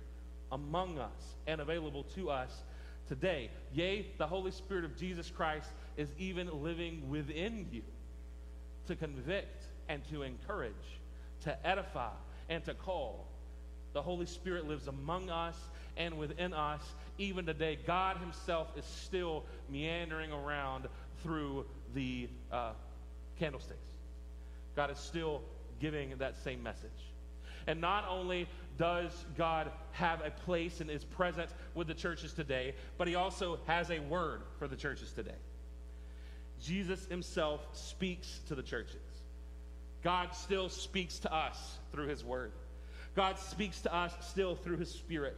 among 0.52 0.98
us 0.98 1.34
and 1.46 1.60
available 1.60 2.04
to 2.14 2.30
us 2.30 2.62
today. 3.08 3.50
Yea, 3.72 4.06
the 4.18 4.26
Holy 4.26 4.50
Spirit 4.50 4.84
of 4.84 4.96
Jesus 4.96 5.30
Christ 5.30 5.68
is 5.96 6.08
even 6.18 6.62
living 6.62 7.08
within 7.10 7.66
you 7.70 7.82
to 8.86 8.96
convict 8.96 9.64
and 9.88 10.02
to 10.10 10.22
encourage, 10.22 10.72
to 11.42 11.66
edify 11.66 12.10
and 12.48 12.64
to 12.64 12.74
call. 12.74 13.26
The 13.92 14.02
Holy 14.02 14.26
Spirit 14.26 14.68
lives 14.68 14.88
among 14.88 15.30
us 15.30 15.56
and 15.96 16.18
within 16.18 16.52
us 16.52 16.82
even 17.18 17.46
today, 17.46 17.78
God 17.86 18.18
Himself 18.18 18.68
is 18.76 18.84
still 18.84 19.44
meandering 19.70 20.32
around 20.32 20.86
through 21.22 21.66
the 21.94 22.28
uh, 22.52 22.72
candlesticks. 23.38 23.88
God 24.74 24.90
is 24.90 24.98
still 24.98 25.42
giving 25.80 26.16
that 26.18 26.36
same 26.42 26.62
message. 26.62 26.90
And 27.66 27.80
not 27.80 28.06
only 28.08 28.48
does 28.78 29.10
God 29.36 29.70
have 29.92 30.20
a 30.24 30.30
place 30.30 30.80
and 30.80 30.90
is 30.90 31.04
present 31.04 31.50
with 31.74 31.88
the 31.88 31.94
churches 31.94 32.32
today, 32.32 32.74
but 32.98 33.08
He 33.08 33.14
also 33.14 33.58
has 33.66 33.90
a 33.90 33.98
word 34.00 34.42
for 34.58 34.68
the 34.68 34.76
churches 34.76 35.12
today. 35.12 35.30
Jesus 36.62 37.06
Himself 37.06 37.66
speaks 37.72 38.40
to 38.48 38.54
the 38.54 38.62
churches. 38.62 39.00
God 40.06 40.34
still 40.34 40.68
speaks 40.68 41.18
to 41.18 41.34
us 41.34 41.78
through 41.90 42.06
his 42.06 42.24
word. 42.24 42.52
God 43.16 43.40
speaks 43.40 43.80
to 43.80 43.92
us 43.92 44.12
still 44.20 44.54
through 44.54 44.76
his 44.76 44.88
spirit. 44.88 45.36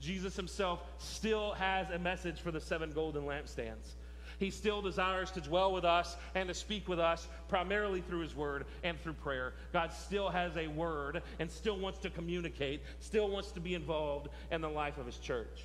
Jesus 0.00 0.36
himself 0.36 0.82
still 0.98 1.52
has 1.52 1.90
a 1.90 1.98
message 1.98 2.40
for 2.40 2.50
the 2.50 2.60
seven 2.60 2.90
golden 2.92 3.24
lampstands. 3.24 3.94
He 4.40 4.50
still 4.50 4.80
desires 4.80 5.30
to 5.32 5.42
dwell 5.42 5.70
with 5.70 5.84
us 5.84 6.16
and 6.34 6.48
to 6.48 6.54
speak 6.54 6.88
with 6.88 6.98
us 6.98 7.28
primarily 7.48 8.00
through 8.00 8.20
His 8.20 8.34
Word 8.34 8.64
and 8.82 8.98
through 8.98 9.12
prayer. 9.12 9.52
God 9.70 9.92
still 9.92 10.30
has 10.30 10.56
a 10.56 10.66
Word 10.66 11.22
and 11.38 11.50
still 11.50 11.78
wants 11.78 11.98
to 11.98 12.10
communicate, 12.10 12.80
still 13.00 13.28
wants 13.28 13.52
to 13.52 13.60
be 13.60 13.74
involved 13.74 14.28
in 14.50 14.62
the 14.62 14.68
life 14.68 14.96
of 14.96 15.04
His 15.04 15.18
church. 15.18 15.60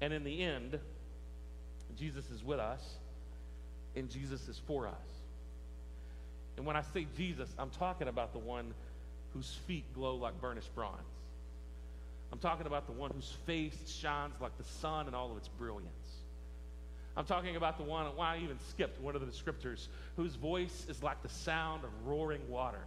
And 0.00 0.14
in 0.14 0.24
the 0.24 0.42
end, 0.42 0.80
Jesus 1.94 2.30
is 2.30 2.42
with 2.42 2.58
us 2.58 2.94
and 3.94 4.08
Jesus 4.08 4.48
is 4.48 4.58
for 4.66 4.88
us. 4.88 4.94
And 6.56 6.64
when 6.64 6.76
I 6.76 6.82
say 6.94 7.06
Jesus, 7.18 7.50
I'm 7.58 7.70
talking 7.70 8.08
about 8.08 8.32
the 8.32 8.38
one 8.38 8.72
whose 9.34 9.58
feet 9.66 9.84
glow 9.94 10.16
like 10.16 10.40
burnished 10.40 10.74
bronze. 10.74 10.96
I'm 12.32 12.38
talking 12.38 12.66
about 12.66 12.86
the 12.86 12.92
one 12.92 13.10
whose 13.14 13.36
face 13.46 13.76
shines 14.00 14.40
like 14.40 14.56
the 14.56 14.64
sun 14.64 15.06
in 15.06 15.14
all 15.14 15.30
of 15.30 15.36
its 15.36 15.48
brilliance. 15.48 15.90
I'm 17.14 17.26
talking 17.26 17.56
about 17.56 17.76
the 17.76 17.84
one, 17.84 18.06
why 18.16 18.36
I 18.36 18.38
even 18.38 18.58
skipped 18.70 18.98
one 19.02 19.14
of 19.14 19.20
the 19.20 19.26
descriptors, 19.26 19.88
whose 20.16 20.34
voice 20.34 20.86
is 20.88 21.02
like 21.02 21.22
the 21.22 21.28
sound 21.28 21.84
of 21.84 21.90
roaring 22.06 22.40
waters. 22.48 22.78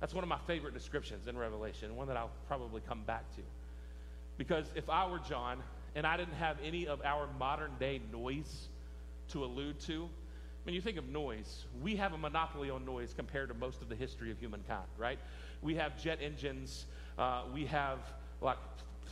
That's 0.00 0.12
one 0.12 0.24
of 0.24 0.28
my 0.28 0.38
favorite 0.48 0.74
descriptions 0.74 1.28
in 1.28 1.38
Revelation, 1.38 1.94
one 1.94 2.08
that 2.08 2.16
I'll 2.16 2.32
probably 2.48 2.80
come 2.88 3.04
back 3.04 3.32
to. 3.36 3.42
Because 4.38 4.66
if 4.74 4.90
I 4.90 5.08
were 5.08 5.20
John 5.20 5.62
and 5.94 6.04
I 6.04 6.16
didn't 6.16 6.34
have 6.34 6.56
any 6.64 6.88
of 6.88 7.00
our 7.02 7.28
modern 7.38 7.70
day 7.78 8.00
noise 8.12 8.68
to 9.28 9.44
allude 9.44 9.78
to, 9.82 10.08
when 10.64 10.74
you 10.74 10.80
think 10.80 10.96
of 10.96 11.08
noise, 11.08 11.66
we 11.80 11.94
have 11.94 12.12
a 12.12 12.18
monopoly 12.18 12.70
on 12.70 12.84
noise 12.84 13.14
compared 13.16 13.50
to 13.50 13.54
most 13.54 13.82
of 13.82 13.88
the 13.88 13.94
history 13.94 14.32
of 14.32 14.38
humankind, 14.40 14.86
right? 14.98 15.20
We 15.60 15.76
have 15.76 16.02
jet 16.02 16.18
engines, 16.20 16.86
uh, 17.18 17.42
we 17.54 17.66
have 17.66 17.98
like 18.42 18.58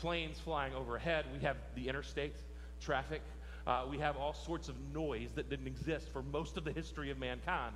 planes 0.01 0.39
flying 0.39 0.75
overhead, 0.75 1.27
we 1.33 1.41
have 1.41 1.57
the 1.75 1.89
interstate 1.89 2.35
traffic, 2.81 3.23
uh, 3.67 3.85
we 3.89 3.99
have 3.99 4.17
all 4.17 4.33
sorts 4.33 4.69
of 4.69 4.77
noise 4.93 5.31
that 5.35 5.51
didn't 5.51 5.67
exist 5.67 6.09
for 6.13 6.23
most 6.23 6.57
of 6.57 6.65
the 6.65 6.73
history 6.73 7.11
of 7.11 7.19
mankind. 7.19 7.75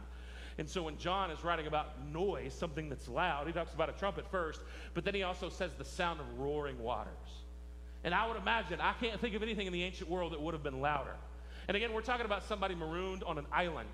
And 0.56 0.68
so 0.68 0.84
when 0.84 0.96
John 0.98 1.30
is 1.30 1.42
writing 1.42 1.66
about 1.66 2.04
noise, 2.06 2.54
something 2.54 2.88
that's 2.88 3.08
loud, 3.08 3.46
he 3.46 3.52
talks 3.52 3.74
about 3.74 3.88
a 3.88 3.92
trumpet 3.92 4.24
first, 4.30 4.60
but 4.94 5.04
then 5.04 5.14
he 5.14 5.22
also 5.22 5.48
says 5.48 5.72
the 5.76 5.84
sound 5.84 6.20
of 6.20 6.38
roaring 6.38 6.78
waters. 6.78 7.12
And 8.04 8.14
I 8.14 8.26
would 8.26 8.36
imagine, 8.36 8.80
I 8.80 8.92
can't 9.00 9.20
think 9.20 9.34
of 9.34 9.42
anything 9.42 9.66
in 9.66 9.72
the 9.72 9.82
ancient 9.82 10.08
world 10.08 10.32
that 10.32 10.40
would 10.40 10.54
have 10.54 10.62
been 10.62 10.80
louder. 10.80 11.14
And 11.66 11.76
again, 11.76 11.92
we're 11.92 12.02
talking 12.02 12.26
about 12.26 12.44
somebody 12.44 12.74
marooned 12.74 13.24
on 13.24 13.38
an 13.38 13.46
island 13.50 13.88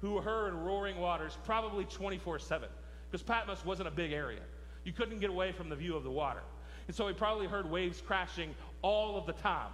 who 0.00 0.20
heard 0.20 0.54
roaring 0.54 0.98
waters 0.98 1.36
probably 1.44 1.84
24 1.86 2.38
7, 2.38 2.68
because 3.10 3.22
Patmos 3.22 3.64
wasn't 3.64 3.88
a 3.88 3.90
big 3.90 4.12
area. 4.12 4.40
You 4.84 4.92
couldn't 4.92 5.20
get 5.20 5.30
away 5.30 5.52
from 5.52 5.68
the 5.68 5.76
view 5.76 5.96
of 5.96 6.04
the 6.04 6.10
water. 6.10 6.42
And 6.90 6.96
so 6.96 7.06
he 7.06 7.14
probably 7.14 7.46
heard 7.46 7.70
waves 7.70 8.00
crashing 8.04 8.52
all 8.82 9.16
of 9.16 9.24
the 9.24 9.32
time. 9.32 9.70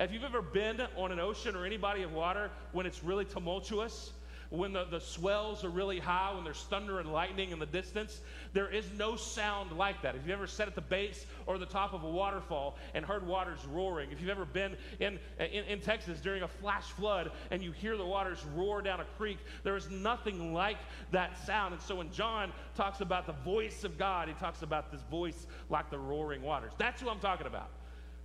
If 0.00 0.12
you've 0.12 0.24
ever 0.24 0.42
been 0.42 0.82
on 0.96 1.12
an 1.12 1.20
ocean 1.20 1.54
or 1.54 1.64
any 1.64 1.76
body 1.76 2.02
of 2.02 2.12
water 2.12 2.50
when 2.72 2.84
it's 2.84 3.04
really 3.04 3.24
tumultuous, 3.24 4.10
when 4.50 4.72
the, 4.72 4.84
the 4.84 5.00
swells 5.00 5.62
are 5.62 5.68
really 5.68 5.98
high, 5.98 6.32
when 6.34 6.44
there's 6.44 6.62
thunder 6.64 7.00
and 7.00 7.12
lightning 7.12 7.50
in 7.50 7.58
the 7.58 7.66
distance, 7.66 8.20
there 8.54 8.68
is 8.70 8.90
no 8.96 9.14
sound 9.14 9.72
like 9.72 10.00
that. 10.02 10.14
If 10.14 10.22
you've 10.22 10.30
ever 10.30 10.46
sat 10.46 10.68
at 10.68 10.74
the 10.74 10.80
base 10.80 11.26
or 11.46 11.58
the 11.58 11.66
top 11.66 11.92
of 11.92 12.02
a 12.02 12.08
waterfall 12.08 12.76
and 12.94 13.04
heard 13.04 13.26
waters 13.26 13.58
roaring, 13.66 14.10
if 14.10 14.20
you've 14.20 14.30
ever 14.30 14.46
been 14.46 14.76
in, 15.00 15.18
in, 15.38 15.64
in 15.64 15.80
Texas 15.80 16.20
during 16.20 16.42
a 16.42 16.48
flash 16.48 16.84
flood 16.84 17.30
and 17.50 17.62
you 17.62 17.72
hear 17.72 17.96
the 17.96 18.06
waters 18.06 18.42
roar 18.54 18.80
down 18.80 19.00
a 19.00 19.04
creek, 19.18 19.38
there 19.64 19.76
is 19.76 19.90
nothing 19.90 20.54
like 20.54 20.78
that 21.12 21.44
sound. 21.44 21.74
And 21.74 21.82
so 21.82 21.96
when 21.96 22.10
John 22.10 22.52
talks 22.74 23.02
about 23.02 23.26
the 23.26 23.34
voice 23.44 23.84
of 23.84 23.98
God, 23.98 24.28
he 24.28 24.34
talks 24.34 24.62
about 24.62 24.90
this 24.90 25.02
voice 25.10 25.46
like 25.68 25.90
the 25.90 25.98
roaring 25.98 26.40
waters. 26.40 26.72
That's 26.78 27.02
who 27.02 27.10
I'm 27.10 27.20
talking 27.20 27.46
about 27.46 27.68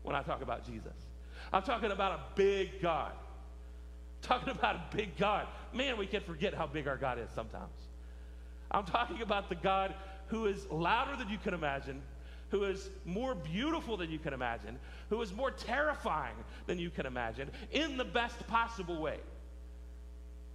when 0.04 0.16
I 0.16 0.22
talk 0.22 0.42
about 0.42 0.66
Jesus. 0.66 0.94
I'm 1.52 1.64
talking 1.64 1.92
about 1.92 2.14
a 2.14 2.20
big 2.36 2.82
God 2.82 3.12
talking 4.24 4.50
about 4.50 4.76
a 4.76 4.84
big 4.96 5.18
God. 5.18 5.48
Man, 5.74 5.98
we 5.98 6.08
can 6.08 6.22
forget 6.22 6.54
how 6.54 6.66
big 6.66 6.88
our 6.88 6.98
God 6.98 7.20
is 7.20 7.30
sometimes. 7.36 7.74
I'm 8.72 8.86
talking 8.86 9.22
about 9.22 9.50
the 9.50 9.56
God 9.56 9.94
who 10.28 10.48
is 10.48 10.66
louder 10.72 11.16
than 11.16 11.30
you 11.30 11.38
can 11.38 11.54
imagine, 11.54 12.02
who 12.50 12.64
is 12.64 12.90
more 13.06 13.36
beautiful 13.36 13.98
than 13.98 14.10
you 14.10 14.18
can 14.18 14.34
imagine, 14.34 14.80
who 15.10 15.22
is 15.22 15.34
more 15.34 15.52
terrifying 15.52 16.36
than 16.66 16.80
you 16.80 16.90
can 16.90 17.06
imagine, 17.06 17.52
in 17.72 17.98
the 17.98 18.06
best 18.06 18.48
possible 18.48 19.00
way. 19.00 19.20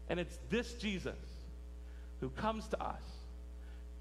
And 0.08 0.18
it's 0.18 0.38
this 0.50 0.72
Jesus 0.74 1.16
who 2.20 2.30
comes 2.30 2.66
to 2.68 2.82
us, 2.82 3.02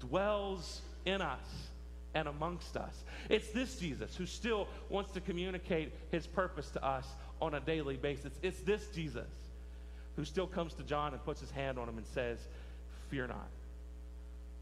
dwells 0.00 0.80
in 1.04 1.20
us, 1.22 1.68
and 2.14 2.26
amongst 2.26 2.76
us. 2.76 3.04
It's 3.28 3.50
this 3.50 3.76
Jesus 3.78 4.16
who 4.16 4.26
still 4.26 4.66
wants 4.88 5.12
to 5.12 5.20
communicate 5.20 5.92
his 6.10 6.26
purpose 6.26 6.70
to 6.70 6.84
us 6.84 7.06
on 7.40 7.54
a 7.54 7.60
daily 7.60 7.96
basis. 7.96 8.32
It's 8.42 8.60
this 8.60 8.88
Jesus 8.88 9.28
who 10.18 10.24
still 10.24 10.48
comes 10.48 10.74
to 10.74 10.82
John 10.82 11.12
and 11.12 11.24
puts 11.24 11.40
his 11.40 11.52
hand 11.52 11.78
on 11.78 11.88
him 11.88 11.96
and 11.96 12.04
says, 12.04 12.40
Fear 13.08 13.28
not. 13.28 13.48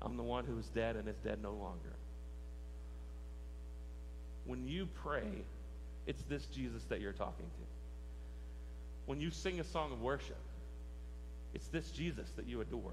I'm 0.02 0.18
the 0.18 0.22
one 0.22 0.44
who 0.44 0.58
is 0.58 0.66
dead 0.66 0.96
and 0.96 1.08
is 1.08 1.16
dead 1.24 1.38
no 1.42 1.52
longer. 1.52 1.96
When 4.44 4.68
you 4.68 4.86
pray, 5.02 5.24
it's 6.06 6.22
this 6.28 6.44
Jesus 6.44 6.84
that 6.90 7.00
you're 7.00 7.14
talking 7.14 7.46
to. 7.46 7.62
When 9.06 9.18
you 9.18 9.30
sing 9.30 9.58
a 9.58 9.64
song 9.64 9.92
of 9.92 10.02
worship, 10.02 10.36
it's 11.54 11.68
this 11.68 11.90
Jesus 11.90 12.28
that 12.36 12.46
you 12.46 12.60
adore. 12.60 12.92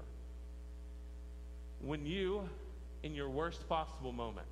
When 1.82 2.06
you, 2.06 2.48
in 3.02 3.14
your 3.14 3.28
worst 3.28 3.68
possible 3.68 4.10
moments, 4.10 4.48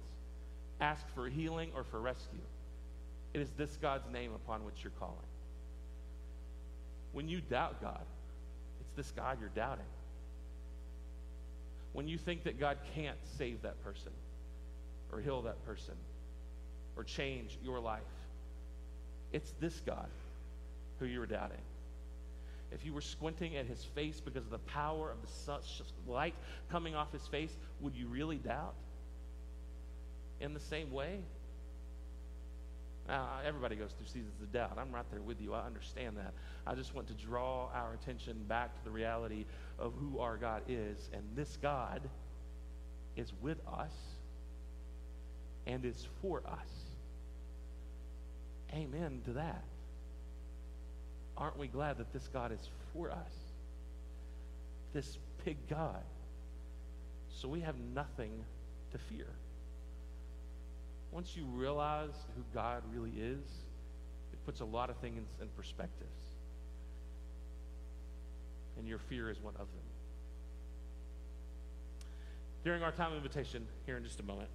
ask 0.83 1.03
for 1.15 1.31
healing 1.31 1.71
or 1.75 1.83
for 1.83 1.99
rescue, 1.99 2.41
it 3.33 3.41
is 3.41 3.49
this 3.57 3.79
God's 3.81 4.07
name 4.13 4.35
upon 4.35 4.67
which 4.67 4.85
you're 4.85 4.93
calling. 5.01 5.17
When 7.13 7.29
you 7.29 7.41
doubt 7.41 7.81
God, 7.81 8.05
it's 8.81 8.93
this 8.97 9.11
God 9.13 9.39
you're 9.41 9.51
doubting. 9.51 9.85
When 11.93 12.09
you 12.09 12.19
think 12.19 12.45
that 12.45 12.59
God 12.59 12.79
can't 12.95 13.19
save 13.37 13.63
that 13.63 13.83
person 13.85 14.13
or 15.13 15.21
heal 15.21 15.43
that 15.43 15.65
person 15.67 15.95
or 16.97 17.05
change 17.05 17.59
your 17.63 17.81
life, 17.81 18.01
it's 19.33 19.53
this 19.61 19.81
God 19.85 20.09
who 20.99 21.07
you're 21.07 21.27
doubting. 21.27 21.61
If 22.71 22.87
you 22.87 22.95
were 22.95 23.03
squinting 23.03 23.57
at 23.57 23.67
his 23.67 23.85
face 23.85 24.21
because 24.21 24.45
of 24.45 24.51
the 24.51 24.59
power 24.59 25.11
of 25.11 25.19
the 25.21 26.11
light 26.11 26.35
coming 26.71 26.95
off 26.95 27.13
his 27.13 27.27
face, 27.27 27.55
would 27.81 27.95
you 27.95 28.07
really 28.07 28.37
doubt? 28.39 28.75
In 30.41 30.55
the 30.55 30.61
same 30.61 30.91
way, 30.91 31.21
now, 33.09 33.29
everybody 33.45 33.77
goes 33.77 33.91
through 33.93 34.07
seasons 34.07 34.41
of 34.41 34.53
doubt. 34.53 34.79
I'm 34.79 34.93
right 34.93 35.05
there 35.11 35.21
with 35.21 35.41
you. 35.41 35.55
I 35.55 35.67
understand 35.67 36.17
that. 36.17 36.35
I 36.67 36.75
just 36.75 36.95
want 36.95 37.09
to 37.09 37.15
draw 37.15 37.69
our 37.75 37.95
attention 37.95 38.37
back 38.47 38.77
to 38.79 38.85
the 38.85 38.91
reality 38.91 39.45
of 39.79 39.93
who 39.95 40.21
our 40.21 40.37
God 40.37 40.63
is. 40.69 41.11
And 41.13 41.23
this 41.35 41.59
God 41.61 42.01
is 43.17 43.33
with 43.43 43.59
us 43.67 43.93
and 45.67 45.85
is 45.85 46.07
for 46.21 46.43
us. 46.47 46.69
Amen 48.73 49.21
to 49.25 49.33
that. 49.33 49.65
Aren't 51.37 51.59
we 51.59 51.67
glad 51.67 51.99
that 51.99 52.13
this 52.13 52.29
God 52.29 52.53
is 52.53 52.69
for 52.93 53.11
us? 53.11 53.33
This 54.93 55.19
big 55.45 55.57
God. 55.69 56.05
So 57.31 57.49
we 57.49 57.61
have 57.61 57.75
nothing 57.95 58.45
to 58.93 58.99
fear 58.99 59.27
once 61.13 61.37
you 61.37 61.45
realize 61.45 62.15
who 62.35 62.43
God 62.55 62.83
really 62.93 63.11
is, 63.11 63.45
it 64.33 64.45
puts 64.45 64.61
a 64.61 64.65
lot 64.65 64.91
of 64.91 64.97
things 64.97 65.23
in 65.41 65.49
perspective. 65.57 66.09
And 68.79 68.89
your 68.89 68.99
fear 68.99 69.31
is 69.31 69.39
one 69.41 69.55
of 69.55 69.67
them. 69.67 69.85
During 72.65 72.83
our 72.83 72.93
time 72.93 73.11
of 73.13 73.19
invitation, 73.19 73.67
here 73.87 73.99
in 73.99 74.05
just 74.05 74.21
a 74.21 74.23
moment, 74.23 74.49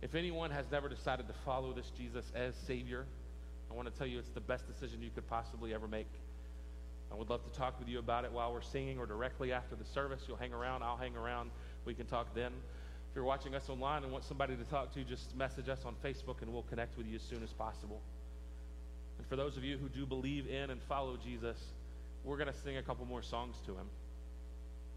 if 0.00 0.14
anyone 0.14 0.50
has 0.50 0.64
never 0.72 0.88
decided 0.88 1.28
to 1.28 1.34
follow 1.44 1.72
this 1.72 1.90
Jesus 1.96 2.32
as 2.34 2.54
Savior, 2.66 3.04
I 3.70 3.74
want 3.74 3.92
to 3.92 3.96
tell 3.96 4.06
you 4.06 4.18
it's 4.18 4.30
the 4.30 4.40
best 4.40 4.66
decision 4.66 5.02
you 5.02 5.10
could 5.14 5.28
possibly 5.28 5.74
ever 5.74 5.86
make. 5.86 6.08
I 7.12 7.14
would 7.14 7.28
love 7.28 7.44
to 7.44 7.58
talk 7.58 7.78
with 7.78 7.88
you 7.88 7.98
about 7.98 8.24
it 8.24 8.32
while 8.32 8.52
we're 8.52 8.62
singing 8.62 8.98
or 8.98 9.04
directly 9.04 9.52
after 9.52 9.76
the 9.76 9.84
service. 9.84 10.22
You'll 10.26 10.38
hang 10.38 10.54
around, 10.54 10.82
I'll 10.82 10.96
hang 10.96 11.14
around. 11.14 11.50
We 11.84 11.92
can 11.92 12.06
talk 12.06 12.34
then. 12.34 12.52
If 13.12 13.16
you're 13.16 13.26
watching 13.26 13.54
us 13.54 13.68
online 13.68 14.04
and 14.04 14.10
want 14.10 14.24
somebody 14.24 14.56
to 14.56 14.64
talk 14.64 14.94
to, 14.94 15.04
just 15.04 15.36
message 15.36 15.68
us 15.68 15.80
on 15.84 15.94
Facebook 16.02 16.40
and 16.40 16.50
we'll 16.50 16.62
connect 16.62 16.96
with 16.96 17.06
you 17.06 17.16
as 17.16 17.22
soon 17.22 17.42
as 17.42 17.52
possible. 17.52 18.00
And 19.18 19.26
for 19.26 19.36
those 19.36 19.58
of 19.58 19.64
you 19.64 19.76
who 19.76 19.90
do 19.90 20.06
believe 20.06 20.46
in 20.46 20.70
and 20.70 20.80
follow 20.88 21.18
Jesus, 21.22 21.58
we're 22.24 22.38
going 22.38 22.50
to 22.50 22.58
sing 22.58 22.78
a 22.78 22.82
couple 22.82 23.04
more 23.04 23.20
songs 23.20 23.56
to 23.66 23.72
him. 23.72 23.84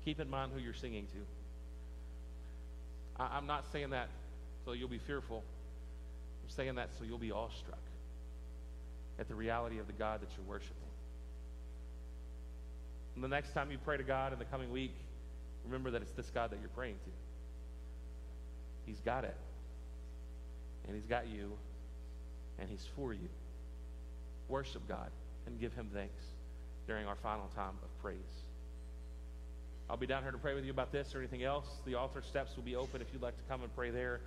Keep 0.05 0.22
in 0.22 0.30
mind 0.30 0.53
who 0.55 0.61
you're 0.61 0.74
singing 0.74 1.07
to. 1.07 3.22
I, 3.22 3.38
am 3.38 3.47
not 3.47 3.66
saying 3.74 3.89
that 3.89 4.07
so 4.63 4.72
you'll 4.72 4.88
be 4.88 4.97
fearful. 4.97 5.43
I'm 6.41 6.49
saying 6.49 6.76
that 6.76 6.91
so 6.97 7.03
you'll 7.03 7.18
be 7.18 7.34
awestruck 7.34 7.84
at 9.20 9.28
the 9.28 9.36
reality 9.36 9.78
of 9.78 9.88
the 9.88 9.93
God 9.93 10.22
that 10.22 10.30
you're 10.38 10.47
worshiping. 10.47 10.78
And 13.16 13.22
the 13.22 13.28
next 13.28 13.51
time 13.51 13.72
you 13.72 13.78
pray 13.78 13.97
to 13.97 14.03
God 14.03 14.32
in 14.32 14.39
the 14.39 14.45
coming 14.45 14.72
week, 14.72 14.93
remember 15.66 15.91
that 15.91 16.01
it's 16.01 16.13
this 16.13 16.30
God 16.30 16.51
that 16.51 16.61
you're 16.61 16.70
praying 16.70 16.95
to. 17.03 17.25
He's 18.86 19.00
got 19.00 19.24
it. 19.24 19.36
And 20.88 20.96
He's 20.96 21.06
got 21.06 21.28
you. 21.28 21.52
And 22.60 22.70
He's 22.70 22.86
for 22.96 23.14
you. 23.14 23.30
Worship 24.48 24.88
God 24.88 25.10
and 25.48 25.60
give 25.60 25.74
Him 25.74 25.90
thanks 25.94 26.24
during 26.88 27.08
our 27.08 27.16
final 27.16 27.48
time 27.56 27.76
of 27.84 28.02
praise. 28.02 28.18
I'll 29.90 29.98
be 29.98 30.08
down 30.08 30.24
here 30.24 30.32
to 30.32 30.38
pray 30.38 30.56
with 30.56 30.66
you 30.66 30.72
about 30.72 30.92
this 30.92 31.14
or 31.14 31.20
anything 31.20 31.44
else. 31.44 31.68
The 31.86 31.96
altar 31.96 32.22
steps 32.22 32.56
will 32.56 32.64
be 32.64 32.76
open 32.76 33.02
if 33.02 33.08
you'd 33.14 33.22
like 33.22 33.38
to 33.38 33.44
come 33.50 33.62
and 33.62 33.76
pray 33.76 33.92
there. 33.92 34.20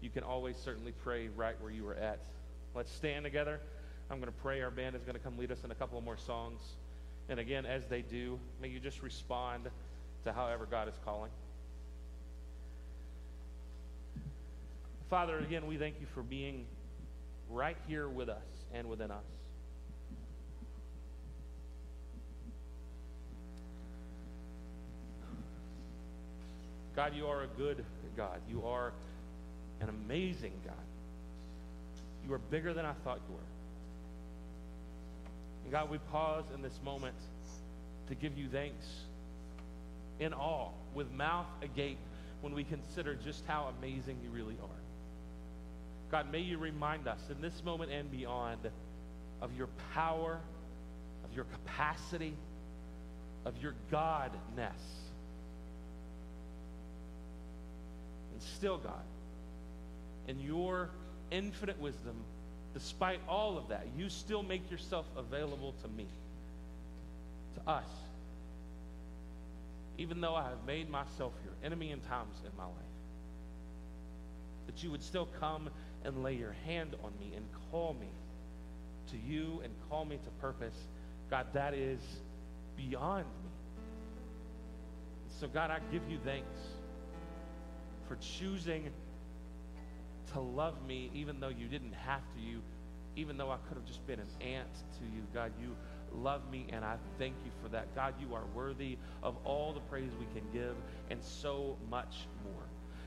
You 0.00 0.10
can 0.10 0.22
always 0.22 0.56
certainly 0.56 0.92
pray 1.02 1.28
right 1.28 1.60
where 1.60 1.72
you 1.72 1.86
are 1.88 1.94
at. 1.94 2.20
Let's 2.74 2.92
stand 2.92 3.24
together. 3.24 3.60
I'm 4.10 4.18
going 4.18 4.32
to 4.32 4.38
pray. 4.42 4.60
Our 4.62 4.70
band 4.70 4.94
is 4.94 5.02
going 5.02 5.14
to 5.14 5.20
come 5.20 5.38
lead 5.38 5.50
us 5.50 5.64
in 5.64 5.70
a 5.70 5.74
couple 5.74 6.00
more 6.00 6.16
songs. 6.16 6.60
And 7.28 7.40
again, 7.40 7.66
as 7.66 7.86
they 7.86 8.02
do, 8.02 8.38
may 8.60 8.68
you 8.68 8.78
just 8.78 9.02
respond 9.02 9.68
to 10.24 10.32
however 10.32 10.66
God 10.70 10.88
is 10.88 10.94
calling. 11.04 11.30
Father, 15.12 15.38
again, 15.40 15.66
we 15.66 15.76
thank 15.76 16.00
you 16.00 16.06
for 16.14 16.22
being 16.22 16.64
right 17.50 17.76
here 17.86 18.08
with 18.08 18.30
us 18.30 18.46
and 18.72 18.88
within 18.88 19.10
us. 19.10 19.26
God, 26.96 27.14
you 27.14 27.26
are 27.26 27.42
a 27.42 27.46
good 27.46 27.84
God. 28.16 28.40
You 28.48 28.64
are 28.64 28.94
an 29.82 29.90
amazing 29.90 30.54
God. 30.64 30.74
You 32.26 32.32
are 32.32 32.38
bigger 32.38 32.72
than 32.72 32.86
I 32.86 32.94
thought 33.04 33.20
you 33.28 33.34
were. 33.34 33.40
And 35.64 35.72
God, 35.72 35.90
we 35.90 35.98
pause 36.10 36.44
in 36.54 36.62
this 36.62 36.80
moment 36.82 37.16
to 38.08 38.14
give 38.14 38.38
you 38.38 38.48
thanks 38.48 38.86
in 40.20 40.32
awe, 40.32 40.70
with 40.94 41.12
mouth 41.12 41.48
agape, 41.60 41.98
when 42.40 42.54
we 42.54 42.64
consider 42.64 43.14
just 43.14 43.44
how 43.46 43.70
amazing 43.78 44.16
you 44.24 44.30
really 44.30 44.56
are. 44.62 44.81
God, 46.12 46.30
may 46.30 46.40
you 46.40 46.58
remind 46.58 47.08
us 47.08 47.18
in 47.30 47.40
this 47.40 47.64
moment 47.64 47.90
and 47.90 48.10
beyond 48.10 48.60
of 49.40 49.56
your 49.56 49.68
power, 49.94 50.38
of 51.24 51.34
your 51.34 51.46
capacity, 51.46 52.34
of 53.46 53.56
your 53.62 53.74
Godness. 53.90 54.76
And 58.34 58.42
still, 58.42 58.76
God, 58.76 58.92
in 60.28 60.38
your 60.38 60.90
infinite 61.30 61.80
wisdom, 61.80 62.16
despite 62.74 63.20
all 63.26 63.56
of 63.56 63.68
that, 63.68 63.86
you 63.96 64.10
still 64.10 64.42
make 64.42 64.70
yourself 64.70 65.06
available 65.16 65.74
to 65.82 65.88
me, 65.88 66.06
to 67.54 67.70
us, 67.70 67.88
even 69.96 70.20
though 70.20 70.34
I 70.34 70.42
have 70.42 70.66
made 70.66 70.90
myself 70.90 71.32
your 71.42 71.54
enemy 71.64 71.90
in 71.90 72.00
times 72.00 72.36
in 72.44 72.54
my 72.58 72.64
life. 72.64 72.74
That 74.66 74.84
you 74.84 74.90
would 74.90 75.02
still 75.02 75.28
come 75.40 75.70
and 76.04 76.22
lay 76.22 76.34
your 76.34 76.54
hand 76.66 76.94
on 77.02 77.12
me 77.18 77.32
and 77.36 77.44
call 77.70 77.94
me 77.98 78.08
to 79.10 79.16
you 79.16 79.60
and 79.64 79.72
call 79.88 80.04
me 80.04 80.18
to 80.24 80.30
purpose. 80.40 80.76
God, 81.30 81.46
that 81.52 81.74
is 81.74 82.00
beyond 82.76 83.24
me. 83.24 83.50
So, 85.40 85.48
God, 85.48 85.70
I 85.70 85.78
give 85.90 86.02
you 86.08 86.18
thanks 86.24 86.58
for 88.08 88.16
choosing 88.16 88.90
to 90.32 90.40
love 90.40 90.86
me 90.86 91.10
even 91.14 91.40
though 91.40 91.48
you 91.48 91.68
didn't 91.68 91.94
have 91.94 92.20
to. 92.34 92.40
You, 92.40 92.62
even 93.16 93.36
though 93.36 93.50
I 93.50 93.56
could 93.68 93.76
have 93.76 93.86
just 93.86 94.06
been 94.06 94.20
an 94.20 94.28
ant 94.40 94.74
to 94.74 95.04
you, 95.04 95.22
God, 95.34 95.52
you 95.60 95.76
love 96.14 96.50
me, 96.50 96.66
and 96.70 96.84
I 96.84 96.96
thank 97.18 97.34
you 97.44 97.50
for 97.62 97.68
that. 97.70 97.94
God, 97.94 98.14
you 98.20 98.34
are 98.34 98.44
worthy 98.54 98.98
of 99.22 99.36
all 99.44 99.72
the 99.72 99.80
praise 99.80 100.10
we 100.18 100.26
can 100.38 100.48
give 100.52 100.74
and 101.10 101.22
so 101.22 101.76
much 101.90 102.26
more. 102.44 102.62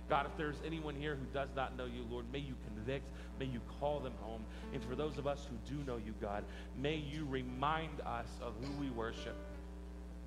God, 0.10 0.28
if 0.28 0.38
there's 0.38 0.62
anyone 0.66 0.96
here 0.96 1.16
who 1.16 1.26
does 1.34 1.50
not 1.56 1.76
know 1.78 1.86
you, 1.86 2.06
Lord, 2.10 2.26
may 2.32 2.40
you 2.40 2.56
convict, 2.68 3.06
may 3.40 3.46
you 3.46 3.60
call 3.80 4.00
them 4.00 4.14
home. 4.22 4.44
And 4.74 4.84
for 4.84 4.96
those 4.96 5.18
of 5.18 5.26
us 5.26 5.48
who 5.50 5.76
do 5.76 5.84
know 5.84 5.98
you, 5.98 6.14
God, 6.22 6.44
may 6.78 6.96
you 6.96 7.26
remind 7.26 8.02
us 8.02 8.28
of 8.42 8.54
who 8.62 8.72
we 8.80 8.90
worship. 8.92 9.36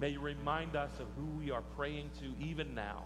May 0.01 0.11
you 0.11 0.21
remind 0.21 0.77
us 0.77 0.91
of 1.01 1.07
who 1.17 1.27
we 1.39 1.51
are 1.51 1.63
praying 1.77 2.11
to 2.21 2.45
even 2.45 2.75
now. 2.75 3.05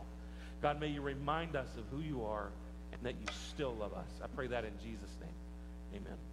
God, 0.63 0.81
may 0.81 0.89
you 0.89 1.03
remind 1.03 1.57
us 1.57 1.69
of 1.77 1.85
who 1.91 2.01
you 2.01 2.25
are 2.25 2.51
and 2.93 3.03
that 3.03 3.15
you 3.15 3.27
still 3.51 3.75
love 3.75 3.93
us. 3.95 4.21
I 4.23 4.27
pray 4.29 4.47
that 4.49 4.65
in 4.65 4.73
Jesus' 4.83 5.17
name. 5.21 6.01
Amen. 6.03 6.32